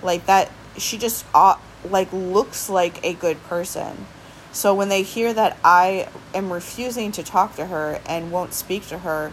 Like 0.00 0.26
that 0.26 0.52
she 0.76 0.96
just 0.96 1.26
uh, 1.34 1.56
like 1.90 2.12
looks 2.12 2.68
like 2.68 3.04
a 3.04 3.14
good 3.14 3.42
person. 3.44 4.06
So 4.52 4.74
when 4.74 4.88
they 4.88 5.02
hear 5.02 5.32
that 5.34 5.58
I 5.62 6.08
am 6.34 6.52
refusing 6.52 7.12
to 7.12 7.22
talk 7.22 7.56
to 7.56 7.66
her 7.66 8.00
and 8.06 8.32
won't 8.32 8.54
speak 8.54 8.86
to 8.88 8.98
her, 8.98 9.32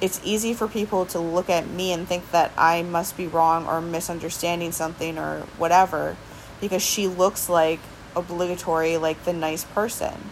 it's 0.00 0.20
easy 0.24 0.52
for 0.52 0.66
people 0.66 1.06
to 1.06 1.20
look 1.20 1.48
at 1.48 1.68
me 1.68 1.92
and 1.92 2.08
think 2.08 2.32
that 2.32 2.52
I 2.56 2.82
must 2.82 3.16
be 3.16 3.28
wrong 3.28 3.66
or 3.66 3.80
misunderstanding 3.80 4.72
something 4.72 5.16
or 5.16 5.46
whatever 5.58 6.16
because 6.60 6.82
she 6.82 7.06
looks 7.06 7.48
like 7.48 7.78
obligatory 8.16 8.96
like 8.96 9.24
the 9.24 9.32
nice 9.32 9.64
person. 9.64 10.30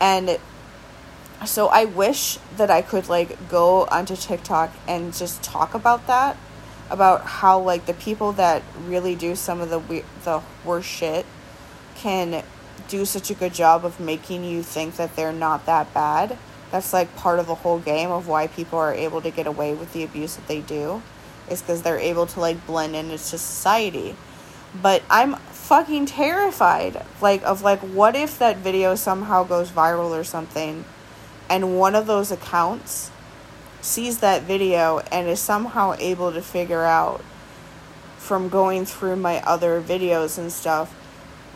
And 0.00 0.38
so 1.44 1.68
I 1.68 1.84
wish 1.84 2.38
that 2.56 2.70
I 2.70 2.82
could 2.82 3.08
like 3.08 3.48
go 3.48 3.86
onto 3.86 4.16
TikTok 4.16 4.72
and 4.86 5.12
just 5.12 5.42
talk 5.42 5.74
about 5.74 6.06
that 6.06 6.36
about 6.90 7.24
how 7.24 7.60
like 7.60 7.86
the 7.86 7.94
people 7.94 8.32
that 8.32 8.62
really 8.86 9.14
do 9.14 9.36
some 9.36 9.60
of 9.60 9.70
the 9.70 9.78
we- 9.78 10.04
the 10.24 10.40
worst 10.64 10.88
shit 10.88 11.26
can 11.94 12.42
do 12.88 13.04
such 13.04 13.30
a 13.30 13.34
good 13.34 13.52
job 13.52 13.84
of 13.84 14.00
making 14.00 14.44
you 14.44 14.62
think 14.62 14.96
that 14.96 15.14
they're 15.16 15.32
not 15.32 15.66
that 15.66 15.92
bad. 15.92 16.38
That's 16.70 16.92
like 16.92 17.14
part 17.16 17.38
of 17.38 17.46
the 17.46 17.56
whole 17.56 17.78
game 17.78 18.10
of 18.10 18.28
why 18.28 18.46
people 18.46 18.78
are 18.78 18.94
able 18.94 19.20
to 19.22 19.30
get 19.30 19.46
away 19.46 19.74
with 19.74 19.92
the 19.92 20.02
abuse 20.02 20.36
that 20.36 20.48
they 20.48 20.60
do 20.60 21.02
is 21.50 21.62
because 21.62 21.82
they're 21.82 21.98
able 21.98 22.26
to 22.26 22.40
like 22.40 22.66
blend 22.66 22.94
in 22.94 23.06
into 23.06 23.18
society. 23.18 24.16
But 24.80 25.02
I'm 25.10 25.36
fucking 25.36 26.06
terrified 26.06 27.04
like 27.20 27.42
of 27.42 27.62
like 27.62 27.80
what 27.80 28.16
if 28.16 28.38
that 28.38 28.58
video 28.58 28.94
somehow 28.94 29.44
goes 29.44 29.70
viral 29.70 30.10
or 30.10 30.24
something 30.24 30.84
and 31.50 31.78
one 31.78 31.94
of 31.94 32.06
those 32.06 32.30
accounts 32.30 33.10
sees 33.80 34.18
that 34.18 34.42
video 34.42 34.98
and 35.12 35.28
is 35.28 35.40
somehow 35.40 35.94
able 35.98 36.32
to 36.32 36.42
figure 36.42 36.84
out 36.84 37.22
from 38.16 38.48
going 38.48 38.84
through 38.84 39.16
my 39.16 39.40
other 39.42 39.80
videos 39.80 40.38
and 40.38 40.52
stuff 40.52 40.94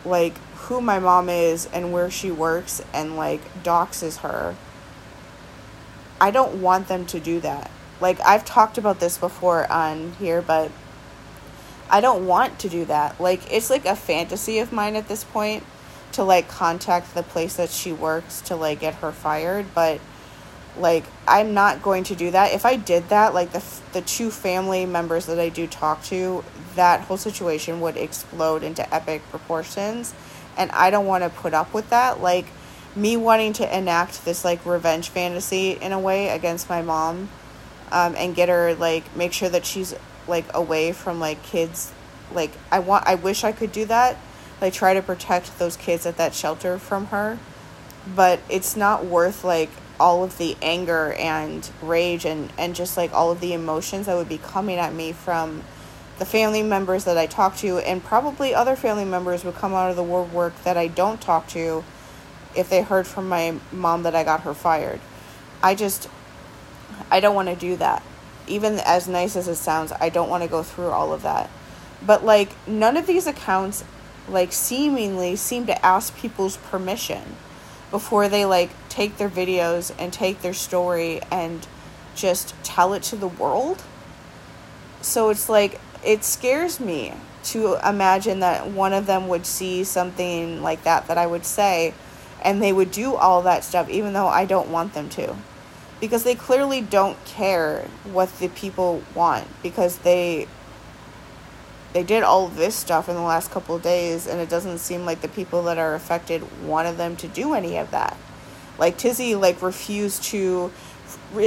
like 0.05 0.37
who 0.55 0.81
my 0.81 0.99
mom 0.99 1.29
is 1.29 1.67
and 1.67 1.93
where 1.93 2.11
she 2.11 2.31
works 2.31 2.83
and 2.93 3.17
like 3.17 3.41
doxes 3.63 4.19
her. 4.19 4.57
I 6.21 6.31
don't 6.31 6.63
want 6.63 6.89
them 6.89 7.05
to 7.07 7.21
do 7.21 7.41
that. 7.41 7.71
Like 8.01 8.21
i've 8.21 8.45
talked 8.45 8.79
about 8.79 9.01
this 9.01 9.19
before 9.19 9.71
on 9.71 10.13
here 10.19 10.43
but 10.43 10.71
i 11.91 12.01
don't 12.01 12.27
want 12.27 12.59
to 12.61 12.69
do 12.69 12.85
that. 12.87 13.21
Like 13.21 13.53
it's 13.53 13.71
like 13.71 13.85
a 13.85 13.97
fantasy 13.97 14.59
of 14.59 14.73
mine 14.73 14.97
at 14.97 15.09
this 15.09 15.25
point 15.25 15.65
to 16.13 16.23
like 16.23 16.49
contact 16.49 17.15
the 17.15 17.23
place 17.23 17.57
that 17.57 17.71
she 17.71 17.93
works 17.93 18.41
to 18.43 18.57
like 18.57 18.81
get 18.81 18.95
her 18.97 19.13
fired 19.13 19.67
but 19.75 20.01
like 20.79 21.05
i'm 21.29 21.55
not 21.55 21.83
going 21.83 22.05
to 22.05 22.15
do 22.15 22.31
that. 22.31 22.53
If 22.53 22.65
i 22.65 22.77
did 22.77 23.09
that 23.11 23.35
like 23.35 23.53
the 23.53 23.63
the 23.93 24.03
two 24.03 24.31
family 24.31 24.87
members 24.87 25.27
that 25.27 25.39
i 25.39 25.49
do 25.49 25.67
talk 25.67 26.03
to 26.05 26.45
that 26.77 27.01
whole 27.03 27.19
situation 27.19 27.81
would 27.81 27.97
explode 27.97 28.63
into 28.63 28.95
epic 28.95 29.23
proportions 29.31 30.15
and 30.57 30.71
i 30.73 30.91
don't 30.91 31.07
want 31.07 31.25
to 31.25 31.31
put 31.31 31.55
up 31.55 31.75
with 31.75 31.91
that. 31.91 32.21
Like 32.21 32.47
me 32.95 33.17
wanting 33.17 33.53
to 33.55 33.77
enact 33.77 34.25
this 34.25 34.45
like 34.45 34.65
revenge 34.67 35.09
fantasy 35.09 35.73
in 35.73 35.93
a 35.93 35.99
way 35.99 36.29
against 36.29 36.69
my 36.69 36.83
mom 36.83 37.29
um, 37.91 38.15
and 38.17 38.35
get 38.35 38.49
her 38.49 38.75
like 38.75 39.15
make 39.17 39.33
sure 39.33 39.49
that 39.49 39.65
she's 39.65 39.95
like 40.29 40.45
away 40.55 40.93
from 40.93 41.19
like 41.19 41.43
kids 41.43 41.93
like 42.33 42.51
i 42.71 42.79
want 42.79 43.07
i 43.07 43.15
wish 43.15 43.45
i 43.45 43.53
could 43.53 43.73
do 43.73 43.85
that 43.85 44.17
like 44.61 44.73
try 44.73 44.95
to 44.95 45.03
protect 45.03 45.59
those 45.59 45.77
kids 45.77 46.05
at 46.07 46.17
that 46.17 46.35
shelter 46.35 46.79
from 46.79 47.07
her 47.07 47.39
but 48.15 48.41
it's 48.49 48.77
not 48.77 49.05
worth 49.05 49.43
like 49.45 49.71
all 50.03 50.25
of 50.25 50.37
the 50.37 50.57
anger 50.61 51.13
and 51.13 51.71
rage 51.81 52.25
and, 52.27 52.53
and 52.59 52.75
just 52.75 52.97
like 52.97 53.13
all 53.13 53.31
of 53.31 53.39
the 53.41 53.53
emotions 53.53 54.07
that 54.07 54.17
would 54.17 54.29
be 54.29 54.39
coming 54.39 54.79
at 54.79 54.93
me 54.93 55.13
from 55.13 55.63
the 56.19 56.27
family 56.27 56.63
members 56.63 57.05
that 57.05 57.17
I 57.17 57.27
talk 57.27 57.57
to, 57.59 57.79
and 57.79 58.03
probably 58.03 58.53
other 58.53 58.77
family 58.77 59.05
members 59.05 59.45
would 59.45 59.55
come 59.55 59.73
out 59.73 59.91
of 59.91 59.97
the 59.97 60.03
woodwork 60.03 60.55
that 60.65 60.77
I 60.77 60.89
don't 60.89 61.21
talk 61.21 61.47
to 61.49 61.85
if 62.55 62.69
they 62.69 62.83
heard 62.83 63.07
from 63.07 63.29
my 63.29 63.55
mom 63.71 64.03
that 64.03 64.15
I 64.15 64.25
got 64.25 64.41
her 64.43 64.55
fired. 64.55 65.01
I 65.63 65.75
just, 65.75 66.09
I 67.11 67.21
don't 67.21 67.37
want 67.37 67.49
to 67.49 67.57
do 67.57 67.77
that. 67.77 68.03
even 68.47 68.79
as 68.81 69.09
nice 69.09 69.37
as 69.37 69.49
it 69.49 69.57
sounds, 69.57 69.93
I 69.93 70.09
don't 70.09 70.29
want 70.29 70.43
to 70.43 70.49
go 70.49 70.63
through 70.63 70.91
all 70.91 71.13
of 71.13 71.23
that. 71.23 71.51
But 72.05 72.25
like 72.25 72.51
none 72.67 72.97
of 72.97 73.07
these 73.07 73.27
accounts 73.27 73.85
like 74.29 74.53
seemingly 74.53 75.37
seem 75.37 75.67
to 75.67 75.85
ask 75.85 76.17
people's 76.17 76.57
permission 76.57 77.23
before 77.93 78.29
they 78.29 78.45
like 78.45 78.71
take 78.89 79.19
their 79.19 79.29
videos 79.29 79.95
and 79.99 80.13
take 80.13 80.41
their 80.41 80.55
story 80.55 81.21
and 81.31 81.69
just 82.17 82.55
tell 82.65 82.95
it 82.95 83.05
to 83.05 83.17
the 83.17 83.29
world. 83.29 83.85
So 85.03 85.29
it's 85.29 85.49
like 85.49 85.81
it 86.05 86.25
scares 86.25 86.81
me 86.81 87.15
to 87.45 87.77
imagine 87.87 88.41
that 88.41 88.69
one 88.69 88.93
of 88.93 89.07
them 89.07 89.29
would 89.29 89.47
see 89.47 89.85
something 89.85 90.63
like 90.63 90.83
that 90.85 91.07
that 91.07 91.19
I 91.19 91.27
would 91.27 91.45
say 91.45 91.95
and 92.43 92.61
they 92.61 92.73
would 92.73 92.91
do 92.91 93.15
all 93.15 93.43
that 93.43 93.63
stuff 93.63 93.89
even 93.89 94.15
though 94.15 94.27
I 94.27 94.47
don't 94.47 94.71
want 94.71 94.95
them 94.95 95.09
to. 95.11 95.37
Because 96.01 96.25
they 96.25 96.35
clearly 96.35 96.81
don't 96.81 97.23
care 97.25 97.89
what 98.05 98.39
the 98.39 98.49
people 98.49 99.03
want 99.15 99.47
because 99.63 99.99
they 99.99 100.49
they 101.93 102.03
did 102.03 102.23
all 102.23 102.49
this 102.49 102.75
stuff 102.75 103.09
in 103.09 103.15
the 103.15 103.23
last 103.23 103.51
couple 103.51 103.77
of 103.77 103.83
days 103.83 104.27
and 104.27 104.41
it 104.41 104.49
doesn't 104.49 104.79
seem 104.79 105.05
like 105.05 105.21
the 105.21 105.29
people 105.29 105.63
that 105.65 105.79
are 105.79 105.95
affected 105.95 106.43
wanted 106.65 106.97
them 106.97 107.17
to 107.17 107.29
do 107.29 107.55
any 107.55 107.77
of 107.77 107.91
that. 107.91 108.17
Like 108.79 108.97
Tizzy 108.97 109.35
like 109.35 109.61
refused 109.61 110.25
to 110.25 110.73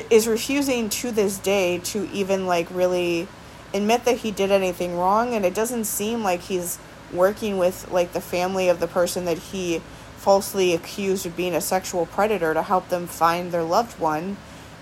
is 0.09 0.27
refusing 0.27 0.89
to 0.89 1.11
this 1.11 1.37
day 1.39 1.79
to 1.79 2.07
even 2.11 2.45
like 2.45 2.67
really 2.69 3.27
admit 3.73 4.05
that 4.05 4.17
he 4.17 4.31
did 4.31 4.51
anything 4.51 4.97
wrong 4.97 5.33
and 5.33 5.45
it 5.45 5.53
doesn't 5.53 5.85
seem 5.85 6.23
like 6.23 6.41
he's 6.41 6.77
working 7.11 7.57
with 7.57 7.89
like 7.91 8.13
the 8.13 8.21
family 8.21 8.69
of 8.69 8.79
the 8.79 8.87
person 8.87 9.25
that 9.25 9.37
he 9.37 9.81
falsely 10.17 10.73
accused 10.73 11.25
of 11.25 11.35
being 11.35 11.55
a 11.55 11.61
sexual 11.61 12.05
predator 12.05 12.53
to 12.53 12.61
help 12.61 12.89
them 12.89 13.07
find 13.07 13.51
their 13.51 13.63
loved 13.63 13.99
one 13.99 14.37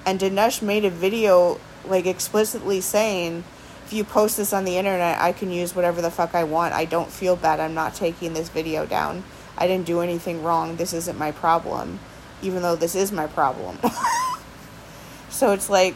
and 0.06 0.20
Dinesh 0.20 0.62
made 0.62 0.84
a 0.84 0.90
video 0.90 1.60
like 1.86 2.06
explicitly 2.06 2.82
saying 2.82 3.44
if 3.86 3.94
you 3.94 4.04
post 4.04 4.38
this 4.38 4.54
on 4.54 4.66
the 4.66 4.78
internet 4.78 5.20
I 5.20 5.32
can 5.34 5.52
use 5.52 5.76
whatever 5.76 6.02
the 6.02 6.12
fuck 6.12 6.36
I 6.36 6.44
want. 6.44 6.74
I 6.74 6.86
don't 6.86 7.12
feel 7.12 7.36
bad. 7.36 7.60
I'm 7.60 7.74
not 7.74 7.96
taking 7.96 8.34
this 8.34 8.50
video 8.50 8.86
down. 8.86 9.24
I 9.58 9.68
didn't 9.68 9.86
do 9.86 10.02
anything 10.02 10.44
wrong. 10.44 10.78
This 10.78 10.94
isn't 10.94 11.18
my 11.18 11.32
problem 11.32 12.00
even 12.42 12.62
though 12.62 12.76
this 12.76 12.94
is 12.94 13.12
my 13.12 13.26
problem. 13.28 13.78
So 15.34 15.52
it's 15.52 15.68
like 15.68 15.96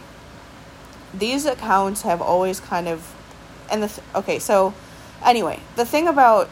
these 1.13 1.45
accounts 1.45 2.01
have 2.01 2.23
always 2.23 2.59
kind 2.59 2.87
of 2.87 3.13
and 3.69 3.83
the 3.83 3.87
th- 3.87 4.01
okay 4.15 4.39
so 4.39 4.73
anyway 5.23 5.59
the 5.75 5.85
thing 5.85 6.07
about 6.07 6.49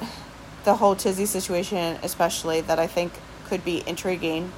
the 0.65 0.75
whole 0.75 0.95
tizzy 0.95 1.25
situation 1.25 1.97
especially 2.03 2.61
that 2.61 2.79
i 2.79 2.87
think 2.87 3.11
could 3.45 3.65
be 3.65 3.83
intriguing 3.87 4.51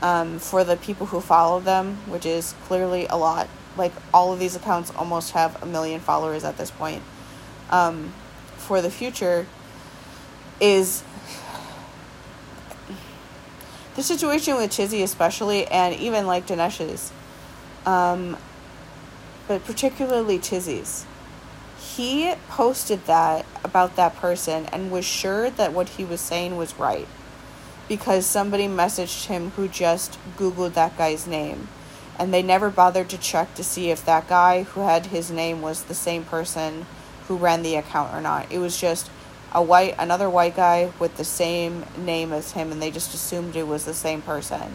um, 0.00 0.38
for 0.38 0.64
the 0.64 0.76
people 0.76 1.06
who 1.06 1.20
follow 1.20 1.60
them 1.60 1.96
which 2.06 2.24
is 2.24 2.54
clearly 2.64 3.06
a 3.06 3.16
lot 3.16 3.48
like 3.78 3.92
all 4.12 4.32
of 4.32 4.38
these 4.38 4.56
accounts 4.56 4.90
almost 4.96 5.32
have 5.32 5.62
a 5.62 5.66
million 5.66 6.00
followers 6.00 6.44
at 6.44 6.58
this 6.58 6.70
point 6.70 7.02
um, 7.70 8.12
for 8.56 8.82
the 8.82 8.90
future 8.90 9.46
is 10.60 11.02
the 13.94 14.02
situation 14.02 14.56
with 14.56 14.70
Tizzy 14.70 15.02
especially 15.02 15.66
and 15.66 15.94
even 15.94 16.26
like 16.26 16.46
Dinesh's 16.46 17.12
um, 17.86 18.36
but 19.46 19.64
particularly 19.64 20.38
Tizzy's 20.38 21.06
He 21.78 22.34
posted 22.48 23.06
that 23.06 23.46
about 23.64 23.96
that 23.96 24.16
person 24.16 24.66
and 24.66 24.90
was 24.90 25.04
sure 25.04 25.50
that 25.50 25.72
what 25.72 25.90
he 25.90 26.04
was 26.04 26.20
saying 26.20 26.56
was 26.56 26.78
right 26.78 27.08
because 27.88 28.26
somebody 28.26 28.66
messaged 28.66 29.26
him 29.26 29.50
who 29.52 29.66
just 29.66 30.18
Googled 30.36 30.74
that 30.74 30.96
guy's 30.98 31.26
name. 31.26 31.68
And 32.18 32.34
they 32.34 32.42
never 32.42 32.70
bothered 32.70 33.08
to 33.10 33.18
check 33.18 33.54
to 33.54 33.64
see 33.64 33.90
if 33.90 34.04
that 34.04 34.28
guy 34.28 34.64
who 34.64 34.80
had 34.80 35.06
his 35.06 35.30
name 35.30 35.62
was 35.62 35.84
the 35.84 35.94
same 35.94 36.24
person 36.24 36.86
who 37.28 37.36
ran 37.36 37.62
the 37.62 37.76
account 37.76 38.12
or 38.14 38.20
not. 38.20 38.50
It 38.50 38.58
was 38.58 38.80
just 38.80 39.10
a 39.52 39.62
white 39.62 39.94
another 39.98 40.28
white 40.28 40.54
guy 40.54 40.92
with 40.98 41.16
the 41.16 41.24
same 41.24 41.86
name 41.96 42.32
as 42.32 42.52
him 42.52 42.70
and 42.70 42.82
they 42.82 42.90
just 42.90 43.14
assumed 43.14 43.56
it 43.56 43.66
was 43.66 43.86
the 43.86 43.94
same 43.94 44.20
person 44.20 44.74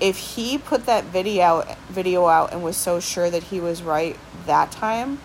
if 0.00 0.18
he 0.18 0.58
put 0.58 0.86
that 0.86 1.04
video 1.04 1.64
video 1.88 2.26
out 2.26 2.52
and 2.52 2.62
was 2.62 2.76
so 2.76 3.00
sure 3.00 3.30
that 3.30 3.44
he 3.44 3.60
was 3.60 3.82
right 3.82 4.16
that 4.46 4.70
time, 4.70 5.18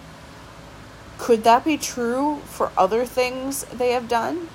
could 1.18 1.43
that 1.43 1.66
be 1.66 1.78
true 1.78 2.38
for 2.45 2.72
other 2.78 3.05
things 3.05 3.64
they 3.66 3.91
have 3.91 4.07
done? 4.07 4.47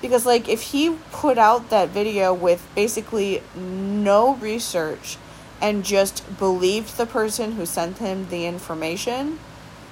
Because 0.00 0.24
like 0.24 0.48
if 0.48 0.62
he 0.62 0.96
put 1.10 1.38
out 1.38 1.70
that 1.70 1.88
video 1.88 2.32
with 2.32 2.66
basically 2.74 3.42
no 3.56 4.34
research 4.36 5.16
and 5.60 5.84
just 5.84 6.38
believed 6.38 6.96
the 6.96 7.06
person 7.06 7.52
who 7.52 7.64
sent 7.66 7.98
him 7.98 8.28
the 8.28 8.46
information 8.46 9.38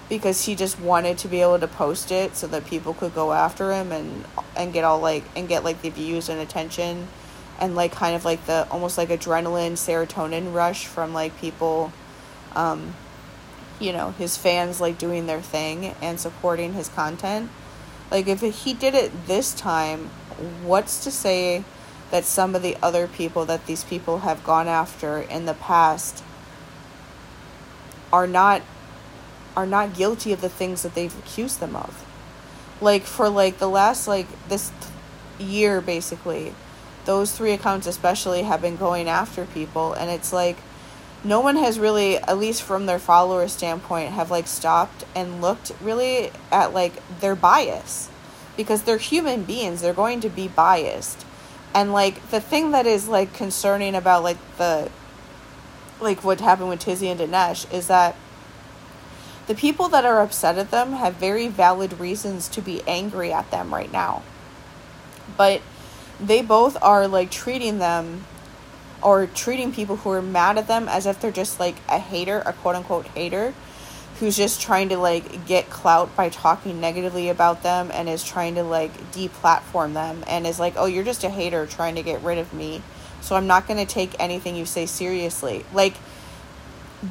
because 0.08 0.44
he 0.44 0.54
just 0.54 0.78
wanted 0.78 1.16
to 1.16 1.28
be 1.28 1.40
able 1.40 1.58
to 1.58 1.68
post 1.68 2.12
it 2.12 2.36
so 2.36 2.46
that 2.46 2.66
people 2.66 2.92
could 2.92 3.14
go 3.14 3.32
after 3.32 3.72
him 3.72 3.92
and 3.92 4.24
and 4.56 4.72
get 4.72 4.84
all 4.84 5.00
like 5.00 5.24
and 5.34 5.48
get 5.48 5.64
like 5.64 5.80
the 5.82 5.88
views 5.88 6.28
and 6.28 6.40
attention 6.40 7.08
and 7.58 7.74
like 7.74 7.92
kind 7.92 8.14
of 8.14 8.24
like 8.24 8.44
the 8.46 8.66
almost 8.70 8.98
like 8.98 9.08
adrenaline 9.08 9.72
serotonin 9.72 10.52
rush 10.52 10.86
from 10.86 11.14
like 11.14 11.38
people 11.40 11.92
um 12.54 12.94
you 13.80 13.92
know 13.92 14.10
his 14.12 14.36
fans 14.36 14.80
like 14.80 14.98
doing 14.98 15.26
their 15.26 15.40
thing 15.40 15.94
and 16.02 16.20
supporting 16.20 16.74
his 16.74 16.88
content. 16.88 17.50
Like 18.10 18.28
if 18.28 18.40
he 18.40 18.74
did 18.74 18.94
it 18.94 19.26
this 19.26 19.54
time 19.54 20.10
what's 20.62 21.04
to 21.04 21.10
say 21.10 21.64
that 22.12 22.26
some 22.26 22.54
of 22.54 22.60
the 22.60 22.76
other 22.82 23.08
people 23.08 23.46
that 23.46 23.64
these 23.64 23.84
people 23.84 24.18
have 24.18 24.44
gone 24.44 24.68
after 24.68 25.18
in 25.18 25.46
the 25.46 25.54
past 25.54 26.22
are 28.12 28.26
not 28.26 28.60
are 29.56 29.66
not 29.66 29.94
guilty 29.94 30.30
of 30.32 30.42
the 30.42 30.48
things 30.48 30.82
that 30.82 30.94
they've 30.94 31.18
accused 31.18 31.58
them 31.58 31.74
of. 31.74 32.06
Like 32.82 33.04
for 33.04 33.30
like 33.30 33.58
the 33.58 33.68
last 33.68 34.06
like 34.06 34.26
this 34.48 34.70
year 35.38 35.80
basically 35.80 36.54
those 37.06 37.32
three 37.32 37.52
accounts 37.52 37.86
especially 37.86 38.42
have 38.42 38.60
been 38.60 38.76
going 38.76 39.08
after 39.08 39.46
people 39.46 39.94
and 39.94 40.10
it's 40.10 40.32
like 40.32 40.58
no 41.24 41.40
one 41.40 41.56
has 41.56 41.78
really 41.78 42.18
at 42.18 42.36
least 42.36 42.62
from 42.62 42.84
their 42.84 42.98
follower 42.98 43.48
standpoint 43.48 44.10
have 44.10 44.30
like 44.30 44.46
stopped 44.46 45.04
and 45.14 45.40
looked 45.40 45.72
really 45.80 46.30
at 46.50 46.74
like 46.74 46.92
their 47.20 47.34
bias. 47.34 48.10
Because 48.54 48.82
they're 48.82 48.98
human 48.98 49.44
beings. 49.44 49.80
They're 49.80 49.94
going 49.94 50.20
to 50.20 50.28
be 50.28 50.46
biased 50.46 51.24
and 51.74 51.92
like 51.92 52.30
the 52.30 52.40
thing 52.40 52.72
that 52.72 52.86
is 52.86 53.08
like 53.08 53.32
concerning 53.32 53.94
about 53.94 54.22
like 54.22 54.38
the 54.58 54.90
like 56.00 56.24
what 56.24 56.40
happened 56.40 56.68
with 56.68 56.80
Tizzy 56.80 57.08
and 57.08 57.20
Dinesh 57.20 57.72
is 57.72 57.86
that 57.86 58.16
the 59.46 59.54
people 59.54 59.88
that 59.88 60.04
are 60.04 60.20
upset 60.20 60.58
at 60.58 60.70
them 60.70 60.92
have 60.92 61.14
very 61.14 61.48
valid 61.48 61.98
reasons 61.98 62.48
to 62.48 62.60
be 62.60 62.82
angry 62.86 63.32
at 63.32 63.50
them 63.50 63.74
right 63.74 63.90
now. 63.92 64.22
But 65.36 65.62
they 66.20 66.42
both 66.42 66.76
are 66.82 67.08
like 67.08 67.30
treating 67.30 67.78
them 67.78 68.24
or 69.02 69.26
treating 69.26 69.72
people 69.72 69.96
who 69.96 70.10
are 70.10 70.22
mad 70.22 70.58
at 70.58 70.68
them 70.68 70.88
as 70.88 71.06
if 71.06 71.20
they're 71.20 71.32
just 71.32 71.58
like 71.58 71.76
a 71.88 71.98
hater, 71.98 72.42
a 72.46 72.52
quote 72.52 72.76
unquote 72.76 73.06
hater, 73.08 73.52
who's 74.22 74.36
just 74.36 74.60
trying 74.60 74.88
to 74.88 74.96
like 74.96 75.46
get 75.46 75.68
clout 75.68 76.14
by 76.14 76.28
talking 76.28 76.80
negatively 76.80 77.28
about 77.28 77.64
them 77.64 77.90
and 77.92 78.08
is 78.08 78.22
trying 78.22 78.54
to 78.54 78.62
like 78.62 78.96
deplatform 79.10 79.94
them 79.94 80.22
and 80.28 80.46
is 80.46 80.60
like, 80.60 80.74
oh, 80.76 80.86
you're 80.86 81.02
just 81.02 81.24
a 81.24 81.28
hater 81.28 81.66
trying 81.66 81.96
to 81.96 82.04
get 82.04 82.22
rid 82.22 82.38
of 82.38 82.54
me. 82.54 82.80
So 83.20 83.34
I'm 83.34 83.48
not 83.48 83.66
going 83.66 83.84
to 83.84 83.92
take 83.92 84.14
anything 84.20 84.54
you 84.54 84.64
say 84.64 84.86
seriously. 84.86 85.64
Like, 85.72 85.94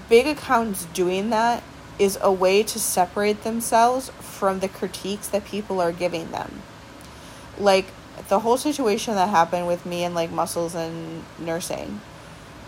big 0.07 0.25
accounts 0.25 0.85
doing 0.85 1.31
that 1.31 1.63
is 1.99 2.17
a 2.21 2.31
way 2.31 2.63
to 2.63 2.79
separate 2.79 3.43
themselves 3.43 4.07
from 4.21 4.61
the 4.61 4.69
critiques 4.69 5.27
that 5.27 5.43
people 5.43 5.81
are 5.81 5.91
giving 5.91 6.31
them. 6.31 6.61
Like, 7.57 7.87
the 8.29 8.39
whole 8.39 8.55
situation 8.55 9.15
that 9.15 9.27
happened 9.27 9.67
with 9.67 9.85
me 9.85 10.05
and 10.05 10.15
like 10.15 10.31
muscles 10.31 10.75
and 10.75 11.25
nursing. 11.37 11.99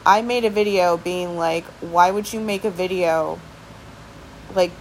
I 0.05 0.21
made 0.21 0.43
a 0.43 0.49
video 0.49 0.97
being 0.97 1.37
like, 1.37 1.63
why 1.79 2.11
would 2.11 2.33
you 2.33 2.41
make 2.41 2.65
a 2.65 2.69
video 2.69 3.39
like 4.55 4.71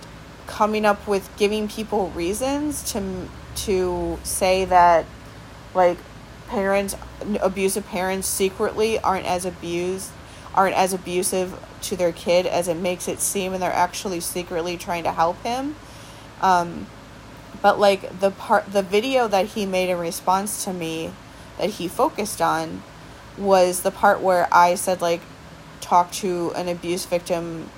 coming 0.46 0.84
up 0.84 1.06
with 1.06 1.28
giving 1.36 1.68
people 1.68 2.10
reasons 2.10 2.92
to 2.92 3.28
to 3.54 4.18
say 4.22 4.64
that 4.64 5.04
like 5.74 5.98
parents 6.48 6.96
abusive 7.40 7.86
parents 7.86 8.26
secretly 8.26 8.98
aren't 8.98 9.26
as 9.26 9.44
abused 9.44 10.10
aren't 10.54 10.76
as 10.76 10.92
abusive 10.92 11.58
to 11.80 11.96
their 11.96 12.12
kid 12.12 12.46
as 12.46 12.68
it 12.68 12.76
makes 12.76 13.08
it 13.08 13.20
seem 13.20 13.52
and 13.52 13.62
they're 13.62 13.72
actually 13.72 14.20
secretly 14.20 14.76
trying 14.76 15.02
to 15.04 15.12
help 15.12 15.42
him. 15.42 15.74
Um, 16.40 16.86
but 17.60 17.78
like 17.78 18.20
the 18.20 18.30
part 18.30 18.72
the 18.72 18.82
video 18.82 19.28
that 19.28 19.46
he 19.46 19.66
made 19.66 19.88
in 19.88 19.98
response 19.98 20.64
to 20.64 20.72
me 20.72 21.12
that 21.58 21.70
he 21.70 21.88
focused 21.88 22.40
on 22.40 22.82
was 23.38 23.82
the 23.82 23.90
part 23.90 24.20
where 24.20 24.48
I 24.52 24.74
said 24.74 25.00
like 25.00 25.20
talk 25.80 26.10
to 26.12 26.52
an 26.54 26.68
abuse 26.68 27.06
victim 27.06 27.70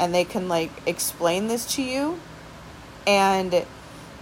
and 0.00 0.14
they 0.14 0.24
can 0.24 0.48
like 0.48 0.70
explain 0.86 1.46
this 1.46 1.74
to 1.74 1.82
you 1.82 2.18
and 3.06 3.64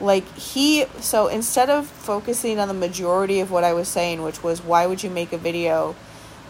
like 0.00 0.26
he 0.36 0.84
so 1.00 1.28
instead 1.28 1.70
of 1.70 1.86
focusing 1.86 2.58
on 2.58 2.68
the 2.68 2.74
majority 2.74 3.40
of 3.40 3.50
what 3.50 3.64
I 3.64 3.72
was 3.72 3.88
saying 3.88 4.22
which 4.22 4.42
was 4.42 4.62
why 4.62 4.86
would 4.86 5.02
you 5.02 5.10
make 5.10 5.32
a 5.32 5.38
video 5.38 5.96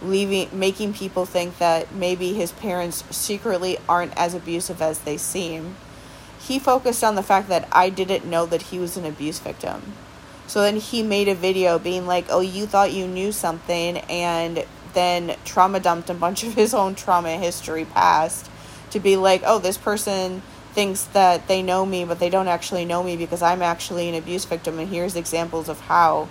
leaving 0.02 0.48
making 0.52 0.94
people 0.94 1.24
think 1.24 1.58
that 1.58 1.92
maybe 1.94 2.34
his 2.34 2.52
parents 2.52 3.04
secretly 3.10 3.78
aren't 3.88 4.16
as 4.16 4.34
abusive 4.34 4.80
as 4.80 5.00
they 5.00 5.16
seem. 5.16 5.76
He 6.40 6.58
focused 6.58 7.02
on 7.02 7.14
the 7.14 7.22
fact 7.22 7.48
that 7.48 7.68
I 7.72 7.90
didn't 7.90 8.24
know 8.24 8.46
that 8.46 8.62
he 8.62 8.78
was 8.78 8.96
an 8.96 9.04
abuse 9.04 9.38
victim. 9.38 9.94
So 10.46 10.62
then 10.62 10.76
he 10.76 11.02
made 11.02 11.28
a 11.28 11.34
video 11.34 11.78
being 11.78 12.06
like, 12.06 12.26
"Oh, 12.30 12.40
you 12.40 12.66
thought 12.66 12.92
you 12.92 13.06
knew 13.06 13.32
something," 13.32 13.98
and 14.08 14.64
then 14.94 15.36
trauma 15.44 15.80
dumped 15.80 16.08
a 16.08 16.14
bunch 16.14 16.42
of 16.42 16.54
his 16.54 16.72
own 16.72 16.94
trauma 16.94 17.36
history 17.36 17.84
past 17.84 18.48
to 18.90 19.00
be 19.00 19.16
like, 19.16 19.42
"Oh, 19.44 19.58
this 19.58 19.78
person 19.78 20.42
thinks 20.74 21.04
that 21.04 21.48
they 21.48 21.62
know 21.62 21.84
me, 21.86 22.04
but 22.04 22.18
they 22.18 22.30
don't 22.30 22.48
actually 22.48 22.84
know 22.84 23.02
me 23.02 23.16
because 23.16 23.42
I'm 23.42 23.62
actually 23.62 24.08
an 24.08 24.14
abuse 24.14 24.44
victim, 24.44 24.78
and 24.78 24.88
here's 24.88 25.16
examples 25.16 25.68
of 25.68 25.80
how." 25.80 26.28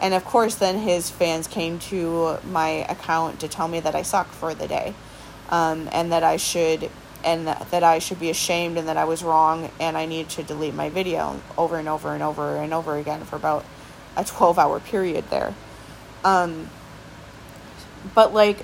And 0.00 0.14
of 0.14 0.24
course, 0.24 0.54
then 0.54 0.78
his 0.78 1.10
fans 1.10 1.48
came 1.48 1.78
to 1.90 2.38
my 2.48 2.86
account 2.88 3.40
to 3.40 3.48
tell 3.48 3.68
me 3.68 3.80
that 3.80 3.94
I 3.94 4.02
suck 4.02 4.28
for 4.28 4.54
the 4.54 4.68
day, 4.68 4.94
um, 5.50 5.88
and 5.92 6.12
that 6.12 6.22
I 6.22 6.36
should 6.36 6.90
and 7.24 7.48
that 7.48 7.82
I 7.82 7.98
should 7.98 8.20
be 8.20 8.30
ashamed 8.30 8.78
and 8.78 8.88
that 8.88 8.96
I 8.96 9.04
was 9.04 9.22
wrong 9.22 9.70
and 9.80 9.96
I 9.96 10.06
needed 10.06 10.30
to 10.30 10.42
delete 10.42 10.74
my 10.74 10.88
video 10.88 11.40
over 11.56 11.76
and 11.76 11.88
over 11.88 12.14
and 12.14 12.22
over 12.22 12.56
and 12.56 12.72
over 12.72 12.96
again 12.96 13.24
for 13.24 13.36
about 13.36 13.64
a 14.16 14.24
12 14.24 14.58
hour 14.58 14.80
period 14.80 15.28
there. 15.30 15.54
Um, 16.24 16.70
but 18.14 18.32
like, 18.32 18.58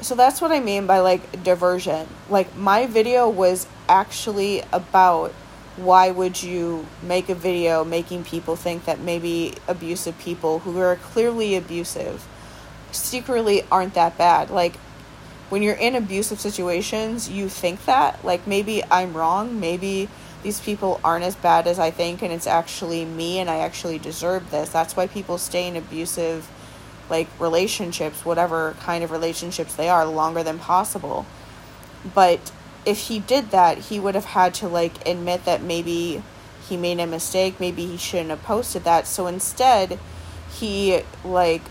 so 0.00 0.14
that's 0.14 0.40
what 0.40 0.52
I 0.52 0.60
mean 0.60 0.86
by 0.86 1.00
like 1.00 1.42
diversion. 1.42 2.06
Like, 2.28 2.56
my 2.56 2.86
video 2.86 3.28
was 3.28 3.66
actually 3.88 4.62
about 4.72 5.32
why 5.76 6.10
would 6.10 6.42
you 6.42 6.86
make 7.02 7.28
a 7.28 7.34
video 7.34 7.84
making 7.84 8.24
people 8.24 8.56
think 8.56 8.86
that 8.86 8.98
maybe 9.00 9.54
abusive 9.68 10.18
people 10.18 10.60
who 10.60 10.78
are 10.78 10.96
clearly 10.96 11.54
abusive 11.54 12.26
secretly 12.92 13.62
aren't 13.70 13.94
that 13.94 14.16
bad? 14.16 14.50
Like, 14.50 14.76
when 15.48 15.62
you're 15.62 15.74
in 15.74 15.94
abusive 15.94 16.40
situations, 16.40 17.28
you 17.30 17.48
think 17.48 17.84
that. 17.84 18.24
Like, 18.24 18.46
maybe 18.46 18.82
I'm 18.90 19.16
wrong. 19.16 19.60
Maybe 19.60 20.08
these 20.42 20.60
people 20.60 21.00
aren't 21.04 21.24
as 21.24 21.36
bad 21.36 21.66
as 21.66 21.78
I 21.78 21.90
think, 21.90 22.22
and 22.22 22.32
it's 22.32 22.46
actually 22.46 23.04
me, 23.04 23.38
and 23.38 23.48
I 23.50 23.58
actually 23.58 23.98
deserve 23.98 24.50
this. 24.50 24.70
That's 24.70 24.96
why 24.96 25.06
people 25.06 25.38
stay 25.38 25.68
in 25.68 25.76
abusive, 25.76 26.48
like, 27.08 27.28
relationships, 27.38 28.24
whatever 28.24 28.76
kind 28.80 29.02
of 29.04 29.10
relationships 29.10 29.74
they 29.74 29.88
are, 29.88 30.06
longer 30.06 30.42
than 30.42 30.58
possible. 30.58 31.26
But 32.14 32.52
if 32.84 33.08
he 33.08 33.18
did 33.18 33.50
that, 33.50 33.78
he 33.78 33.98
would 33.98 34.14
have 34.14 34.26
had 34.26 34.54
to, 34.54 34.68
like, 34.68 35.06
admit 35.06 35.44
that 35.44 35.62
maybe 35.62 36.22
he 36.68 36.76
made 36.76 37.00
a 37.00 37.06
mistake, 37.06 37.60
maybe 37.60 37.86
he 37.86 37.96
shouldn't 37.96 38.30
have 38.30 38.42
posted 38.42 38.84
that. 38.84 39.06
So 39.06 39.26
instead, 39.26 39.98
he, 40.50 41.00
like, 41.24 41.62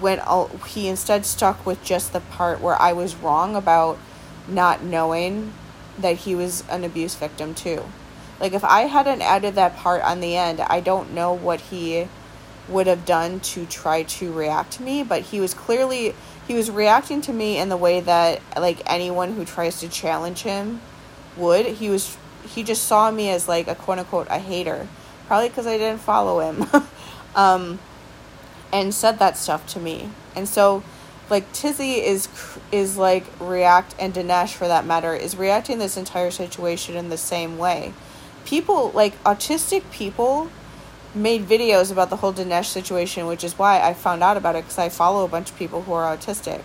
went 0.00 0.20
all 0.26 0.48
he 0.68 0.88
instead 0.88 1.26
stuck 1.26 1.66
with 1.66 1.82
just 1.82 2.12
the 2.12 2.20
part 2.20 2.60
where 2.60 2.80
I 2.80 2.92
was 2.92 3.16
wrong 3.16 3.56
about 3.56 3.98
not 4.46 4.82
knowing 4.82 5.52
that 5.98 6.18
he 6.18 6.34
was 6.34 6.64
an 6.68 6.84
abuse 6.84 7.14
victim 7.14 7.54
too. 7.54 7.84
Like 8.38 8.52
if 8.52 8.64
I 8.64 8.82
hadn't 8.82 9.22
added 9.22 9.54
that 9.56 9.76
part 9.76 10.02
on 10.02 10.20
the 10.20 10.36
end, 10.36 10.60
I 10.60 10.80
don't 10.80 11.12
know 11.12 11.32
what 11.32 11.60
he 11.60 12.08
would 12.70 12.86
have 12.86 13.04
done 13.04 13.40
to 13.40 13.66
try 13.66 14.02
to 14.04 14.32
react 14.32 14.72
to 14.72 14.82
me, 14.82 15.02
but 15.02 15.22
he 15.22 15.40
was 15.40 15.54
clearly 15.54 16.14
he 16.46 16.54
was 16.54 16.70
reacting 16.70 17.20
to 17.22 17.32
me 17.32 17.58
in 17.58 17.68
the 17.68 17.76
way 17.76 18.00
that 18.00 18.40
like 18.56 18.80
anyone 18.86 19.34
who 19.34 19.44
tries 19.44 19.80
to 19.80 19.88
challenge 19.88 20.42
him 20.42 20.80
would. 21.36 21.66
He 21.66 21.90
was 21.90 22.16
he 22.46 22.62
just 22.62 22.84
saw 22.84 23.10
me 23.10 23.30
as 23.30 23.48
like 23.48 23.68
a 23.68 23.74
quote 23.74 23.98
unquote 23.98 24.26
a 24.30 24.38
hater, 24.38 24.88
probably 25.26 25.48
because 25.48 25.66
I 25.66 25.78
didn't 25.78 26.00
follow 26.00 26.40
him. 26.40 26.66
um, 27.34 27.78
and 28.72 28.94
said 28.94 29.18
that 29.18 29.36
stuff 29.36 29.66
to 29.68 29.80
me. 29.80 30.10
And 30.34 30.48
so 30.48 30.82
like 31.28 31.52
Tizzy 31.52 31.94
is 32.04 32.28
is 32.72 32.96
like 32.96 33.24
react 33.40 33.94
and 33.98 34.12
Dinesh 34.12 34.54
for 34.54 34.66
that 34.66 34.84
matter 34.84 35.14
is 35.14 35.36
reacting 35.36 35.78
this 35.78 35.96
entire 35.96 36.30
situation 36.30 36.96
in 36.96 37.08
the 37.08 37.16
same 37.16 37.58
way. 37.58 37.92
People 38.44 38.90
like 38.92 39.22
autistic 39.24 39.88
people 39.90 40.50
made 41.14 41.46
videos 41.46 41.90
about 41.90 42.10
the 42.10 42.16
whole 42.16 42.32
Dinesh 42.32 42.66
situation, 42.66 43.26
which 43.26 43.44
is 43.44 43.58
why 43.58 43.80
I 43.80 43.94
found 43.94 44.22
out 44.22 44.36
about 44.36 44.56
it 44.56 44.64
because 44.64 44.78
I 44.78 44.88
follow 44.88 45.24
a 45.24 45.28
bunch 45.28 45.50
of 45.50 45.56
people 45.56 45.82
who 45.82 45.92
are 45.92 46.16
autistic. 46.16 46.62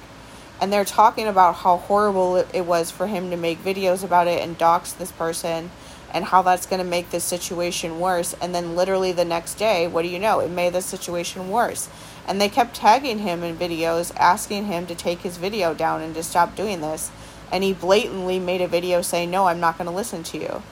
And 0.61 0.71
they're 0.71 0.85
talking 0.85 1.27
about 1.27 1.55
how 1.55 1.77
horrible 1.77 2.37
it 2.37 2.65
was 2.65 2.91
for 2.91 3.07
him 3.07 3.29
to 3.29 3.37
make 3.37 3.63
videos 3.63 4.03
about 4.03 4.27
it 4.27 4.41
and 4.41 4.57
dox 4.57 4.93
this 4.93 5.11
person 5.11 5.71
and 6.13 6.23
how 6.23 6.41
that's 6.41 6.65
going 6.65 6.81
to 6.81 6.89
make 6.89 7.09
this 7.09 7.25
situation 7.25 7.99
worse. 7.99 8.33
And 8.41 8.55
then, 8.55 8.75
literally, 8.75 9.11
the 9.11 9.25
next 9.25 9.55
day, 9.55 9.85
what 9.85 10.03
do 10.03 10.07
you 10.07 10.19
know? 10.19 10.39
It 10.39 10.49
made 10.49 10.71
the 10.71 10.81
situation 10.81 11.49
worse. 11.49 11.89
And 12.25 12.39
they 12.39 12.47
kept 12.47 12.75
tagging 12.75 13.19
him 13.19 13.43
in 13.43 13.57
videos, 13.57 14.15
asking 14.15 14.65
him 14.65 14.87
to 14.87 14.95
take 14.95 15.19
his 15.19 15.35
video 15.35 15.73
down 15.73 16.01
and 16.01 16.15
to 16.15 16.23
stop 16.23 16.55
doing 16.55 16.79
this. 16.79 17.11
And 17.51 17.63
he 17.63 17.73
blatantly 17.73 18.39
made 18.39 18.61
a 18.61 18.67
video 18.67 19.01
saying, 19.01 19.29
No, 19.29 19.47
I'm 19.47 19.59
not 19.59 19.77
going 19.77 19.89
to 19.89 19.95
listen 19.95 20.23
to 20.23 20.37
you. 20.37 20.63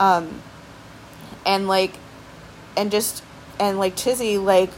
Um, 0.00 0.40
and 1.44 1.68
like, 1.68 1.92
and 2.76 2.90
just, 2.90 3.22
and 3.58 3.78
like 3.78 3.96
Tizzy, 3.96 4.38
like, 4.38 4.70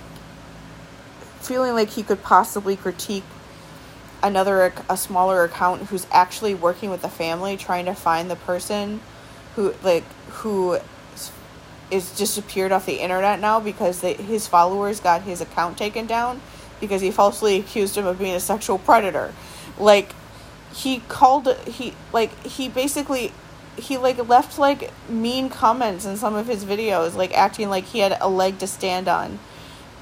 feeling 1.41 1.75
like 1.75 1.91
he 1.91 2.03
could 2.03 2.23
possibly 2.23 2.77
critique 2.77 3.25
another 4.23 4.73
a 4.89 4.97
smaller 4.97 5.45
account 5.45 5.83
who's 5.85 6.07
actually 6.11 6.55
working 6.55 6.91
with 6.91 7.03
the 7.03 7.09
family 7.09 7.57
trying 7.57 7.87
to 7.87 7.95
find 7.95 8.31
the 8.31 8.37
person 8.37 9.01
who 9.57 9.75
like 9.83 10.05
who 10.29 10.79
is 11.91 12.17
disappeared 12.17 12.71
off 12.71 12.87
the 12.87 13.01
internet 13.01 13.41
now 13.41 13.59
because 13.59 14.01
they, 14.01 14.15
his 14.15 14.47
followers 14.47 15.01
got 15.01 15.23
his 15.23 15.41
account 15.41 15.77
taken 15.77 16.07
down 16.07 16.41
because 16.81 17.01
he 17.01 17.11
falsely 17.11 17.59
accused 17.59 17.97
him 17.97 18.07
of 18.07 18.19
being 18.19 18.35
a 18.35 18.41
sexual 18.41 18.79
predator. 18.79 19.35
Like 19.79 20.15
he 20.73 21.01
called 21.09 21.49
he 21.67 21.95
like 22.13 22.31
he 22.45 22.69
basically 22.69 23.33
he 23.81 23.97
like 23.97 24.29
left 24.29 24.59
like 24.59 24.93
mean 25.09 25.49
comments 25.49 26.05
in 26.05 26.17
some 26.17 26.35
of 26.35 26.47
his 26.47 26.65
videos 26.65 27.15
like 27.15 27.37
acting 27.37 27.69
like 27.69 27.85
he 27.85 27.99
had 28.01 28.17
a 28.21 28.29
leg 28.29 28.59
to 28.59 28.67
stand 28.67 29.09
on 29.09 29.39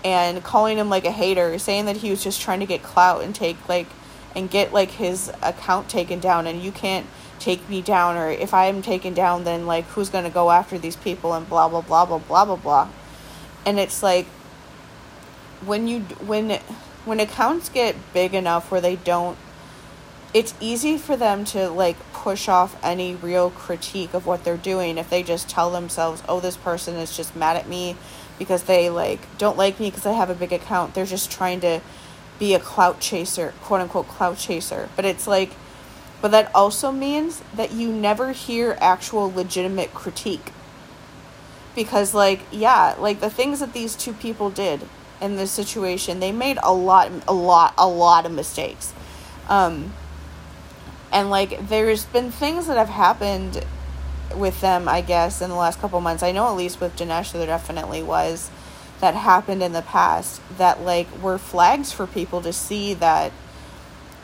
and 0.05 0.43
calling 0.45 0.79
him 0.79 0.89
like 0.89 1.05
a 1.05 1.11
hater 1.11 1.59
saying 1.59 1.87
that 1.87 1.99
he 1.99 2.11
was 2.11 2.22
just 2.22 2.41
trying 2.41 2.61
to 2.61 2.66
get 2.66 2.83
clout 2.83 3.22
and 3.22 3.35
take 3.35 3.57
like 3.68 3.87
and 4.35 4.51
get 4.51 4.72
like 4.72 4.91
his 4.93 5.33
account 5.43 5.89
taken 5.89 6.20
down 6.20 6.47
and 6.47 6.62
you 6.62 6.70
can't 6.70 7.07
take 7.39 7.68
me 7.68 7.81
down 7.81 8.16
or 8.16 8.29
if 8.29 8.53
I 8.53 8.66
am 8.66 8.83
taken 8.83 9.14
down 9.14 9.45
then 9.45 9.66
like 9.66 9.85
who's 9.87 10.11
going 10.11 10.24
to 10.24 10.31
go 10.31 10.51
after 10.51 10.79
these 10.79 10.97
people 10.97 11.35
and 11.35 11.49
blah 11.49 11.68
blah 11.68 11.81
blah 11.81 12.05
blah 12.05 12.18
blah 12.18 12.45
blah 12.45 12.57
blah. 12.57 12.89
And 13.64 13.79
it's 13.79 14.03
like 14.03 14.26
when 15.64 15.89
you 15.89 16.01
when 16.01 16.61
when 17.05 17.20
accounts 17.20 17.68
get 17.68 17.97
big 18.12 18.35
enough 18.35 18.70
where 18.70 18.81
they 18.81 18.97
don't 18.97 19.39
it's 20.35 20.55
easy 20.61 20.99
for 20.99 21.16
them 21.16 21.45
to 21.47 21.68
like 21.70 21.97
push 22.12 22.49
off 22.49 22.76
any 22.83 23.14
real 23.14 23.51
critique 23.51 24.12
of 24.14 24.26
what 24.26 24.45
they're 24.45 24.57
doing 24.57 24.99
if 24.99 25.09
they 25.09 25.22
just 25.22 25.49
tell 25.49 25.70
themselves, 25.70 26.22
"Oh, 26.29 26.41
this 26.41 26.57
person 26.57 26.97
is 26.97 27.16
just 27.16 27.35
mad 27.35 27.57
at 27.57 27.68
me 27.68 27.97
because 28.39 28.64
they 28.64 28.91
like 28.91 29.20
don't 29.39 29.57
like 29.57 29.81
me 29.81 29.91
because 29.91 30.07
I 30.07 30.12
have 30.12 30.31
a 30.31 30.35
big 30.35 30.53
account. 30.53 30.95
They're 30.95 31.07
just 31.07 31.31
trying 31.31 31.61
to 31.61 31.81
be 32.39 32.55
a 32.55 32.61
clout 32.61 33.01
chaser, 33.01 33.55
quote 33.62 33.81
unquote 33.81 34.09
clout 34.09 34.39
chaser." 34.39 34.89
But 34.97 35.05
it's 35.05 35.26
like 35.26 35.53
but 36.20 36.31
that 36.33 36.51
also 36.55 36.91
means 36.91 37.43
that 37.55 37.72
you 37.72 37.93
never 37.93 38.33
hear 38.33 38.76
actual 38.81 39.33
legitimate 39.33 39.95
critique. 39.95 40.53
Because, 41.74 42.12
like, 42.12 42.41
yeah, 42.51 42.97
like 42.99 43.20
the 43.20 43.31
things 43.31 43.61
that 43.61 43.72
these 43.72 43.95
two 43.95 44.12
people 44.12 44.51
did 44.51 44.81
in 45.20 45.37
this 45.37 45.53
situation, 45.53 46.18
they 46.18 46.33
made 46.33 46.59
a 46.62 46.72
lot, 46.72 47.11
a 47.29 47.33
lot, 47.33 47.74
a 47.79 47.87
lot 47.87 48.26
of 48.26 48.33
mistakes. 48.33 48.93
Um, 49.49 49.93
and, 51.12 51.30
like, 51.30 51.68
there's 51.68 52.04
been 52.04 52.30
things 52.30 52.66
that 52.66 52.76
have 52.76 52.90
happened 52.90 53.64
with 54.34 54.61
them, 54.61 54.88
I 54.88 55.00
guess, 55.00 55.40
in 55.40 55.48
the 55.48 55.56
last 55.56 55.80
couple 55.80 56.00
months. 56.00 56.22
I 56.22 56.32
know 56.32 56.48
at 56.48 56.56
least 56.56 56.80
with 56.80 56.96
Dinesh, 56.96 57.32
there 57.32 57.46
definitely 57.46 58.02
was 58.02 58.50
that 59.00 59.14
happened 59.14 59.62
in 59.62 59.72
the 59.72 59.82
past 59.82 60.42
that, 60.59 60.82
like, 60.82 61.06
were 61.22 61.38
flags 61.38 61.92
for 61.92 62.06
people 62.06 62.42
to 62.42 62.52
see 62.52 62.94
that, 62.94 63.32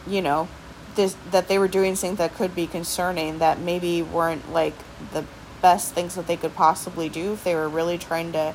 you 0.07 0.20
know, 0.20 0.49
this 0.95 1.16
that 1.30 1.49
they 1.49 1.59
were 1.59 1.68
doing 1.68 1.97
things 1.97 2.18
that 2.18 2.35
could 2.35 2.55
be 2.55 2.66
concerning 2.66 3.39
that 3.39 3.59
maybe 3.59 4.01
weren't 4.01 4.53
like 4.53 4.74
the 5.12 5.24
best 5.61 5.93
things 5.93 6.14
that 6.14 6.28
they 6.28 6.37
could 6.37 6.55
possibly 6.55 7.09
do 7.09 7.32
if 7.32 7.43
they 7.43 7.55
were 7.55 7.68
really 7.68 7.99
trying 7.99 8.30
to 8.30 8.55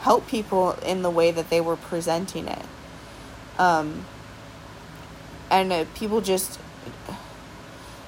help 0.00 0.28
people 0.28 0.72
in 0.86 1.02
the 1.02 1.10
way 1.10 1.32
that 1.32 1.50
they 1.50 1.60
were 1.60 1.76
presenting 1.76 2.46
it. 2.46 2.64
Um, 3.58 4.04
and 5.50 5.72
uh, 5.72 5.84
people 5.94 6.20
just. 6.20 6.60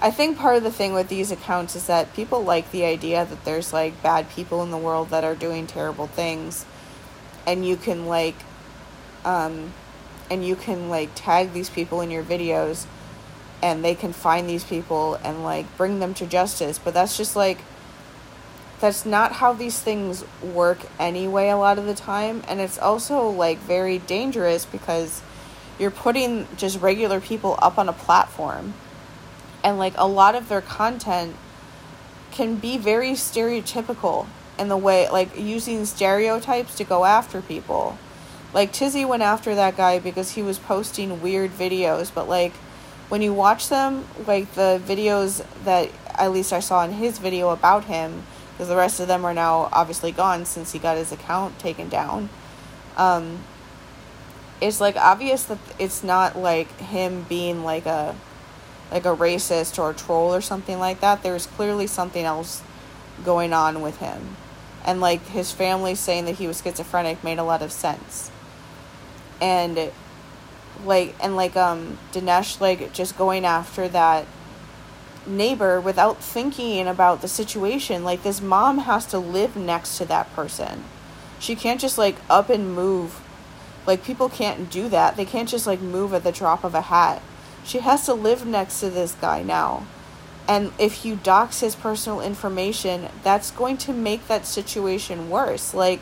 I 0.02 0.10
think 0.10 0.36
part 0.36 0.56
of 0.56 0.64
the 0.64 0.72
thing 0.72 0.94
with 0.94 1.06
these 1.06 1.30
accounts 1.30 1.76
is 1.76 1.86
that 1.86 2.12
people 2.12 2.42
like 2.42 2.72
the 2.72 2.84
idea 2.84 3.24
that 3.24 3.44
there's 3.44 3.72
like 3.72 4.02
bad 4.02 4.28
people 4.30 4.60
in 4.64 4.72
the 4.72 4.76
world 4.76 5.10
that 5.10 5.22
are 5.22 5.36
doing 5.36 5.68
terrible 5.68 6.08
things, 6.08 6.66
and 7.46 7.64
you 7.64 7.76
can 7.76 8.06
like, 8.06 8.34
um, 9.24 9.72
and 10.28 10.44
you 10.44 10.56
can 10.56 10.88
like 10.88 11.10
tag 11.14 11.52
these 11.52 11.70
people 11.70 12.00
in 12.00 12.10
your 12.10 12.24
videos 12.24 12.86
and 13.62 13.84
they 13.84 13.94
can 13.94 14.12
find 14.12 14.48
these 14.48 14.64
people 14.64 15.14
and 15.22 15.44
like 15.44 15.76
bring 15.76 16.00
them 16.00 16.14
to 16.14 16.26
justice. 16.26 16.80
But 16.80 16.94
that's 16.94 17.16
just 17.16 17.36
like 17.36 17.58
that's 18.80 19.06
not 19.06 19.34
how 19.34 19.52
these 19.52 19.78
things 19.78 20.24
work 20.42 20.80
anyway 20.98 21.48
a 21.48 21.56
lot 21.56 21.78
of 21.78 21.86
the 21.86 21.94
time. 21.94 22.42
And 22.48 22.60
it's 22.60 22.76
also 22.76 23.28
like 23.28 23.58
very 23.58 23.98
dangerous 23.98 24.66
because 24.66 25.22
you're 25.78 25.92
putting 25.92 26.48
just 26.56 26.80
regular 26.80 27.20
people 27.20 27.56
up 27.62 27.78
on 27.78 27.88
a 27.88 27.92
platform 27.92 28.74
and 29.62 29.78
like 29.78 29.94
a 29.96 30.06
lot 30.06 30.34
of 30.34 30.48
their 30.48 30.60
content 30.60 31.36
can 32.30 32.56
be 32.56 32.78
very 32.78 33.12
stereotypical 33.12 34.26
in 34.58 34.68
the 34.68 34.76
way 34.76 35.08
like 35.10 35.38
using 35.38 35.84
stereotypes 35.84 36.76
to 36.76 36.84
go 36.84 37.04
after 37.04 37.40
people. 37.42 37.98
Like 38.54 38.72
tizzy 38.72 39.04
went 39.04 39.22
after 39.22 39.54
that 39.54 39.76
guy 39.76 39.98
because 39.98 40.32
he 40.32 40.42
was 40.42 40.58
posting 40.58 41.22
weird 41.22 41.52
videos 41.52 42.12
but 42.14 42.28
like 42.28 42.52
when 43.12 43.20
you 43.20 43.34
watch 43.34 43.68
them 43.68 44.06
like 44.26 44.50
the 44.54 44.80
videos 44.86 45.44
that 45.64 45.90
at 46.14 46.32
least 46.32 46.50
i 46.50 46.60
saw 46.60 46.82
in 46.82 46.92
his 46.92 47.18
video 47.18 47.50
about 47.50 47.84
him 47.84 48.22
because 48.52 48.68
the 48.68 48.76
rest 48.76 49.00
of 49.00 49.06
them 49.06 49.22
are 49.22 49.34
now 49.34 49.68
obviously 49.70 50.10
gone 50.10 50.46
since 50.46 50.72
he 50.72 50.78
got 50.78 50.96
his 50.96 51.12
account 51.12 51.58
taken 51.58 51.90
down 51.90 52.30
um 52.96 53.38
it's 54.62 54.80
like 54.80 54.96
obvious 54.96 55.44
that 55.44 55.58
it's 55.78 56.02
not 56.02 56.38
like 56.38 56.74
him 56.78 57.26
being 57.28 57.62
like 57.62 57.84
a 57.84 58.16
like 58.92 59.06
a 59.06 59.16
racist 59.16 59.78
or 59.78 59.90
a 59.90 59.94
troll 59.94 60.34
or 60.34 60.40
something 60.40 60.78
like 60.78 61.00
that. 61.00 61.22
There's 61.22 61.46
clearly 61.46 61.86
something 61.86 62.24
else 62.24 62.62
going 63.24 63.52
on 63.52 63.80
with 63.82 63.98
him. 63.98 64.36
And 64.84 65.00
like 65.00 65.26
his 65.28 65.52
family 65.52 65.94
saying 65.94 66.26
that 66.26 66.36
he 66.36 66.46
was 66.46 66.60
schizophrenic 66.62 67.24
made 67.24 67.38
a 67.38 67.44
lot 67.44 67.62
of 67.62 67.72
sense. 67.72 68.30
And 69.40 69.92
like 70.84 71.14
and 71.22 71.36
like 71.36 71.56
um 71.56 71.98
Dinesh 72.12 72.60
like 72.60 72.92
just 72.92 73.16
going 73.16 73.44
after 73.44 73.88
that 73.88 74.26
neighbor 75.26 75.80
without 75.80 76.18
thinking 76.18 76.86
about 76.86 77.22
the 77.22 77.28
situation. 77.28 78.04
Like 78.04 78.22
this 78.22 78.40
mom 78.40 78.78
has 78.78 79.06
to 79.06 79.18
live 79.18 79.56
next 79.56 79.98
to 79.98 80.04
that 80.06 80.32
person. 80.34 80.84
She 81.38 81.56
can't 81.56 81.80
just 81.80 81.98
like 81.98 82.16
up 82.28 82.50
and 82.50 82.74
move 82.74 83.20
like 83.86 84.04
people 84.04 84.28
can't 84.28 84.70
do 84.70 84.88
that. 84.88 85.16
They 85.16 85.24
can't 85.24 85.48
just 85.48 85.66
like 85.66 85.80
move 85.80 86.14
at 86.14 86.24
the 86.24 86.32
drop 86.32 86.64
of 86.64 86.74
a 86.74 86.82
hat. 86.82 87.22
She 87.64 87.78
has 87.80 88.06
to 88.06 88.14
live 88.14 88.46
next 88.46 88.80
to 88.80 88.90
this 88.90 89.12
guy 89.20 89.42
now. 89.42 89.86
And 90.48 90.72
if 90.78 91.04
you 91.04 91.16
dox 91.16 91.60
his 91.60 91.76
personal 91.76 92.20
information, 92.20 93.08
that's 93.22 93.50
going 93.50 93.76
to 93.78 93.92
make 93.92 94.26
that 94.28 94.46
situation 94.46 95.30
worse. 95.30 95.72
Like 95.72 96.00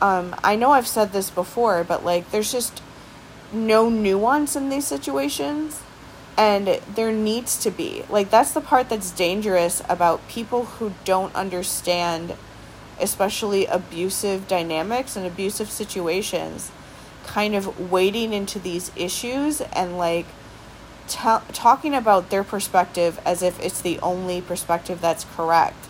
um 0.00 0.34
I 0.42 0.56
know 0.56 0.70
I've 0.72 0.86
said 0.86 1.12
this 1.12 1.30
before, 1.30 1.84
but 1.84 2.04
like 2.04 2.30
there's 2.30 2.52
just 2.52 2.82
no 3.52 3.90
nuance 3.90 4.56
in 4.56 4.68
these 4.68 4.86
situations 4.86 5.82
and 6.36 6.80
there 6.94 7.12
needs 7.12 7.58
to 7.62 7.70
be. 7.70 8.04
Like 8.08 8.30
that's 8.30 8.52
the 8.52 8.60
part 8.60 8.88
that's 8.88 9.10
dangerous 9.10 9.82
about 9.88 10.26
people 10.28 10.64
who 10.64 10.94
don't 11.04 11.34
understand 11.34 12.36
especially 13.00 13.66
abusive 13.66 14.46
dynamics 14.46 15.16
and 15.16 15.26
abusive 15.26 15.70
situations, 15.70 16.70
kind 17.26 17.54
of 17.54 17.90
wading 17.90 18.32
into 18.32 18.58
these 18.58 18.92
issues 18.94 19.60
and 19.60 19.98
like 19.98 20.26
t- 21.08 21.52
talking 21.52 21.94
about 21.94 22.30
their 22.30 22.44
perspective 22.44 23.20
as 23.24 23.42
if 23.42 23.60
it's 23.60 23.80
the 23.80 23.98
only 24.00 24.40
perspective 24.40 25.00
that's 25.00 25.24
correct 25.36 25.88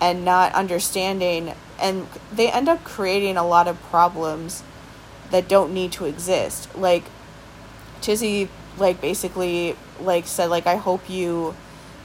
and 0.00 0.24
not 0.24 0.52
understanding 0.54 1.54
and 1.80 2.06
they 2.32 2.50
end 2.50 2.68
up 2.68 2.82
creating 2.84 3.36
a 3.36 3.46
lot 3.46 3.68
of 3.68 3.80
problems 3.84 4.62
that 5.30 5.48
don't 5.48 5.72
need 5.74 5.92
to 5.92 6.04
exist. 6.04 6.74
Like 6.76 7.04
tizzy 8.00 8.48
like 8.78 9.00
basically 9.00 9.74
like 10.00 10.26
said 10.26 10.50
like 10.50 10.66
i 10.66 10.76
hope 10.76 11.08
you 11.08 11.54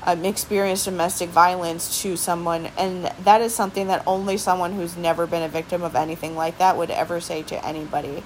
um, 0.03 0.25
experience 0.25 0.85
domestic 0.85 1.29
violence 1.29 2.01
to 2.01 2.17
someone 2.17 2.69
and 2.77 3.05
that 3.23 3.41
is 3.41 3.53
something 3.53 3.87
that 3.87 4.01
only 4.07 4.35
someone 4.37 4.73
who's 4.73 4.97
never 4.97 5.27
been 5.27 5.43
a 5.43 5.49
victim 5.49 5.83
of 5.83 5.95
anything 5.95 6.35
like 6.35 6.57
that 6.57 6.75
would 6.75 6.89
ever 6.89 7.19
say 7.19 7.43
to 7.43 7.65
anybody 7.65 8.23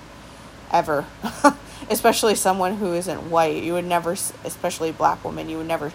ever 0.72 1.06
especially 1.90 2.36
someone 2.36 2.78
who 2.78 2.94
isn't 2.94 3.30
white 3.30 3.64
you 3.64 3.74
would 3.74 3.86
never 3.86 4.14
especially 4.44 4.92
black 4.92 5.24
woman 5.24 5.50
you 5.50 5.58
would 5.58 5.68
never 5.68 5.92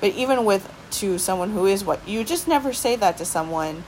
but 0.00 0.12
even 0.14 0.44
with 0.44 0.72
to 0.90 1.18
someone 1.18 1.50
who 1.50 1.66
is 1.66 1.84
white 1.84 2.06
you 2.06 2.24
just 2.24 2.48
never 2.48 2.72
say 2.72 2.96
that 2.96 3.16
to 3.18 3.24
someone. 3.24 3.84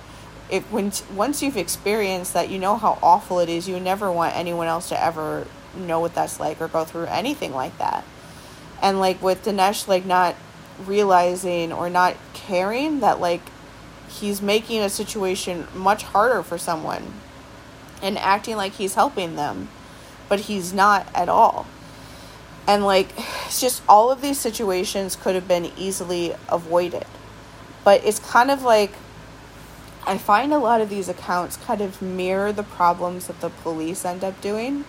If 0.51 0.71
when 0.71 0.93
once 1.15 1.43
you've 1.43 1.57
experienced 1.57 2.35
that 2.35 2.51
you 2.51 2.59
know 2.59 2.77
how 2.77 2.99
awful 3.03 3.41
it 3.41 3.49
is 3.49 3.69
you 3.69 3.81
never 3.81 4.13
want 4.13 4.37
anyone 4.37 4.67
else 4.67 4.89
to 4.91 5.03
ever 5.03 5.47
know 5.75 6.01
what 6.01 6.15
that's 6.15 6.39
like 6.39 6.61
or 6.61 6.69
go 6.69 6.85
through 6.85 7.07
anything 7.07 7.53
like 7.53 7.77
that. 7.79 8.05
And 8.83 9.01
like 9.01 9.23
with 9.23 9.45
Dinesh 9.45 9.89
like 9.89 10.05
not 10.05 10.37
realizing 10.85 11.73
or 11.73 11.89
not 11.89 12.17
caring 12.35 13.01
that 13.01 13.21
like 13.21 13.43
he's 14.09 14.43
making 14.43 14.81
a 14.81 14.91
situation 14.91 15.67
much 15.75 16.03
harder 16.03 16.43
for 16.43 16.59
someone 16.59 17.15
and 18.03 18.19
acting 18.19 18.57
like 18.57 18.73
he's 18.73 18.95
helping 18.95 19.37
them 19.37 19.69
but 20.33 20.41
he's 20.41 20.73
not 20.73 21.07
at 21.15 21.29
all. 21.29 21.67
And 22.67 22.87
like 22.87 23.11
it's 23.45 23.61
just 23.61 23.83
all 23.87 24.11
of 24.11 24.23
these 24.23 24.41
situations 24.41 25.15
could 25.15 25.35
have 25.35 25.47
been 25.47 25.71
easily 25.77 26.35
avoided. 26.49 27.05
But 27.85 28.03
it's 28.03 28.19
kind 28.19 28.51
of 28.51 28.63
like 28.63 28.93
i 30.07 30.17
find 30.17 30.55
a 30.55 30.59
lot 30.59 30.81
of 30.81 30.89
these 30.89 31.07
accounts 31.07 31.59
kind 31.59 31.83
of 31.83 32.01
mirror 32.01 32.51
the 32.51 32.63
problems 32.63 33.27
that 33.27 33.43
the 33.43 33.51
police 33.51 34.07
end 34.07 34.25
up 34.25 34.41
doing 34.41 34.87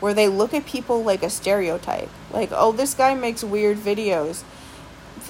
where 0.00 0.12
they 0.12 0.26
look 0.26 0.52
at 0.52 0.66
people 0.66 1.04
like 1.04 1.22
a 1.22 1.30
stereotype. 1.30 2.08
Like 2.32 2.48
oh 2.50 2.72
this 2.72 2.92
guy 2.92 3.14
makes 3.14 3.44
weird 3.44 3.78
videos. 3.78 4.42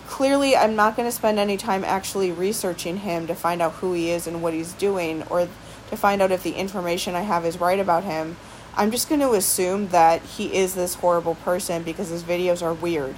Clearly 0.07 0.57
I'm 0.57 0.75
not 0.75 0.97
going 0.97 1.07
to 1.07 1.13
spend 1.13 1.39
any 1.39 1.59
time 1.59 1.85
actually 1.85 2.33
researching 2.33 2.97
him 2.97 3.27
to 3.27 3.35
find 3.35 3.61
out 3.61 3.73
who 3.75 3.93
he 3.93 4.09
is 4.11 4.27
and 4.27 4.41
what 4.41 4.55
he's 4.55 4.73
doing 4.73 5.23
or 5.25 5.49
to 5.91 5.97
find 5.99 6.23
out 6.23 6.33
if 6.33 6.43
the 6.43 6.55
information 6.55 7.15
I 7.15 7.21
have 7.33 7.45
is 7.45 7.61
right 7.61 7.79
about 7.79 8.05
him. 8.05 8.39
I'm 8.77 8.91
just 8.91 9.09
going 9.09 9.21
to 9.21 9.33
assume 9.33 9.89
that 9.89 10.23
he 10.23 10.55
is 10.55 10.75
this 10.75 10.95
horrible 10.95 11.35
person 11.37 11.83
because 11.83 12.09
his 12.09 12.23
videos 12.23 12.63
are 12.63 12.75
weird. 12.75 13.15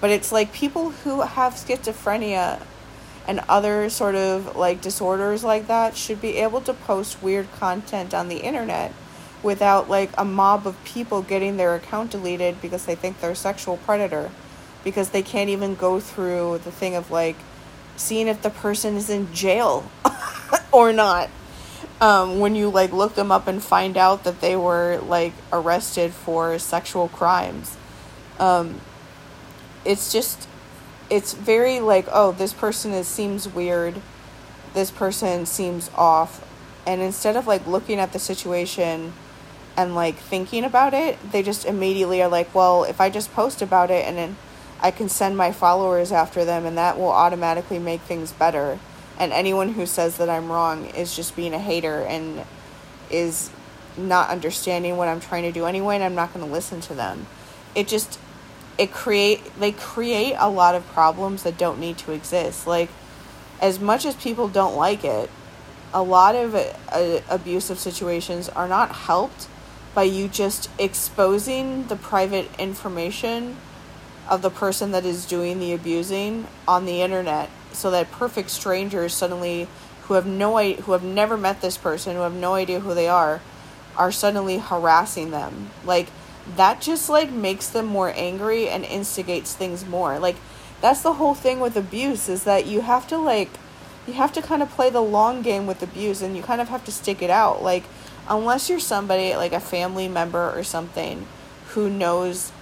But 0.00 0.10
it's 0.10 0.32
like 0.32 0.52
people 0.52 0.90
who 0.90 1.22
have 1.22 1.54
schizophrenia 1.54 2.60
and 3.26 3.40
other 3.48 3.88
sort 3.88 4.14
of 4.14 4.56
like 4.56 4.80
disorders 4.80 5.44
like 5.44 5.66
that 5.66 5.96
should 5.96 6.20
be 6.20 6.36
able 6.36 6.60
to 6.62 6.74
post 6.74 7.22
weird 7.22 7.50
content 7.52 8.12
on 8.12 8.28
the 8.28 8.38
internet 8.38 8.92
without 9.42 9.88
like 9.88 10.10
a 10.18 10.24
mob 10.24 10.66
of 10.66 10.82
people 10.84 11.22
getting 11.22 11.56
their 11.56 11.74
account 11.74 12.10
deleted 12.10 12.60
because 12.60 12.84
they 12.86 12.94
think 12.94 13.20
they're 13.20 13.30
a 13.30 13.36
sexual 13.36 13.76
predator 13.78 14.30
because 14.82 15.10
they 15.10 15.22
can't 15.22 15.50
even 15.50 15.74
go 15.74 16.00
through 16.00 16.58
the 16.64 16.70
thing 16.70 16.94
of 16.94 17.10
like 17.10 17.36
seeing 17.96 18.26
if 18.26 18.42
the 18.42 18.50
person 18.50 18.96
is 18.96 19.08
in 19.08 19.32
jail 19.32 19.90
or 20.72 20.92
not. 20.92 21.30
Um, 22.00 22.40
when 22.40 22.54
you 22.54 22.68
like 22.68 22.92
look 22.92 23.14
them 23.14 23.30
up 23.30 23.46
and 23.46 23.62
find 23.62 23.96
out 23.96 24.24
that 24.24 24.40
they 24.40 24.56
were 24.56 25.00
like 25.06 25.32
arrested 25.52 26.12
for 26.12 26.58
sexual 26.58 27.08
crimes. 27.08 27.76
Um, 28.38 28.80
it's 29.84 30.12
just, 30.12 30.48
it's 31.08 31.32
very 31.32 31.80
like, 31.80 32.06
oh, 32.10 32.32
this 32.32 32.52
person 32.52 32.92
is 32.92 33.06
seems 33.06 33.48
weird. 33.48 34.00
This 34.74 34.90
person 34.90 35.46
seems 35.46 35.90
off. 35.94 36.44
And 36.86 37.00
instead 37.00 37.36
of 37.36 37.46
like 37.46 37.66
looking 37.66 37.98
at 37.98 38.12
the 38.12 38.18
situation 38.18 39.12
and 39.76 39.94
like 39.94 40.16
thinking 40.16 40.64
about 40.64 40.94
it, 40.94 41.16
they 41.30 41.42
just 41.42 41.64
immediately 41.64 42.20
are 42.20 42.28
like, 42.28 42.54
well, 42.54 42.84
if 42.84 43.00
I 43.00 43.08
just 43.08 43.32
post 43.32 43.62
about 43.62 43.90
it 43.90 44.04
and 44.04 44.18
then 44.18 44.36
I 44.80 44.90
can 44.90 45.08
send 45.08 45.36
my 45.36 45.52
followers 45.52 46.12
after 46.12 46.44
them, 46.44 46.66
and 46.66 46.76
that 46.76 46.98
will 46.98 47.10
automatically 47.10 47.78
make 47.78 48.02
things 48.02 48.32
better. 48.32 48.78
And 49.18 49.32
anyone 49.32 49.74
who 49.74 49.86
says 49.86 50.16
that 50.16 50.28
I'm 50.28 50.50
wrong 50.50 50.86
is 50.86 51.14
just 51.14 51.36
being 51.36 51.54
a 51.54 51.58
hater 51.58 52.02
and 52.02 52.44
is 53.10 53.50
not 53.96 54.28
understanding 54.28 54.96
what 54.96 55.08
I'm 55.08 55.20
trying 55.20 55.44
to 55.44 55.52
do 55.52 55.66
anyway, 55.66 55.94
and 55.94 56.04
I'm 56.04 56.14
not 56.14 56.34
going 56.34 56.44
to 56.44 56.52
listen 56.52 56.80
to 56.82 56.94
them. 56.94 57.26
It 57.74 57.88
just 57.88 58.18
it 58.76 58.92
create 58.92 59.40
they 59.58 59.70
create 59.70 60.34
a 60.38 60.50
lot 60.50 60.74
of 60.74 60.86
problems 60.88 61.44
that 61.44 61.56
don't 61.56 61.78
need 61.78 61.98
to 61.98 62.12
exist. 62.12 62.66
Like 62.66 62.90
as 63.60 63.78
much 63.78 64.04
as 64.04 64.14
people 64.16 64.48
don't 64.48 64.76
like 64.76 65.04
it, 65.04 65.30
a 65.92 66.02
lot 66.02 66.34
of 66.34 66.54
uh, 66.54 67.20
abusive 67.30 67.78
situations 67.78 68.48
are 68.48 68.68
not 68.68 68.90
helped 68.92 69.48
by 69.94 70.02
you 70.02 70.26
just 70.26 70.68
exposing 70.78 71.86
the 71.86 71.94
private 71.96 72.48
information 72.58 73.56
of 74.28 74.42
the 74.42 74.50
person 74.50 74.90
that 74.90 75.04
is 75.04 75.24
doing 75.24 75.60
the 75.60 75.72
abusing 75.72 76.46
on 76.66 76.84
the 76.84 77.00
internet 77.00 77.48
so 77.74 77.90
that 77.90 78.10
perfect 78.10 78.50
strangers 78.50 79.12
suddenly 79.12 79.68
who 80.02 80.14
have 80.14 80.26
no 80.26 80.58
who 80.74 80.92
have 80.92 81.02
never 81.02 81.36
met 81.36 81.60
this 81.60 81.76
person 81.76 82.14
who 82.14 82.22
have 82.22 82.34
no 82.34 82.54
idea 82.54 82.80
who 82.80 82.94
they 82.94 83.08
are 83.08 83.40
are 83.96 84.12
suddenly 84.12 84.58
harassing 84.58 85.30
them. 85.30 85.70
Like 85.84 86.08
that 86.56 86.80
just 86.80 87.08
like 87.08 87.30
makes 87.30 87.68
them 87.68 87.86
more 87.86 88.12
angry 88.14 88.68
and 88.68 88.84
instigates 88.84 89.54
things 89.54 89.86
more. 89.86 90.18
Like 90.18 90.36
that's 90.80 91.02
the 91.02 91.14
whole 91.14 91.34
thing 91.34 91.60
with 91.60 91.76
abuse 91.76 92.28
is 92.28 92.44
that 92.44 92.66
you 92.66 92.82
have 92.82 93.06
to 93.08 93.16
like 93.16 93.50
you 94.06 94.12
have 94.14 94.32
to 94.34 94.42
kind 94.42 94.62
of 94.62 94.70
play 94.70 94.90
the 94.90 95.00
long 95.00 95.40
game 95.40 95.66
with 95.66 95.82
abuse 95.82 96.20
and 96.20 96.36
you 96.36 96.42
kind 96.42 96.60
of 96.60 96.68
have 96.68 96.84
to 96.84 96.92
stick 96.92 97.22
it 97.22 97.30
out. 97.30 97.62
Like 97.62 97.84
unless 98.28 98.68
you're 98.68 98.80
somebody 98.80 99.34
like 99.34 99.52
a 99.52 99.60
family 99.60 100.08
member 100.08 100.50
or 100.50 100.62
something 100.62 101.26
who 101.68 101.88
knows 101.88 102.52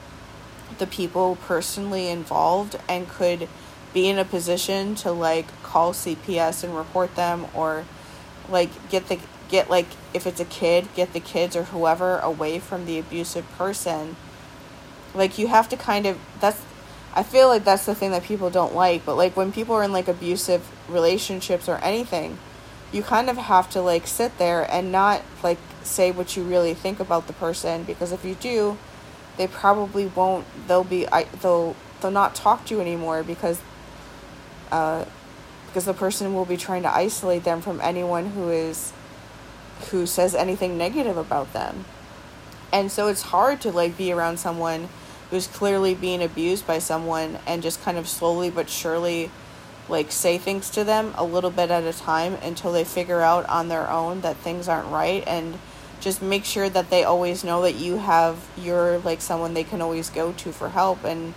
the 0.78 0.86
people 0.86 1.36
personally 1.36 2.08
involved 2.08 2.78
and 2.88 3.08
could 3.08 3.48
be 3.92 4.08
in 4.08 4.18
a 4.18 4.24
position 4.24 4.94
to 4.96 5.12
like 5.12 5.46
call 5.62 5.92
CPS 5.92 6.64
and 6.64 6.76
report 6.76 7.14
them 7.14 7.46
or 7.54 7.84
like 8.48 8.90
get 8.90 9.08
the 9.08 9.18
get 9.48 9.68
like 9.70 9.86
if 10.14 10.26
it's 10.26 10.40
a 10.40 10.44
kid, 10.44 10.88
get 10.94 11.12
the 11.12 11.20
kids 11.20 11.54
or 11.54 11.64
whoever 11.64 12.18
away 12.18 12.58
from 12.58 12.86
the 12.86 12.98
abusive 12.98 13.48
person. 13.52 14.16
Like 15.14 15.38
you 15.38 15.48
have 15.48 15.68
to 15.68 15.76
kind 15.76 16.06
of 16.06 16.18
that's 16.40 16.60
I 17.14 17.22
feel 17.22 17.48
like 17.48 17.64
that's 17.64 17.84
the 17.84 17.94
thing 17.94 18.10
that 18.12 18.22
people 18.22 18.48
don't 18.48 18.74
like, 18.74 19.04
but 19.04 19.16
like 19.16 19.36
when 19.36 19.52
people 19.52 19.74
are 19.74 19.82
in 19.82 19.92
like 19.92 20.08
abusive 20.08 20.66
relationships 20.88 21.68
or 21.68 21.76
anything, 21.78 22.38
you 22.90 23.02
kind 23.02 23.28
of 23.28 23.36
have 23.36 23.68
to 23.70 23.82
like 23.82 24.06
sit 24.06 24.38
there 24.38 24.70
and 24.70 24.90
not 24.90 25.22
like 25.42 25.58
say 25.82 26.10
what 26.10 26.36
you 26.36 26.42
really 26.42 26.74
think 26.74 27.00
about 27.00 27.26
the 27.26 27.32
person 27.34 27.84
because 27.84 28.12
if 28.12 28.24
you 28.24 28.34
do, 28.36 28.78
they 29.36 29.46
probably 29.46 30.06
won't 30.06 30.46
they'll 30.68 30.84
be 30.84 31.06
I 31.08 31.24
they'll 31.24 31.76
they'll 32.00 32.10
not 32.10 32.34
talk 32.34 32.64
to 32.66 32.74
you 32.74 32.80
anymore 32.80 33.22
because 33.22 33.60
uh 34.72 35.04
because 35.72 35.86
the 35.86 35.94
person 35.94 36.34
will 36.34 36.44
be 36.44 36.58
trying 36.58 36.82
to 36.82 36.94
isolate 36.94 37.44
them 37.44 37.62
from 37.62 37.80
anyone 37.80 38.26
who 38.26 38.50
is 38.50 38.92
who 39.90 40.06
says 40.06 40.34
anything 40.34 40.76
negative 40.76 41.16
about 41.16 41.52
them. 41.54 41.86
And 42.70 42.92
so 42.92 43.08
it's 43.08 43.22
hard 43.22 43.62
to 43.62 43.72
like 43.72 43.96
be 43.96 44.12
around 44.12 44.38
someone 44.38 44.90
who's 45.30 45.46
clearly 45.46 45.94
being 45.94 46.22
abused 46.22 46.66
by 46.66 46.78
someone 46.78 47.38
and 47.46 47.62
just 47.62 47.80
kind 47.82 47.96
of 47.96 48.06
slowly 48.06 48.50
but 48.50 48.68
surely 48.68 49.30
like 49.88 50.12
say 50.12 50.36
things 50.36 50.68
to 50.70 50.84
them 50.84 51.14
a 51.16 51.24
little 51.24 51.50
bit 51.50 51.70
at 51.70 51.84
a 51.84 51.92
time 51.92 52.34
until 52.42 52.70
they 52.70 52.84
figure 52.84 53.22
out 53.22 53.48
on 53.48 53.68
their 53.68 53.90
own 53.90 54.20
that 54.20 54.36
things 54.36 54.68
aren't 54.68 54.88
right 54.88 55.24
and 55.26 55.58
just 56.00 56.20
make 56.20 56.44
sure 56.44 56.68
that 56.68 56.90
they 56.90 57.02
always 57.02 57.44
know 57.44 57.62
that 57.62 57.74
you 57.74 57.96
have 57.96 58.46
you're 58.58 58.98
like 58.98 59.22
someone 59.22 59.54
they 59.54 59.64
can 59.64 59.80
always 59.80 60.10
go 60.10 60.32
to 60.32 60.52
for 60.52 60.68
help 60.68 61.02
and 61.02 61.32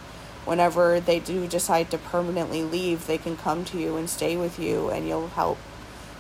whenever 0.46 1.00
they 1.00 1.20
do 1.20 1.48
decide 1.48 1.90
to 1.92 1.98
permanently 1.98 2.64
leave 2.64 3.08
they 3.08 3.18
can 3.18 3.36
come 3.36 3.66
to 3.66 3.78
you 3.78 3.98
and 3.98 4.10
stay 4.10 4.38
with 4.38 4.60
you 4.60 4.90
and 4.90 5.08
you'll 5.08 5.28
help 5.30 5.58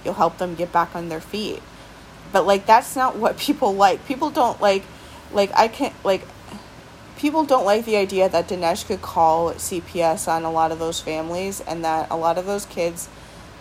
you'll 0.03 0.15
help 0.15 0.37
them 0.37 0.55
get 0.55 0.71
back 0.71 0.95
on 0.95 1.09
their 1.09 1.21
feet 1.21 1.61
but 2.31 2.45
like 2.45 2.65
that's 2.65 2.95
not 2.95 3.15
what 3.15 3.37
people 3.47 3.73
like 3.73 4.05
people 4.07 4.29
don't 4.29 4.59
like 4.59 4.83
like 5.31 5.51
i 5.53 5.67
can't 5.67 5.93
like 6.03 6.21
people 7.17 7.45
don't 7.45 7.65
like 7.65 7.85
the 7.85 7.95
idea 7.95 8.27
that 8.29 8.47
Dinesh 8.47 8.85
could 8.85 9.01
call 9.01 9.51
CPS 9.53 10.27
on 10.27 10.43
a 10.43 10.51
lot 10.51 10.71
of 10.71 10.79
those 10.79 10.99
families 10.99 11.61
and 11.61 11.83
that 11.83 12.07
a 12.11 12.15
lot 12.17 12.37
of 12.37 12.45
those 12.45 12.65
kids 12.65 13.09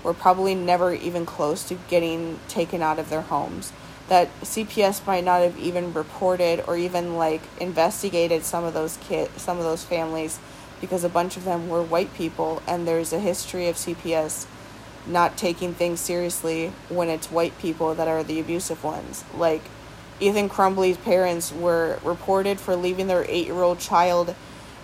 were 0.03 0.12
probably 0.12 0.55
never 0.55 0.93
even 0.93 1.25
close 1.25 1.67
to 1.69 1.75
getting 1.89 2.39
taken 2.49 2.83
out 2.83 2.99
of 2.99 3.09
their 3.09 3.23
homes. 3.23 3.73
That 4.09 4.29
CPS 4.43 5.07
might 5.07 5.25
not 5.25 5.41
have 5.41 5.59
even 5.59 5.95
reported 5.95 6.62
or 6.67 6.77
even 6.77 7.17
like 7.17 7.43
investigated 7.59 8.45
some 8.45 8.65
of 8.65 8.75
those 8.75 8.99
kids, 8.99 9.41
some 9.41 9.59
of 9.59 9.65
those 9.65 9.85
families 9.85 10.39
because 10.81 11.05
a 11.05 11.09
bunch 11.09 11.37
of 11.37 11.45
them 11.45 11.68
were 11.68 11.83
white 11.83 12.12
people 12.14 12.62
and 12.66 12.87
there's 12.87 13.12
a 13.12 13.20
history 13.20 13.68
of 13.68 13.77
CPS 13.77 14.47
not 15.07 15.37
taking 15.37 15.75
things 15.75 16.01
seriously 16.01 16.72
when 16.89 17.09
it's 17.09 17.31
white 17.31 17.57
people 17.59 17.95
that 17.95 18.09
are 18.09 18.22
the 18.22 18.41
abusive 18.41 18.83
ones. 18.83 19.25
Like 19.35 19.62
Ethan 20.20 20.49
Crumbley's 20.49 20.97
parents 20.97 21.53
were 21.53 21.99
reported 22.05 22.61
for 22.61 22.77
leaving 22.77 23.07
their 23.07 23.25
eight 23.29 23.47
year 23.47 23.62
old 23.62 23.79
child 23.79 24.35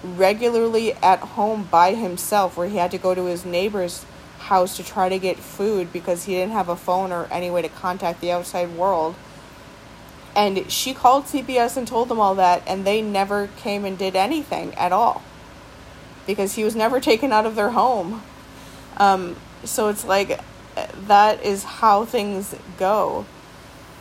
regularly 0.03 0.95
at 0.95 1.21
home 1.21 1.69
by 1.71 1.95
himself, 1.95 2.57
where 2.57 2.69
he 2.69 2.79
had 2.79 2.91
to 2.91 2.99
go 2.99 3.15
to 3.15 3.27
his 3.27 3.45
neighbor's 3.45 4.05
house 4.39 4.77
to 4.77 4.83
try 4.83 5.09
to 5.09 5.19
get 5.19 5.37
food 5.37 5.93
because 5.93 6.25
he 6.25 6.35
didn't 6.35 6.53
have 6.53 6.69
a 6.69 6.77
phone 6.77 7.13
or 7.13 7.27
any 7.31 7.51
way 7.51 7.63
to 7.63 7.69
contact 7.69 8.21
the 8.21 8.33
outside 8.33 8.71
world. 8.71 9.15
And 10.35 10.71
she 10.71 10.95
called 10.95 11.25
CPS 11.25 11.77
and 11.77 11.87
told 11.87 12.09
them 12.09 12.21
all 12.21 12.35
that, 12.37 12.63
and 12.67 12.87
they 12.87 13.03
never 13.03 13.49
came 13.59 13.85
and 13.85 13.99
did 13.99 14.17
anything 14.17 14.75
at 14.75 14.93
all 14.93 15.23
because 16.27 16.55
he 16.55 16.65
was 16.65 16.77
never 16.77 17.01
taken 17.01 17.33
out 17.33 17.47
of 17.47 17.55
their 17.55 17.71
home. 17.71 18.23
Um, 18.97 19.37
so 19.65 19.89
it's 19.89 20.05
like 20.05 20.41
that 21.07 21.43
is 21.43 21.65
how 21.65 22.05
things 22.05 22.55
go. 22.79 23.27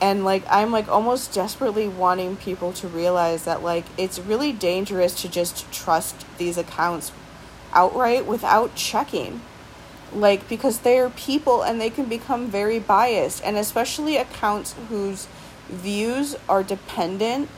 And 0.01 0.23
like 0.23 0.43
i'm 0.49 0.71
like 0.71 0.87
almost 0.87 1.33
desperately 1.33 1.87
wanting 1.87 2.37
people 2.37 2.71
to 2.73 2.87
realize 2.87 3.43
that 3.43 3.61
like 3.61 3.83
it's 3.97 4.17
really 4.17 4.53
dangerous 4.53 5.13
to 5.21 5.27
just 5.29 5.69
trust 5.73 6.25
these 6.37 6.57
accounts 6.57 7.11
outright 7.73 8.25
without 8.25 8.75
checking. 8.75 9.41
Like 10.13 10.47
because 10.47 10.79
they're 10.79 11.09
people 11.09 11.61
and 11.61 11.79
they 11.79 11.89
can 11.89 12.05
become 12.05 12.47
very 12.47 12.79
biased. 12.79 13.43
And 13.43 13.57
especially 13.57 14.17
accounts 14.17 14.73
whose 14.89 15.27
views 15.67 16.35
are 16.47 16.63
dependent 16.63 17.49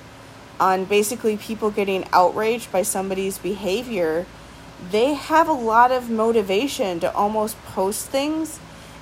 on 0.59 0.85
basically 0.85 1.37
people 1.37 1.71
getting 1.71 2.05
outraged 2.11 2.71
by 2.71 2.81
somebody's 2.81 3.37
behavior 3.37 4.25
they 4.89 5.13
have 5.13 5.47
a 5.47 5.53
lot 5.53 5.91
of 5.91 6.09
motivation 6.09 6.99
to 7.01 7.13
almost 7.13 7.61
post 7.65 8.07
things 8.07 8.59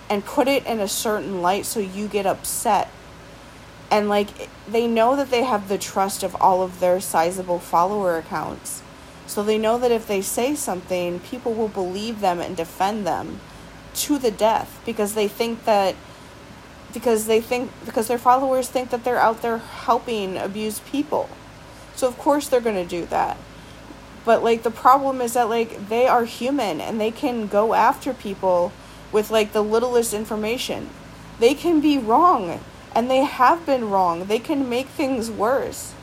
and 0.09 0.25
put 0.25 0.47
it 0.47 0.65
in 0.65 0.79
a 0.79 0.87
certain 0.87 1.41
light 1.41 1.65
so 1.65 1.79
you 1.79 2.07
get 2.07 2.25
upset. 2.25 2.89
And 3.89 4.09
like 4.09 4.49
they 4.67 4.87
know 4.87 5.15
that 5.15 5.31
they 5.31 5.43
have 5.43 5.69
the 5.69 5.77
trust 5.77 6.21
of 6.21 6.35
all 6.41 6.61
of 6.61 6.79
their 6.79 6.99
sizable 6.99 7.59
follower 7.59 8.17
accounts. 8.17 8.83
So 9.25 9.43
they 9.43 9.57
know 9.57 9.77
that 9.77 9.91
if 9.91 10.07
they 10.07 10.21
say 10.21 10.55
something 10.55 11.19
people 11.21 11.53
will 11.53 11.69
believe 11.69 12.19
them 12.19 12.39
and 12.39 12.57
defend 12.57 13.07
them 13.07 13.39
to 13.95 14.17
the 14.17 14.31
death 14.31 14.81
because 14.85 15.13
they 15.13 15.27
think 15.27 15.65
that 15.65 15.95
because 16.93 17.27
they 17.27 17.39
think 17.39 17.71
because 17.85 18.07
their 18.07 18.17
followers 18.17 18.67
think 18.67 18.89
that 18.89 19.03
they're 19.03 19.19
out 19.19 19.41
there 19.41 19.59
helping 19.59 20.37
abused 20.37 20.85
people. 20.85 21.29
So 21.95 22.07
of 22.07 22.17
course 22.17 22.47
they're 22.47 22.61
going 22.61 22.75
to 22.75 22.85
do 22.85 23.05
that 23.07 23.37
but 24.25 24.43
like 24.43 24.63
the 24.63 24.71
problem 24.71 25.21
is 25.21 25.33
that 25.33 25.49
like 25.49 25.89
they 25.89 26.07
are 26.07 26.25
human 26.25 26.81
and 26.81 26.99
they 26.99 27.11
can 27.11 27.47
go 27.47 27.73
after 27.73 28.13
people 28.13 28.71
with 29.11 29.31
like 29.31 29.53
the 29.53 29.63
littlest 29.63 30.13
information 30.13 30.89
they 31.39 31.53
can 31.53 31.79
be 31.79 31.97
wrong 31.97 32.59
and 32.93 33.09
they 33.09 33.23
have 33.23 33.65
been 33.65 33.89
wrong. 33.89 34.25
They 34.25 34.39
can 34.39 34.69
make 34.69 34.87
things 34.87 35.31
worse. 35.31 35.93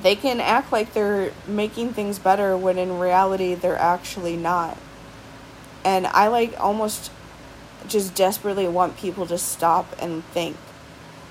They 0.00 0.14
can 0.14 0.40
act 0.40 0.70
like 0.70 0.92
they're 0.92 1.32
making 1.46 1.94
things 1.94 2.18
better 2.18 2.56
when 2.56 2.78
in 2.78 2.98
reality 2.98 3.54
they're 3.54 3.78
actually 3.78 4.36
not. 4.36 4.78
And 5.84 6.06
I 6.08 6.28
like 6.28 6.58
almost 6.60 7.10
just 7.86 8.14
desperately 8.14 8.68
want 8.68 8.96
people 8.96 9.26
to 9.26 9.38
stop 9.38 9.96
and 9.98 10.24
think. 10.26 10.56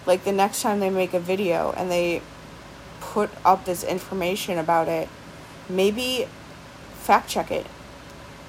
Like 0.06 0.24
the 0.24 0.32
next 0.32 0.62
time 0.62 0.80
they 0.80 0.90
make 0.90 1.14
a 1.14 1.20
video 1.20 1.74
and 1.78 1.92
they 1.92 2.22
put 3.00 3.30
up 3.46 3.66
this 3.66 3.84
information 3.84 4.58
about 4.58 4.88
it, 4.88 5.08
maybe 5.70 6.28
fact 6.96 7.30
check 7.30 7.52
it. 7.52 7.66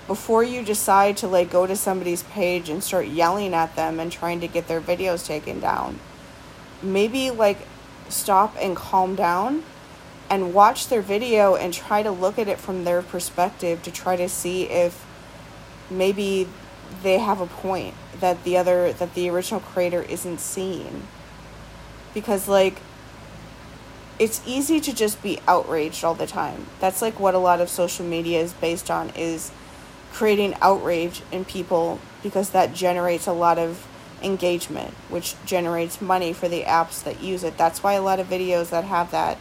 Before 0.07 0.43
you 0.43 0.63
decide 0.63 1.17
to 1.19 1.29
like 1.29 1.51
go 1.51 1.67
to 1.67 1.77
somebody's 1.77 2.23
page 2.23 2.69
and 2.69 2.83
start 2.83 3.09
yelling 3.09 3.55
at 3.55 3.77
them 3.77 4.01
and 4.01 4.11
trying 4.11 4.41
to 4.41 4.49
get 4.49 4.69
their 4.69 4.81
videos 4.81 5.27
taken 5.27 5.61
down 5.61 5.99
maybe 6.83 7.31
like 7.31 7.59
stop 8.09 8.57
and 8.61 8.77
calm 8.77 9.15
down 9.15 9.63
and 10.31 10.55
watch 10.55 10.89
their 10.89 11.03
video 11.03 11.55
and 11.55 11.73
try 11.73 12.03
to 12.03 12.11
look 12.11 12.39
at 12.39 12.49
it 12.49 12.59
from 12.59 12.85
their 12.85 13.03
perspective 13.03 13.83
to 13.83 13.91
try 13.91 14.17
to 14.17 14.29
see 14.29 14.65
if 14.65 15.05
maybe 15.91 16.49
they 17.03 17.19
have 17.19 17.41
a 17.41 17.47
point 17.47 17.95
that 18.21 18.43
the 18.45 18.57
other 18.57 18.93
that 18.95 19.15
the 19.15 19.29
original 19.29 19.61
creator 19.61 20.03
isn't 20.03 20.41
seeing. 20.41 21.07
Because 22.15 22.49
like 22.49 22.81
it's 24.19 24.43
easy 24.47 24.81
to 24.81 24.93
just 24.93 25.23
be 25.23 25.39
outraged 25.47 26.05
all 26.05 26.15
the 26.15 26.27
time 26.27 26.67
that's 26.81 27.01
like 27.03 27.19
what 27.21 27.35
a 27.35 27.39
lot 27.39 27.61
of 27.61 27.69
social 27.69 28.05
media 28.05 28.41
is 28.41 28.53
based 28.55 28.91
on 28.91 29.11
is 29.11 29.51
creating 30.13 30.55
outrage 30.61 31.23
in 31.31 31.45
people 31.45 32.01
because 32.23 32.51
that 32.51 32.75
generates 32.75 33.27
a 33.27 33.33
lot 33.33 33.59
of 33.59 33.87
engagement, 34.23 34.93
which 35.09 35.35
generates 35.45 36.01
money 36.01 36.33
for 36.33 36.49
the 36.49 36.63
apps 36.65 37.03
that 37.05 37.23
use 37.23 37.45
it. 37.45 37.57
That's 37.57 37.83
why 37.83 37.95
a 37.95 38.03
lot 38.03 38.21
of 38.21 38.29
videos 38.29 38.71
that 38.71 38.85
have 38.85 39.11
that 39.13 39.39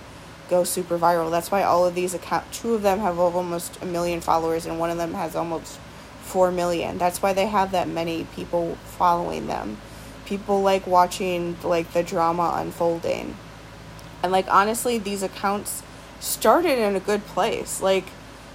go 0.49 0.63
super 0.63 0.97
viral. 0.97 1.31
That's 1.31 1.51
why 1.51 1.63
all 1.63 1.85
of 1.85 1.95
these 1.95 2.13
account 2.13 2.51
two 2.51 2.73
of 2.73 2.81
them 2.81 2.99
have 2.99 3.19
almost 3.19 3.81
a 3.81 3.85
million 3.85 4.21
followers 4.21 4.65
and 4.65 4.79
one 4.79 4.89
of 4.89 4.97
them 4.97 5.13
has 5.13 5.35
almost 5.35 5.79
4 6.21 6.51
million. 6.51 6.97
That's 6.97 7.21
why 7.21 7.33
they 7.33 7.47
have 7.47 7.71
that 7.71 7.87
many 7.87 8.25
people 8.35 8.75
following 8.85 9.47
them. 9.47 9.77
People 10.25 10.61
like 10.61 10.85
watching 10.85 11.57
like 11.63 11.93
the 11.93 12.03
drama 12.03 12.53
unfolding. 12.55 13.37
And 14.23 14.31
like 14.31 14.47
honestly, 14.49 14.97
these 14.97 15.23
accounts 15.23 15.83
started 16.19 16.79
in 16.79 16.95
a 16.95 16.99
good 16.99 17.25
place. 17.25 17.81
Like 17.81 18.05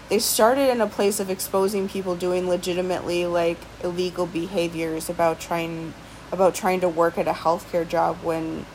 they 0.08 0.18
started 0.18 0.70
in 0.70 0.80
a 0.80 0.86
place 0.86 1.20
of 1.20 1.30
exposing 1.30 1.88
people 1.88 2.16
doing 2.16 2.48
legitimately 2.48 3.26
like 3.26 3.58
illegal 3.82 4.26
behaviors 4.26 5.08
about 5.08 5.40
trying 5.40 5.94
about 6.30 6.54
trying 6.54 6.80
to 6.80 6.88
work 6.88 7.18
at 7.18 7.28
a 7.28 7.32
healthcare 7.32 7.86
job 7.86 8.16
when 8.22 8.66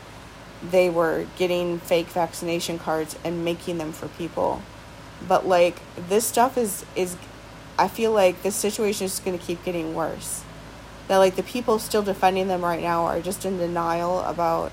they 0.63 0.89
were 0.89 1.27
getting 1.37 1.79
fake 1.79 2.07
vaccination 2.07 2.79
cards 2.79 3.15
and 3.23 3.43
making 3.43 3.77
them 3.77 3.91
for 3.91 4.07
people. 4.07 4.61
But 5.27 5.47
like 5.47 5.79
this 6.09 6.25
stuff 6.25 6.57
is 6.57 6.85
is 6.95 7.17
I 7.77 7.87
feel 7.87 8.11
like 8.11 8.41
this 8.41 8.55
situation 8.55 9.05
is 9.05 9.19
going 9.19 9.37
to 9.37 9.45
keep 9.45 9.63
getting 9.63 9.93
worse. 9.93 10.43
That 11.07 11.17
like 11.17 11.35
the 11.35 11.43
people 11.43 11.79
still 11.79 12.01
defending 12.01 12.47
them 12.47 12.63
right 12.63 12.81
now 12.81 13.05
are 13.05 13.21
just 13.21 13.45
in 13.45 13.57
denial 13.57 14.21
about 14.21 14.71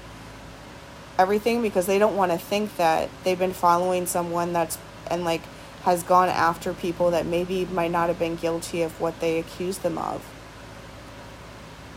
everything 1.18 1.62
because 1.62 1.86
they 1.86 1.98
don't 1.98 2.16
want 2.16 2.32
to 2.32 2.38
think 2.38 2.76
that 2.76 3.08
they've 3.22 3.38
been 3.38 3.52
following 3.52 4.06
someone 4.06 4.52
that's 4.52 4.78
and 5.10 5.24
like 5.24 5.42
has 5.82 6.02
gone 6.02 6.28
after 6.28 6.72
people 6.72 7.10
that 7.10 7.26
maybe 7.26 7.66
might 7.66 7.90
not 7.90 8.08
have 8.08 8.18
been 8.18 8.36
guilty 8.36 8.82
of 8.82 9.00
what 9.00 9.20
they 9.20 9.38
accused 9.38 9.82
them 9.82 9.98
of. 9.98 10.24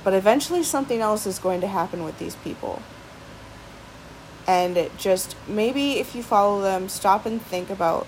But 0.03 0.13
eventually, 0.13 0.63
something 0.63 0.99
else 0.99 1.26
is 1.26 1.39
going 1.39 1.61
to 1.61 1.68
happen 1.68 2.03
with 2.03 2.20
these 2.20 2.36
people. 2.36 2.82
And 4.45 4.89
just 4.97 5.36
maybe 5.47 5.99
if 5.99 6.15
you 6.15 6.24
follow 6.24 6.61
them, 6.61 6.88
stop 6.88 7.26
and 7.26 7.41
think 7.41 7.70
about 7.70 8.07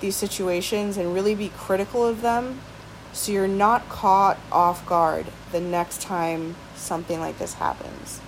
these 0.00 0.16
situations 0.16 0.96
and 0.96 1.14
really 1.14 1.34
be 1.34 1.48
critical 1.50 2.06
of 2.06 2.20
them 2.20 2.60
so 3.12 3.32
you're 3.32 3.48
not 3.48 3.88
caught 3.88 4.38
off 4.52 4.86
guard 4.86 5.26
the 5.50 5.60
next 5.60 6.02
time 6.02 6.54
something 6.76 7.20
like 7.20 7.38
this 7.38 7.54
happens. 7.54 8.20